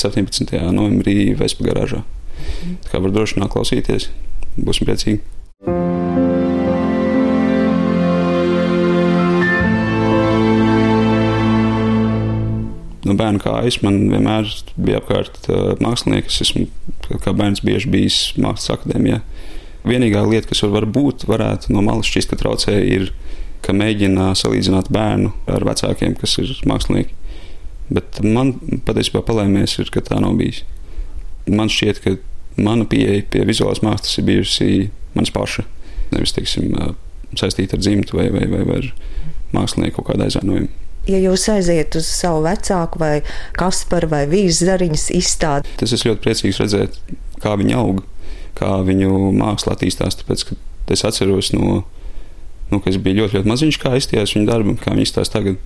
17. 0.00 0.50
novembrī 0.74 1.34
Vēspa 1.38 1.66
garāžā. 1.68 2.02
Tā 2.84 2.90
kā 2.90 3.00
var 3.02 3.14
droši 3.14 3.38
nāk 3.40 3.52
klausīties 3.54 4.10
būsim 4.56 4.88
priecīgi. 4.88 5.22
No 13.04 13.12
bērna 13.18 13.40
kājas 13.42 13.82
man 13.84 13.98
vienmēr 14.08 14.48
bija 14.80 15.02
apkārt 15.02 15.36
uh, 15.50 15.74
mākslinieki. 15.84 16.30
Es 16.32 16.40
esmu 16.46 16.66
kā 17.22 17.34
bērns 17.36 17.60
bieži 17.64 17.90
bijis 17.92 18.20
mākslas 18.40 18.78
akadēmijā. 18.78 19.20
Vienīgā 19.84 20.22
lieta, 20.24 20.48
kas 20.48 20.64
var 20.72 20.86
būt, 20.88 21.26
varētu 21.28 21.74
no 21.74 21.82
malas 21.84 22.08
šķist, 22.08 22.30
ka 22.30 22.38
traucē, 22.40 22.78
ir, 22.80 23.10
ka 23.64 23.74
mēģina 23.76 24.30
salīdzināt 24.40 24.88
bērnu 24.92 25.34
ar 25.52 25.66
vecākiem, 25.68 26.16
kas 26.16 26.38
ir 26.40 26.54
mākslinieki. 26.68 27.12
Bet 27.92 28.22
man 28.24 28.54
patiesībā 28.86 29.20
palēmies, 29.28 29.76
ir, 29.82 29.92
ka 29.92 30.00
tā 30.04 30.16
nav 30.24 30.38
bijis. 30.40 30.62
Man 31.44 31.68
šķiet, 31.68 32.00
ka 32.00 32.16
mana 32.56 32.86
pieeja 32.88 33.24
pie 33.30 33.44
vizuālās 33.48 33.82
mākslas 33.84 34.20
ir 34.20 34.28
bijusi 34.28 34.68
mans 35.14 35.32
paša. 35.34 35.64
Nevis 36.12 36.34
teiksim, 36.36 36.72
saistīta 37.38 37.76
ar 37.76 37.82
dzimtu 37.82 38.18
vai, 38.18 38.28
vai, 38.34 38.46
vai, 38.50 38.62
vai 38.68 38.80
ar 38.82 38.88
mākslinieku 39.54 40.00
kaut 40.00 40.12
kādu 40.12 40.26
aizvainojumu. 40.28 40.70
Ja 41.10 41.18
jūs 41.20 41.44
aiziet 41.52 41.96
uz 41.98 42.06
savu 42.08 42.40
vecāku 42.46 43.00
vai 43.02 43.18
Kasparu 43.58 44.08
vai 44.08 44.22
Vīzes 44.30 44.64
zariņas 44.64 45.10
izstādi, 45.18 45.74
tas 45.80 45.92
es 45.92 46.04
ļoti 46.06 46.22
priecīgs 46.24 46.62
redzēt, 46.62 46.96
kā 47.42 47.52
viņi 47.60 47.76
aug, 47.76 48.00
kā 48.56 48.70
viņu 48.86 49.34
māksla 49.36 49.74
attīstās. 49.76 50.16
Tāpēc, 50.22 50.46
es 50.94 51.04
atceros 51.04 51.52
no, 51.52 51.82
nu, 52.70 52.80
ka 52.80 52.88
es 52.92 52.96
biju 52.96 53.22
ļoti, 53.24 53.38
ļoti 53.38 53.52
maziņš, 53.52 53.80
kā 53.82 53.92
izstājās 53.98 54.32
viņu 54.36 54.48
darbu, 54.48 54.76
kā 54.80 54.94
viņi 54.94 55.08
izstāsta 55.10 55.40
tagad. 55.40 55.60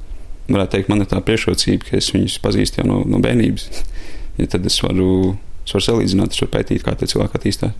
Varētu 0.49 0.75
teikt, 0.75 0.89
man 0.91 1.05
ir 1.05 1.11
tā 1.11 1.21
priekšrocība, 1.21 1.91
ka 1.91 1.99
es 2.01 2.09
viņus 2.15 2.39
pazīstu 2.43 2.81
jau 2.81 2.89
no, 2.89 3.03
no 3.07 3.21
bērnības. 3.23 3.69
ja 4.41 4.49
tad 4.51 4.67
es 4.67 4.81
varu 4.83 5.37
Es 5.69 5.75
varu 5.75 5.85
salīdzināt, 5.85 6.33
es 6.33 6.41
varu 6.41 6.55
pētīt, 6.55 6.81
kā 6.81 6.95
tie 6.97 7.07
cilvēki 7.11 7.37
attīstās. 7.37 7.73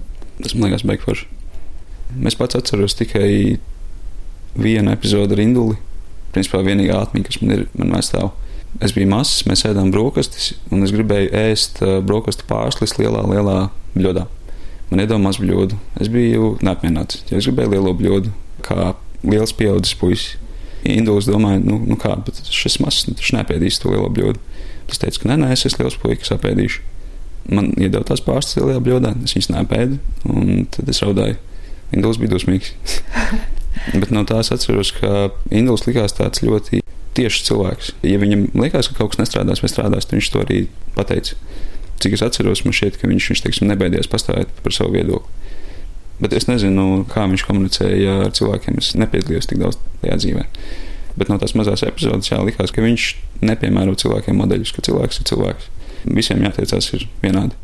Tas 0.43 0.53
man 0.53 0.69
liekas, 0.69 0.83
beigas 0.85 1.07
forši. 1.09 1.29
Es 2.29 2.35
pats 2.37 2.59
atceros 2.59 2.95
tikai 2.99 3.31
vienu 4.61 4.93
epizodi 4.93 5.33
ar 5.33 5.41
Induli. 5.41 5.79
Principā 6.35 6.61
vienīgā 6.67 6.99
atmiņa, 7.07 7.25
kas 7.25 7.39
man 7.41 7.55
ir, 7.55 7.63
man 7.81 7.95
aizstāv. 7.97 8.35
Es 8.85 8.93
biju 8.93 9.09
mazs, 9.09 9.39
mēs 9.49 9.65
ēdām 9.71 9.89
brokastis, 9.95 10.51
un 10.69 10.85
es 10.85 10.93
gribēju 10.93 11.31
ēst 11.47 11.81
uh, 11.81 11.95
brokastu 12.05 12.45
pārslis 12.51 12.93
lielā, 12.99 13.23
lielā 13.25 13.57
bļodā. 13.95 14.27
Man 14.91 15.05
iedod 15.07 15.25
maz 15.25 15.41
bļodu. 15.41 15.81
Es 15.97 16.13
biju 16.13 16.59
neapmierināts, 16.61 17.23
jo 17.31 17.41
es 17.41 17.49
gribēju 17.49 17.73
lielo 17.73 17.97
bļodu, 17.97 18.35
kā 18.69 18.93
liels 19.25 19.57
pieaudzis 19.57 19.97
puisis. 19.97 20.37
Indulis 20.85 21.27
domāja, 21.27 21.65
nu, 21.65 21.81
nu 21.89 21.97
kā, 21.97 22.13
bet 22.29 22.45
šis 22.53 22.77
mazs, 22.85 23.09
nu, 23.09 23.17
taču 23.17 23.41
nepēdīs 23.41 23.81
to 23.81 23.97
lielo 23.97 24.13
bļodu. 24.13 24.45
Tas 24.93 25.01
teica, 25.01 25.25
ka 25.25 25.33
nē, 25.33 25.41
nē, 25.41 25.51
es 25.57 25.65
esmu 25.73 25.89
liels 25.89 25.97
puisis, 26.05 26.37
apēdīšu 26.37 26.85
man 27.53 27.71
iedeva 27.77 28.05
tās 28.07 28.23
pārstas 28.25 28.59
lielajā 28.59 28.83
bļodā, 28.85 29.15
es 29.25 29.37
viņas 29.37 29.53
nepēdu, 29.55 29.99
un 30.33 30.67
tad 30.75 30.91
es 30.91 31.01
raudāju. 31.05 31.39
Induls 31.95 32.21
bija 32.21 32.35
dusmīgs. 32.35 32.75
Bet 34.01 34.11
no 34.13 34.25
tās 34.29 34.51
atceros, 34.53 34.93
ka 34.99 35.31
Induls 35.55 35.87
likās 35.87 36.17
tāds 36.17 36.43
ļoti 36.45 36.83
tieši 37.17 37.47
cilvēks. 37.49 37.95
Ja 38.07 38.21
viņam 38.21 38.49
liekas, 38.59 38.91
ka 38.91 38.99
kaut 39.01 39.15
kas 39.15 39.23
nestrādās 39.23 39.63
vai 39.65 39.71
strādās, 39.73 40.07
tad 40.07 40.19
viņš 40.19 40.31
to 40.35 40.43
arī 40.45 40.61
pateica. 40.97 41.39
Cik 41.99 42.15
es 42.15 42.23
atceros, 42.23 42.63
man 42.67 42.77
šķiet, 42.77 42.99
ka 43.01 43.11
viņš, 43.11 43.31
viņš 43.33 43.43
teiksim, 43.47 43.71
nebaidījās 43.73 44.11
pastāvēt 44.11 44.53
par 44.63 44.75
savu 44.75 44.95
viedokli. 44.95 45.47
Bet 46.23 46.35
es 46.35 46.49
nezinu, 46.51 47.07
kā 47.11 47.25
viņš 47.31 47.47
komunicēja 47.47 48.21
ar 48.27 48.35
cilvēkiem. 48.35 48.79
Es 48.83 48.93
nepiedalījos 48.99 49.49
tik 49.51 49.63
daudz 49.63 49.81
tajā 50.03 50.19
dzīvē. 50.21 50.45
Bet 51.19 51.31
no 51.31 51.39
tās 51.41 51.55
mazās 51.59 51.83
epizodes 51.87 52.31
jā, 52.31 52.39
likās, 52.47 52.75
ka 52.75 52.85
viņš 52.85 53.09
nepiemēro 53.47 53.97
cilvēkiem 53.99 54.39
modeļus, 54.39 54.75
ka 54.75 54.85
cilvēks 54.87 55.23
ir 55.23 55.29
cilvēks 55.31 55.71
visiem 56.05 56.43
jātiecās 56.45 56.93
ir 56.97 57.09
vienādi. 57.23 57.57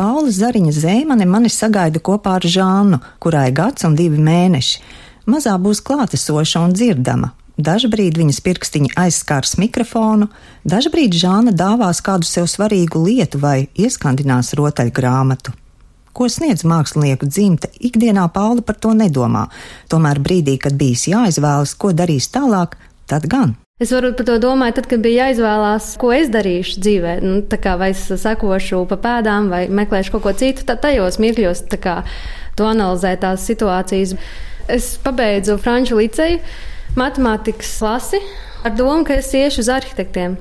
Paula 0.00 0.30
Zariņa 0.32 0.72
Zēmane 0.72 1.26
mani 1.28 1.50
sagaida 1.52 2.00
kopā 2.00 2.38
ar 2.38 2.46
Žānu, 2.48 3.00
kurai 3.20 3.50
gads 3.52 3.84
un 3.84 3.98
divi 3.98 4.16
mēneši. 4.16 4.80
Mazā 5.28 5.52
būs 5.60 5.82
klātesoša 5.84 6.62
un 6.64 6.72
dzirdama. 6.72 7.34
Dažbrīd 7.60 8.16
viņas 8.16 8.40
pirkstiņi 8.40 8.94
aizskārs 8.96 9.58
mikrofonu, 9.60 10.30
dažbrīd 10.64 11.12
Žāna 11.20 11.52
dāvās 11.52 12.00
kādu 12.00 12.24
sev 12.24 12.48
svarīgu 12.48 13.02
lietu 13.04 13.42
vai 13.42 13.68
ieskandinās 13.76 14.54
rotaļgrāmatu. 14.56 15.52
Ko 16.16 16.26
sniedz 16.32 16.64
mākslinieku 16.64 17.28
dzimta, 17.28 17.68
ikdienā 17.76 18.24
Paula 18.32 18.64
par 18.64 18.80
to 18.80 18.94
nedomā. 18.96 19.46
Tomēr 19.92 20.18
brīdī, 20.24 20.56
kad 20.62 20.80
bijis 20.80 21.06
jāizvēlas, 21.12 21.76
ko 21.76 21.92
darīs 21.92 22.32
tālāk, 22.32 22.78
tad 23.10 23.28
gan. 23.30 23.54
Es 23.80 23.88
varu 23.96 24.10
par 24.12 24.26
to 24.28 24.34
domāt, 24.36 24.74
tad, 24.76 24.84
kad 24.90 25.00
bija 25.00 25.30
jāizvēlās, 25.30 25.94
ko 25.96 26.10
es 26.12 26.28
darīšu 26.28 26.82
dzīvē. 26.84 27.14
Nu, 27.24 27.38
kā, 27.48 27.78
vai 27.80 27.94
es 27.94 28.02
sakošu 28.22 28.82
pa 28.90 28.98
pēdām, 29.00 29.48
vai 29.48 29.62
meklēšu 29.72 30.12
kaut 30.12 30.26
ko 30.26 30.34
citu, 30.36 30.66
tad 30.68 30.82
tajos 30.84 31.16
mirkļos 31.22 31.62
kā, 31.80 32.02
to 32.60 32.68
analizē 32.68 33.14
tās 33.22 33.46
situācijas. 33.48 34.12
Es 34.68 34.90
pabeidzu 35.00 35.56
franču 35.64 35.96
liceju, 35.96 36.42
matemātikas 37.00 37.72
klasi 37.80 38.20
ar 38.68 38.76
domu, 38.76 39.00
ka 39.08 39.16
es 39.16 39.32
iešu 39.32 39.64
uz 39.64 39.72
arhitektiem. 39.72 40.36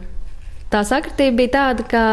Tā 0.69 0.83
sakritība 0.83 1.39
bija 1.39 1.53
tāda, 1.55 1.87
ka 1.87 2.03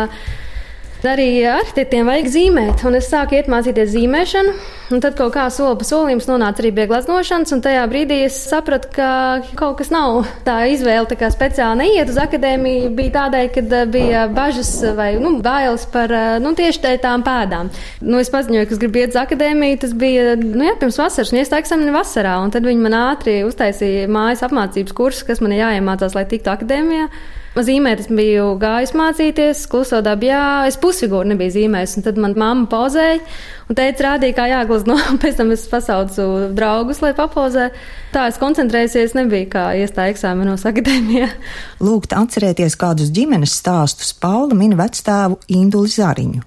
Arī 1.07 1.29
arhitektiem 1.47 2.09
vajag 2.09 2.33
zīmēt, 2.33 2.83
un 2.89 2.99
es 2.99 3.07
sāku 3.13 3.39
mācīties 3.53 3.93
zīmēšanu. 3.93 4.57
Un 4.87 5.01
tad 5.03 5.17
kaut 5.19 5.33
kā 5.35 5.49
soli 5.51 5.75
pa 5.81 5.85
solim 5.87 6.21
nonāca 6.23 6.63
arī 6.63 6.71
pie 6.75 6.85
glaznošanas, 6.87 7.51
un 7.57 7.63
tajā 7.65 7.83
brīdī 7.91 8.21
es 8.29 8.37
sapratu, 8.47 8.93
ka 8.95 9.09
kaut 9.59 9.81
kas 9.81 9.91
nav 9.91 10.29
tā 10.47 10.61
izvēle. 10.71 11.09
Tā 11.11 11.17
kā 11.19 11.31
speciāli 11.35 11.81
neiet 11.81 12.13
uz 12.13 12.19
akadēmiju, 12.23 12.93
bija 12.95 13.15
tādēļ, 13.17 13.49
ka 13.55 13.65
eh, 13.67 13.89
bija 13.91 14.21
bažas 14.31 14.71
vai 14.95 15.09
nu, 15.19 15.33
bailes 15.43 15.89
par 15.91 16.15
eh, 16.15 16.27
nu, 16.43 16.55
tieši 16.55 16.95
tām 17.03 17.25
pēdām. 17.27 17.73
Nu, 18.07 18.21
es 18.23 18.31
paziņoju, 18.31 18.69
ka 18.69 18.77
es 18.77 18.83
gribu 18.85 19.03
iet 19.03 19.15
uz 19.15 19.19
akadēmiju, 19.25 19.81
tas 19.83 19.97
bija 19.99 20.37
nu, 20.39 20.69
jā, 20.69 20.77
pirms 20.79 21.01
vasaras, 21.03 21.35
un 21.35 21.41
iestāju 21.43 21.67
eksāmenu 21.67 21.97
vasarā. 21.97 22.37
Tad 22.55 22.71
viņi 22.71 22.87
man 22.87 22.95
ātri 23.01 23.41
uztaisīja 23.49 24.07
mājas 24.07 24.47
apmācības 24.47 24.95
kursus, 24.95 25.27
kas 25.27 25.43
man 25.43 25.57
jāiemācās, 25.59 26.15
lai 26.15 26.29
tiktu 26.31 26.55
akadēmijā. 26.55 27.11
Zīmēt, 27.57 28.03
es 28.03 28.09
biju 28.13 28.51
gājis 28.61 28.93
mācīties, 28.93 29.63
kluso 29.73 30.03
dabā, 30.05 30.67
es 30.69 30.77
pusfigūru 30.81 31.31
nebiju 31.31 31.55
zīmējis. 31.55 31.95
Tad 32.05 32.19
man 32.21 32.35
mamma 32.37 32.67
pauzēja 32.69 33.23
un 33.71 33.79
teica, 33.79 34.11
rādīja, 34.11 34.37
kā 34.37 34.49
jāglazno. 34.51 34.99
Pēc 35.23 35.39
tam 35.39 35.55
es 35.55 35.65
pasaucu 35.71 36.27
draugus, 36.57 37.01
lai 37.05 37.15
papozē. 37.17 37.71
Tā 38.13 38.27
es 38.31 38.41
koncentrējusies, 38.43 39.17
nebija 39.17 39.49
kā 39.55 39.65
iestāja 39.81 40.13
eksāmenos 40.13 40.67
akadēmijā. 40.69 41.31
Lūgt 41.87 42.13
atcerēties 42.17 42.77
kādus 42.81 43.15
ģimenes 43.17 43.57
stāstus, 43.63 44.13
Paula 44.21 44.59
min 44.59 44.77
vecstāvu 44.77 45.41
Induli 45.57 45.93
Zariņu. 45.97 46.45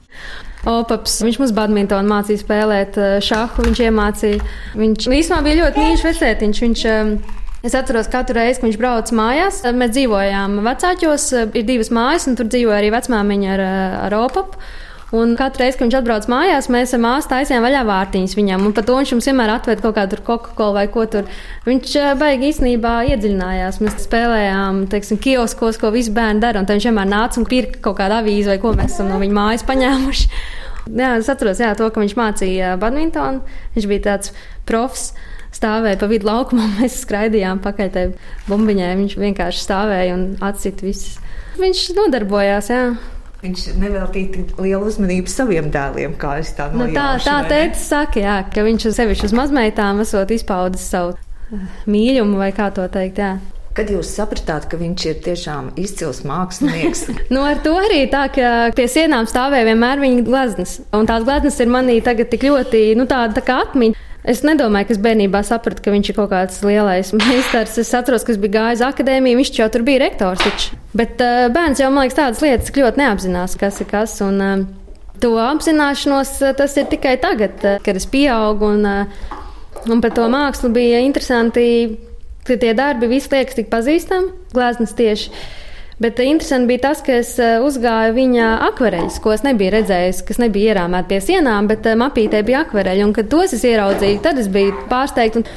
Opaps, 0.68 1.22
viņš 1.24 1.38
mums 1.40 1.52
badmintonu 1.56 2.12
mācīja 2.12 2.42
spēlēt 2.42 2.98
eh, 3.00 3.18
šāhu, 3.24 3.64
viņš 3.70 3.80
iemācīja. 3.86 4.48
Viņš 4.78 5.06
īstenībā 5.08 5.44
bija 5.46 5.62
ļoti 5.64 5.86
mīļš 5.86 6.04
vecētiņš. 6.10 6.64
Viņš, 6.66 6.82
eh, 6.92 7.38
Es 7.60 7.74
atceros, 7.76 8.08
ka 8.08 8.22
katru 8.22 8.38
reizi, 8.40 8.62
kad 8.62 8.70
viņš 8.70 8.78
brauca 8.80 9.16
mājās, 9.20 9.64
mēs 9.76 9.90
dzīvojām 9.92 10.62
vecāķos, 10.64 11.26
ir 11.60 11.66
divas 11.68 11.90
mājas, 11.92 12.30
un 12.32 12.38
tur 12.40 12.48
dzīvoja 12.48 12.78
arī 12.80 12.94
vecmāmiņa 12.94 13.50
ar, 13.58 13.64
ar 14.06 14.16
opapu. 14.22 14.62
Un 15.10 15.32
katru 15.34 15.64
reizi, 15.64 15.74
kad 15.80 15.88
viņš 15.88 15.96
atbrauc 15.98 16.28
mājās, 16.30 16.68
mēs 16.70 16.94
ar 16.94 17.02
māsu 17.02 17.32
taisījām 17.32 17.64
vaļā 17.66 17.82
vārtiņas 17.88 18.36
viņam. 18.38 18.68
Un 18.70 18.76
par 18.78 18.86
to 18.86 18.96
viņš 19.00 19.14
mums 19.16 19.28
vienmēr 19.32 19.54
atved 19.56 19.82
kaut 19.82 19.96
kādu 19.98 20.20
Coca-Cola 20.22 20.76
vai 20.76 20.84
ko 20.94 21.08
tur. 21.10 21.32
Viņš 21.66 21.96
eh, 21.98 22.12
baigi 22.20 22.52
īstenībā 22.52 22.92
iedziļinājās. 23.16 23.80
Mēs 23.82 23.98
spēlējām, 24.06 24.84
teiksim, 24.94 25.18
kioskos, 25.24 25.82
ko 25.82 25.90
visi 25.96 26.14
bērni 26.14 26.44
dara. 26.46 26.62
Un 26.62 26.70
viņš 26.70 26.88
vienmēr 26.92 27.10
nāca 27.10 27.42
un 27.42 27.50
pirka 27.50 27.82
kaut 27.90 27.98
kādu 28.04 28.20
avīzi 28.20 28.54
vai 28.54 28.60
ko 28.62 28.76
mēs 28.78 28.94
esam 28.94 29.10
no 29.10 29.18
viņa 29.24 29.38
mājas 29.40 29.66
paņēmuši. 29.66 30.30
Jā, 31.02 31.16
es 31.18 31.28
atceros, 31.30 31.60
jā, 31.62 31.74
to, 31.78 31.90
ka 31.94 32.02
viņš 32.02 32.16
mācīja 32.18 32.78
badmintonu. 32.82 33.44
Viņš 33.76 33.90
bija 33.90 34.06
tāds 34.08 34.32
profs 34.70 35.10
stāvēja 35.56 36.00
pa 36.02 36.10
vidu 36.12 36.30
laukumam, 36.30 36.74
mēs 36.82 37.02
skraidījām 37.06 37.62
pakaļ 37.66 37.94
tai 37.96 38.08
bumbiņai. 38.50 38.92
Viņš 39.04 39.16
vienkārši 39.22 39.64
stāvēja 39.66 40.18
un 40.18 40.28
atcita 40.46 40.88
visas. 40.88 41.20
Viņš 41.60 41.88
nodarbojās, 41.98 42.70
jā. 42.72 42.84
Viņš 43.40 43.62
neveltīja 43.80 44.32
tik 44.34 44.58
lielu 44.60 44.90
uzmanību 44.90 45.32
saviem 45.32 45.70
dēliem, 45.72 46.18
kā 46.20 46.36
es 46.42 46.52
tā 46.58 46.68
nu, 46.74 46.90
tā, 46.92 47.14
tā 47.24 47.38
teica, 47.48 47.80
saka, 47.80 48.20
jā, 48.20 48.36
ka 48.52 48.66
viņš 48.68 48.90
sevišķi 48.98 49.30
uz 49.30 49.36
mazmeitām 49.38 50.02
esot 50.04 50.34
izpaudis 50.36 50.84
savu 50.92 51.14
eh, 51.16 51.62
mīļumu 51.88 52.42
vai 52.42 52.50
kā 52.56 52.68
to 52.76 52.84
teikt, 52.92 53.22
jā. 53.24 53.38
Kad 53.80 53.94
jūs 53.94 54.10
sapratāt, 54.12 54.66
ka 54.68 54.76
viņš 54.82 55.06
ir 55.08 55.22
tiešām 55.24 55.70
izcils 55.80 56.20
mākslinieks? 56.28 57.06
nu, 57.34 57.46
ar 57.48 57.62
to 57.64 57.78
arī 57.80 58.02
tā, 58.12 58.26
ka 58.34 58.52
pie 58.76 58.90
sienām 58.92 59.30
stāvēja 59.30 59.70
vienmēr 59.70 60.04
viņa 60.04 60.26
gleznas. 60.28 60.76
Un 60.92 61.08
tās 61.08 61.24
gleznas 61.24 61.62
ir 61.64 61.72
manī 61.72 62.00
tagad 62.04 62.28
tik 62.34 62.44
ļoti, 62.50 62.90
nu, 63.00 63.08
tāda 63.08 63.40
tā 63.40 63.46
kā 63.48 63.62
atmiņa. 63.70 64.08
Es 64.30 64.44
nedomāju, 64.46 64.86
ka 64.90 64.94
es 64.94 65.00
bērnībā 65.02 65.40
sapratu, 65.46 65.82
ka 65.82 65.94
viņš 65.94 66.12
ir 66.12 66.16
kaut 66.20 66.30
kāds 66.30 66.60
lielais 66.62 67.10
meistars. 67.18 67.78
Es 67.82 67.94
atceros, 67.98 68.26
ka 68.26 68.34
viņš 68.34 68.42
bija 68.44 68.56
gājis 68.60 68.84
akadēmijā, 68.86 69.40
viņš 69.40 69.52
jau 69.58 69.70
tur 69.74 69.86
bija 69.88 70.04
rektors. 70.04 70.44
Taču. 70.46 70.78
Bet 70.98 71.24
uh, 71.26 71.48
bērns 71.54 71.82
jau, 71.82 71.90
man 71.94 72.06
liekas, 72.06 72.18
tādas 72.20 72.44
lietas 72.46 72.76
ļoti 72.76 73.02
neapzinās, 73.02 73.58
kas 73.58 73.82
ir 73.82 73.90
kas. 73.90 74.14
Un, 74.26 74.38
uh, 74.44 75.16
to 75.24 75.34
apzināšanos 75.42 76.36
uh, 76.44 76.54
tas 76.58 76.78
ir 76.78 76.86
tikai 76.92 77.16
tagad, 77.22 77.58
kad 77.86 77.98
es 77.98 78.06
pieaugu. 78.10 78.70
Un, 78.76 78.86
uh, 78.86 79.90
un 79.90 80.04
par 80.04 80.14
to 80.14 80.28
mākslu 80.30 80.70
bija 80.78 81.02
interesanti, 81.02 81.66
ka 82.46 82.60
tie 82.62 82.76
darbi 82.78 83.10
visi 83.10 83.34
liekas 83.34 83.58
tik 83.58 83.74
pazīstami, 83.74 84.30
gleznas 84.54 84.94
tieši. 84.98 85.34
Bet 86.00 86.20
interesanti 86.20 86.68
bija 86.68 86.80
tas, 86.80 87.02
ka 87.04 87.18
es 87.20 87.34
eh, 87.44 87.58
uzgāju 87.60 88.14
viņa 88.16 88.46
akvareļus, 88.70 89.18
ko 89.20 89.34
es 89.36 89.42
nebiju 89.44 89.74
redzējis, 89.74 90.22
kas 90.30 90.38
nebija 90.40 90.72
ierāmēti 90.72 91.10
pie 91.12 91.18
sienām, 91.26 91.68
bet 91.68 91.90
eh, 91.92 91.98
mapītē 92.00 92.40
bija 92.48 92.62
akvareļi. 92.64 93.04
Un, 93.04 93.12
kad 93.18 93.28
tos 93.32 93.52
es 93.58 93.66
ieraudzīju, 93.68 94.22
tad 94.24 94.40
es 94.40 94.48
biju 94.54 94.78
pārsteigts. 94.92 95.52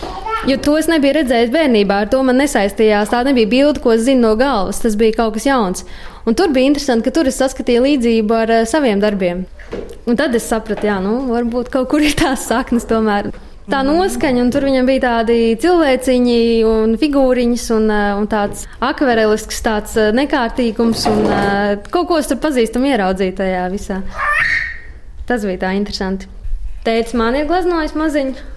Jo 0.50 0.56
to 0.58 0.74
es 0.80 0.88
nebiju 0.90 1.20
redzējis 1.20 1.52
bērnībā, 1.54 2.00
ar 2.02 2.10
to 2.10 2.24
man 2.26 2.42
nesaistījās. 2.42 3.12
Tā 3.12 3.22
nebija 3.28 3.52
bilde, 3.52 3.84
ko 3.84 3.94
es 3.94 4.02
zinu 4.08 4.24
no 4.26 4.34
galvas. 4.40 4.82
Tas 4.82 4.98
bija 4.98 5.20
kaut 5.20 5.36
kas 5.38 5.46
jauns. 5.46 5.86
Un 6.26 6.34
tur 6.34 6.50
bija 6.50 6.72
interesanti, 6.72 7.06
ka 7.06 7.14
tur 7.14 7.30
es 7.30 7.38
saskatīju 7.38 7.86
līdzību 7.86 8.38
ar 8.40 8.54
saviem 8.66 8.98
darbiem. 9.02 9.46
Un 10.10 10.18
tad 10.18 10.34
es 10.34 10.50
sapratu, 10.50 10.90
jā, 10.90 10.98
nu, 11.06 11.20
varbūt 11.30 11.70
kaut 11.70 11.86
kur 11.94 12.02
ir 12.02 12.18
tās 12.18 12.50
saknes 12.50 12.90
tomēr 12.90 13.30
tā 13.70 13.82
noskaņa, 13.86 14.42
un 14.42 14.50
tur 14.54 14.66
viņam 14.66 14.88
bija 14.88 15.04
tādi 15.06 15.38
cilvēciņi 15.62 16.38
un 16.68 16.96
figūriņas, 17.00 17.66
un, 17.76 17.90
eh, 17.90 18.12
un 18.18 18.28
tāds 18.30 18.66
akvarelisks 18.82 19.62
tāds 19.64 19.96
eh, 20.00 20.12
nekārtīgums, 20.16 21.06
un 21.10 21.26
eh, 21.26 21.90
kaut 21.90 22.08
ko 22.10 22.18
es 22.18 22.30
tur 22.30 22.40
pazīstam 22.42 22.86
ieraudzīt 22.88 23.38
tajā 23.38 23.66
visā. 23.72 24.02
Tas 25.28 25.44
bija 25.46 25.66
tā 25.66 25.76
interesanti. 25.78 26.26
Teicis, 26.82 27.14
man 27.14 27.38
ir 27.38 27.46
glaznojis 27.46 27.94
maziņu. 27.94 28.48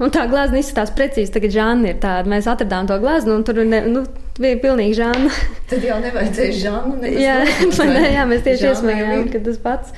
Un 0.00 0.08
tā 0.08 0.22
glazūra 0.30 0.62
izskatās 0.62 0.94
precīzi. 0.96 1.32
Tagad 1.34 1.52
žāna 1.52 1.90
ir 1.90 1.98
tāda. 2.00 2.30
Mēs 2.32 2.48
atradām 2.48 2.86
to 2.88 2.96
glazūru, 3.02 3.34
un 3.36 3.42
tur 3.44 3.60
ne, 3.68 3.82
nu, 3.84 4.06
bija 4.40 4.56
pilnīgi 4.62 4.96
žāna. 4.96 5.28
Tad 5.68 5.84
jau 5.84 5.98
nevajadzēja 6.00 6.56
žānu. 6.62 6.94
jā, 7.20 7.36
ne, 7.44 8.06
jā, 8.16 8.24
mēs 8.30 8.46
tieši 8.46 8.70
iesmējām, 8.70 9.28
ka 9.34 9.42
tas 9.44 9.60
pats. 9.60 9.92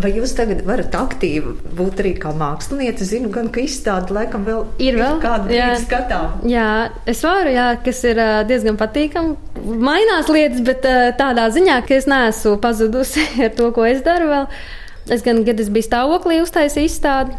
Vai 0.00 0.12
jūs 0.16 0.32
tagad 0.36 0.62
varat 0.64 0.94
aktīvi 0.96 1.52
būt 1.76 2.00
arī 2.00 2.14
kā 2.20 2.32
mākslinieca? 2.36 3.04
Zinu, 3.04 3.28
gan 3.34 3.50
ka 3.52 3.60
izstāde 3.60 4.14
laikam 4.16 4.46
vēl 4.46 4.62
ir, 4.80 4.96
vēl? 4.96 5.18
ir 5.18 5.22
kāda 5.24 5.52
jā. 5.52 5.68
skatām. 5.82 6.38
Jā, 6.48 6.70
es 7.10 7.20
varu, 7.26 7.52
jā, 7.52 7.66
kas 7.84 8.00
ir 8.08 8.20
diezgan 8.48 8.78
patīkami. 8.80 9.36
Mainās 9.60 10.30
lietas, 10.32 10.62
bet 10.64 10.86
tādā 11.20 11.50
ziņā, 11.52 11.82
ka 11.84 11.98
es 11.98 12.08
neesmu 12.10 12.56
pazudusi 12.62 13.26
ar 13.44 13.52
to, 13.58 13.68
ko 13.76 13.84
es 13.88 14.00
daru 14.06 14.30
vēl. 14.32 14.48
Es 15.10 15.24
gan, 15.26 15.42
kad 15.44 15.60
es 15.60 15.68
biju 15.72 15.88
stāvoklī, 15.88 16.40
uztaisīju 16.44 16.88
izstādi. 16.88 17.36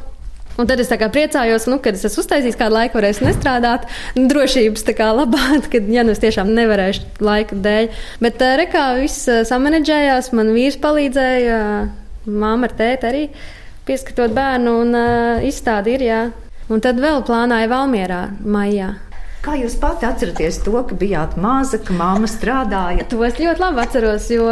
Un 0.59 0.67
tad 0.67 0.81
es 0.83 0.91
priecājos, 0.91 1.65
nu, 1.71 1.79
kad 1.81 1.95
es 1.95 2.03
esmu 2.05 2.25
uztaisījis 2.25 2.59
kādu 2.59 2.75
laiku, 2.75 2.99
varēšu 2.99 3.23
nestrādāt, 3.25 3.87
drošības 4.17 4.83
labāk, 5.15 5.71
kad, 5.71 5.87
ja 5.89 6.03
nu 6.03 6.11
es 6.11 6.21
tiešām 6.21 6.51
nevarēšu 6.53 7.23
laika 7.23 7.55
dēļ. 7.55 7.89
Bet 8.21 8.43
rekā 8.61 8.85
viss 8.99 9.29
samanedžējās, 9.49 10.33
man 10.35 10.51
vīrs 10.53 10.77
palīdzēja 10.83 11.61
Māma 12.29 12.69
ar 12.69 12.75
tēti 12.77 13.07
arī 13.09 13.21
pieskatot 13.87 14.33
bērnu 14.35 14.73
un 14.83 14.97
uh, 14.97 15.45
izstādi 15.45 15.95
ir, 15.95 16.03
jā. 16.05 16.19
Un 16.71 16.83
tad 16.83 17.01
vēl 17.01 17.23
plānoja 17.27 17.69
Valmierā 17.71 18.21
maijā. 18.45 18.93
Kā 19.41 19.55
jūs 19.57 19.73
pati 19.81 20.05
atceraties 20.05 20.59
to, 20.61 20.75
ka 20.85 20.95
bijāt 20.97 21.33
maza, 21.41 21.79
ka 21.81 21.95
māma 21.97 22.29
strādāja? 22.29 23.07
To 23.09 23.23
es 23.25 23.39
ļoti 23.41 23.63
labi 23.63 23.81
atceros, 23.81 24.27
jo 24.29 24.45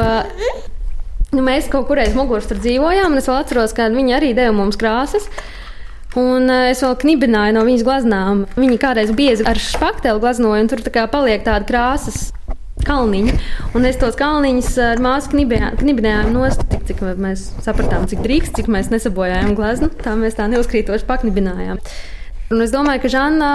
nu, 1.35 1.43
mēs 1.45 1.69
kaut 1.69 1.85
kur 1.91 2.01
aiz 2.01 2.17
muguras 2.17 2.49
tur 2.49 2.57
dzīvojām, 2.57 3.13
un 3.13 3.21
es 3.21 3.29
vēl 3.29 3.37
atceros, 3.43 3.75
ka 3.77 3.85
viņi 3.93 4.17
arī 4.17 4.33
deva 4.33 4.55
mums 4.57 4.79
krāsas. 4.81 5.29
Un 6.17 6.49
uh, 6.49 6.71
es 6.71 6.81
vēl 6.81 6.97
knibināju 7.05 7.53
no 7.59 7.67
viņas 7.69 7.85
glaznām. 7.85 8.43
Viņa 8.57 8.81
kādreiz 8.81 9.13
biezi 9.13 9.45
ar 9.45 9.61
špakteli 9.61 10.25
glaznoja, 10.25 10.65
un 10.65 10.73
tur 10.73 10.81
tā 10.81 10.95
kā 10.95 11.05
paliek 11.11 11.45
tāda 11.45 11.69
krāsas 11.69 12.31
kalniņi. 12.87 13.33
Un 13.77 13.87
es 13.89 13.99
tos 14.01 14.17
kalniņus 14.19 14.69
ar 14.85 15.01
māsu 15.03 15.33
knibinājām 15.33 16.31
nost, 16.35 16.63
tik, 16.71 16.85
cik 16.89 17.03
mēs 17.19 17.49
sapratām, 17.65 18.07
cik 18.11 18.23
drīkst, 18.25 18.55
cik 18.59 18.71
mēs 18.71 18.91
nesabojājām 18.93 19.57
gleznu. 19.57 19.91
Tā 20.03 20.15
mēs 20.19 20.39
tā 20.39 20.47
neuzkrītoši 20.51 21.07
paknibinājām. 21.09 21.81
Un 22.49 22.63
es 22.65 22.71
domāju, 22.73 23.03
ka 23.03 23.09
Žanna, 23.13 23.49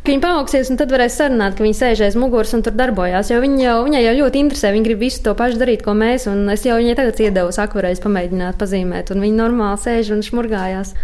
ka 0.00 0.08
viņa 0.08 0.22
paaugsies, 0.24 0.70
un 0.72 0.78
tad 0.80 0.88
varēs 0.94 1.18
sarunāt, 1.20 1.58
ka 1.58 1.64
viņa 1.66 1.76
sēž 1.82 2.00
aiz 2.06 2.14
muguras 2.16 2.54
un 2.56 2.62
tur 2.64 2.72
darbojās. 2.78 3.28
Jo 3.28 3.42
viņa 3.44 3.60
jau, 3.60 3.74
viņai 3.84 4.00
jau 4.06 4.14
ļoti 4.22 4.40
interesē, 4.40 4.70
viņa 4.72 4.86
grib 4.86 5.02
visu 5.04 5.20
to 5.26 5.34
pašu 5.36 5.60
darīt, 5.60 5.84
ko 5.84 5.92
mēs. 5.92 6.24
Un 6.32 6.48
es 6.54 6.64
jau 6.64 6.78
viņai 6.80 6.94
tagad 6.96 7.20
iedevu 7.26 7.52
akvarēs 7.52 8.00
pamēģināt 8.06 8.56
pazīmēt, 8.60 9.12
un 9.12 9.20
viņa 9.26 9.40
normāli 9.42 9.82
sēž 9.84 10.14
un 10.16 10.24
šmurgājās. 10.24 10.94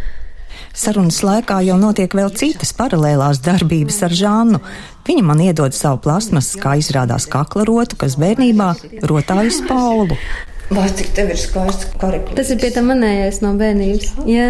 Sarunas 0.74 1.20
laikā 1.24 1.61
jau 1.66 1.76
notiek 1.80 2.14
vēl 2.14 2.32
citas 2.38 2.72
paralēlās 2.76 3.42
darbības 3.44 4.00
ar 4.07 4.16
Žānu. 4.16 4.61
Viņa 5.05 5.26
man 5.26 5.42
iedod 5.44 5.76
savu 5.76 6.00
plasmas, 6.07 6.55
kā 6.61 6.76
izrādās 6.80 7.28
kaklarotu, 7.30 7.98
kas 8.00 8.16
bērnībā 8.20 8.72
rotājas 9.11 9.61
Paulu. 9.68 10.16
Vai 10.72 10.88
cik 10.96 11.12
tev 11.16 11.30
ir 11.34 11.38
skaists 11.38 11.90
kariklis? 12.00 12.38
Tas 12.38 12.50
ir 12.55 12.59
pie 12.62 12.72
tā 12.72 12.82
manējais 12.84 13.42
no 13.44 13.52
bērnības. 13.61 14.14
Jā. 14.30 14.48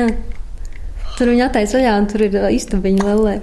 Tur 1.18 1.30
viņa 1.30 1.50
attaisa 1.50 1.78
vaļā 1.78 1.98
un 2.00 2.08
tur 2.10 2.24
ir 2.28 2.40
istabiņa 2.54 3.06
lellē. 3.10 3.36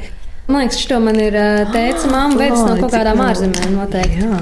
Man 0.47 0.65
liekas, 0.65 0.81
šo 0.83 0.97
man 1.03 1.19
ir 1.21 1.35
teica 1.71 2.09
mamma 2.11 2.39
veids 2.39 2.63
no 2.63 2.73
kaut 2.79 2.95
kādām 2.95 3.21
ārzemēm 3.23 3.77
noteikti. 3.77 4.25
Jā. 4.25 4.39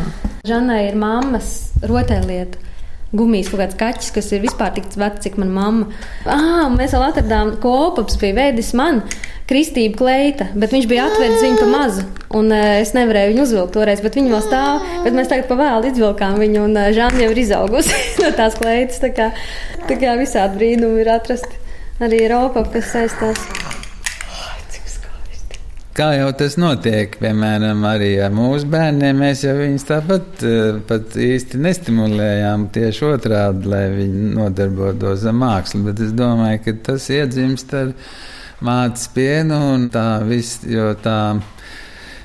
Žanai 0.49 0.79
ir 0.87 0.97
mammas 0.97 1.49
rotaļlieta. 1.85 2.68
Gumijas 3.09 3.49
kaut 3.49 3.63
kāds 3.63 3.77
kaķis, 3.79 4.11
kas 4.13 4.27
ir 4.35 4.43
vispār 4.43 4.75
tik 4.75 4.85
vecs, 4.93 5.23
cik 5.23 5.39
mana 5.41 5.55
mamma. 5.55 5.87
Ah, 6.29 6.67
mēs 6.69 6.93
vēl 6.93 7.07
atradām, 7.07 7.55
ko 7.63 7.71
opaps 7.87 8.19
bija 8.21 8.37
veidis 8.37 8.69
man. 8.77 9.01
Kristība 9.49 9.97
kleita, 9.97 10.45
bet 10.53 10.75
viņš 10.75 10.85
bija 10.91 11.07
atvedis 11.09 11.41
viņu 11.41 11.57
pa 11.63 11.69
mazu. 11.71 12.05
Un 12.37 12.53
uh, 12.53 12.75
es 12.77 12.93
nevarēju 12.93 13.31
viņu 13.33 13.45
uzvilkt 13.47 13.73
toreiz, 13.73 14.03
bet 14.05 14.19
viņa 14.19 14.33
vēl 14.35 14.43
stāv. 14.45 14.85
Bet 15.07 15.17
mēs 15.17 15.31
tagad 15.31 15.49
pavēlu 15.49 15.89
izvilkām 15.89 16.37
viņu, 16.37 16.67
un 16.69 16.77
uh, 16.77 16.91
Žāna 16.93 17.23
jau 17.25 17.33
ir 17.33 17.41
izaugusi 17.47 17.97
no 18.21 18.29
tās 18.37 18.59
kleitas. 18.61 19.01
Tā 19.01 19.09
kā, 19.09 19.31
tā 19.89 19.97
kā 19.97 20.13
visādi 20.21 20.61
brīnumi 20.61 21.01
ir 21.01 21.09
atrasti 21.17 21.57
arī 22.05 22.27
ar 22.29 22.37
opapu, 22.43 22.77
kas 22.77 22.93
saistās. 22.93 23.49
Kā 25.99 26.13
jau 26.15 26.29
tas 26.31 26.53
notiek, 26.55 27.17
piemēram, 27.19 27.81
arī 27.83 28.13
ar 28.23 28.31
mūsu 28.31 28.69
bērniem, 28.71 29.17
mēs 29.19 29.41
jau 29.43 29.57
viņus 29.57 29.83
tāpat 29.83 30.43
pat 30.87 31.17
īsti 31.19 31.59
nestimulējām 31.59 32.69
tieši 32.71 33.03
otrādi, 33.09 33.67
lai 33.67 33.81
viņi 33.97 34.29
nodarbotos 34.37 35.25
ar 35.27 35.35
mākslu. 35.35 35.81
Bet 35.89 35.99
es 36.05 36.13
domāju, 36.15 36.61
ka 36.63 36.75
tas 36.87 37.09
iedzimst 37.11 37.75
ar 37.75 37.91
mātes 38.63 39.09
pienu 39.11 39.59
un 39.73 39.89
tā 39.91 40.05
viss, 40.23 40.61
jo 40.63 40.93
tā 41.03 41.19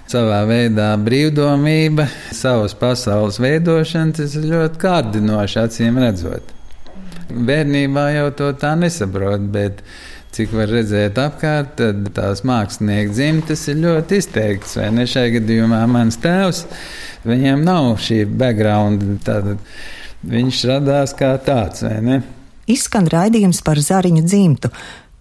savā 0.07 0.45
veidā 0.47 0.93
brīvdomība, 1.03 2.07
savas 2.31 2.79
pasaules 2.79 3.43
veidošana, 3.43 4.15
tas 4.21 4.39
ir 4.39 4.53
ļoti 4.55 4.85
kārdinoši, 4.87 5.63
acīm 5.67 5.99
redzot. 5.99 6.55
Bērnībā 7.27 8.11
jau 8.21 8.31
to 8.39 8.55
tā 8.55 8.77
nesaprot, 8.79 9.51
bet 9.51 9.83
cik 10.35 10.53
var 10.57 10.71
redzēt 10.73 11.19
apkārt, 11.21 11.77
tad 11.79 12.09
tās 12.17 12.43
mākslinieka 12.47 13.13
dzimtas 13.15 13.65
ir 13.71 13.81
ļoti 13.85 14.21
izteikts. 14.21 14.77
Vai 14.81 14.91
ne 14.97 15.07
šajā 15.09 15.37
gadījumā 15.39 15.83
mans 15.91 16.19
tēvs, 16.23 16.65
viņiem 17.27 17.65
nav 17.67 17.93
šī 18.03 18.25
background, 18.31 19.05
tad 19.27 19.55
viņš 20.27 20.63
radās 20.71 21.15
kā 21.19 21.35
tāds, 21.45 21.85
vai 21.87 21.99
ne? 22.05 22.21
Izskan 22.71 23.07
raidījums 23.13 23.61
par 23.65 23.79
Zariņu 23.79 24.25
dzimtu, 24.25 24.71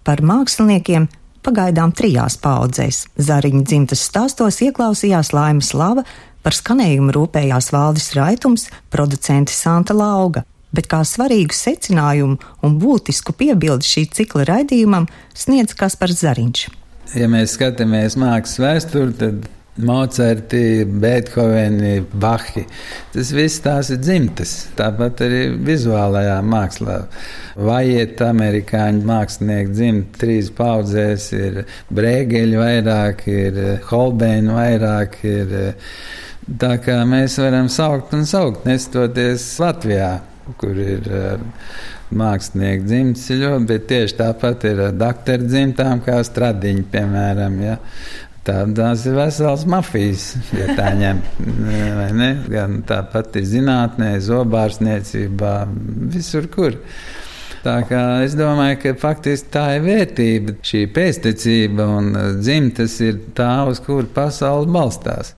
par 0.07 0.23
māksliniekiem, 0.23 1.09
pagaidām 1.43 1.91
trijās 1.95 2.39
paudzēs. 2.41 3.03
Zariņu 3.19 3.65
dzimtas 3.67 4.05
stāstos 4.07 4.61
ieklausījās 4.63 5.33
Laimas 5.35 5.73
Lava, 5.75 6.05
par 6.43 6.55
skanējumu 6.55 7.13
rūpējās 7.15 7.69
Valdis 7.75 8.09
Raitums, 8.17 8.69
producente 8.91 9.55
Santa 9.55 9.95
Lauga 9.95 10.45
bet 10.75 10.89
kā 10.91 11.03
svarīgu 11.07 11.55
secinājumu 11.55 12.39
un 12.65 12.77
būtisku 12.81 13.35
piebildi 13.37 13.89
šī 13.89 14.07
cikla 14.19 14.47
raidījumam 14.49 15.09
sniedz 15.37 15.77
Kaspars 15.77 16.23
Zariņš. 16.23 16.69
Ja 17.19 17.27
mēs 17.29 17.57
skatāmies 17.57 18.17
mākslas 18.17 18.61
vēsturi, 18.63 19.13
tad 19.19 19.51
Mocerti, 19.75 20.85
Beethoveni, 20.85 22.03
Bahi. 22.13 22.61
Tas 23.13 23.31
viss 23.33 23.61
tās 23.65 23.89
ir 23.89 24.01
dzimtas. 24.03 24.51
Tāpat 24.77 25.23
arī 25.25 25.39
vizuālajā 25.65 26.35
mākslā. 26.45 26.99
Vaiet, 27.57 28.21
amerikāņu 28.21 29.01
mākslinieki 29.09 29.73
dzimta 29.73 30.21
trīs 30.21 30.51
paudzēs, 30.53 31.25
ir 31.33 31.63
brēgeļi 31.89 32.59
vairāk, 32.61 33.25
ir 33.29 33.57
holbeini 33.89 34.53
vairāk, 34.53 35.17
ir 35.25 35.57
tā 36.61 36.75
kā 36.85 36.99
mēs 37.09 37.39
varam 37.41 37.69
saukt 37.69 38.13
un 38.13 38.29
saukt, 38.29 38.69
nestoties 38.69 39.47
Latvijā 39.63 40.13
kur 40.59 40.77
ir 40.79 41.07
uh, 41.07 41.39
mākslinieki 42.13 42.85
dzimts 42.87 43.29
ļoti, 43.31 43.65
bet 43.69 43.87
tieši 43.91 44.19
tāpat 44.19 44.67
ir 44.69 44.83
uh, 44.89 44.91
doktora 44.95 45.47
dzimtām, 45.47 46.03
kā 46.05 46.19
stradiņi, 46.27 46.85
piemēram. 46.93 47.57
Ja. 47.63 47.79
Tādās 48.43 49.05
ir 49.07 49.15
veselas 49.15 49.63
mafijas, 49.71 50.33
ja 50.51 50.73
tā 50.75 50.89
ņem. 50.99 51.21
Gan 52.53 52.81
tāpat 52.87 53.37
ir 53.39 53.45
zinātnē, 53.47 54.17
zobārstniecībā, 54.25 55.53
visur, 56.11 56.49
kur. 56.51 56.75
Tā 57.63 57.77
kā 57.87 58.01
es 58.25 58.33
domāju, 58.35 58.75
ka 58.81 58.91
faktiski 58.99 59.47
tā 59.53 59.63
ir 59.77 59.85
vērtība. 59.85 60.57
Šī 60.67 60.81
pēstniecība 60.91 61.85
un 61.95 62.09
dzimtas 62.41 62.97
ir 63.05 63.21
tā, 63.37 63.53
uz 63.71 63.79
kuru 63.85 64.09
pasauli 64.11 64.67
balstās. 64.75 65.31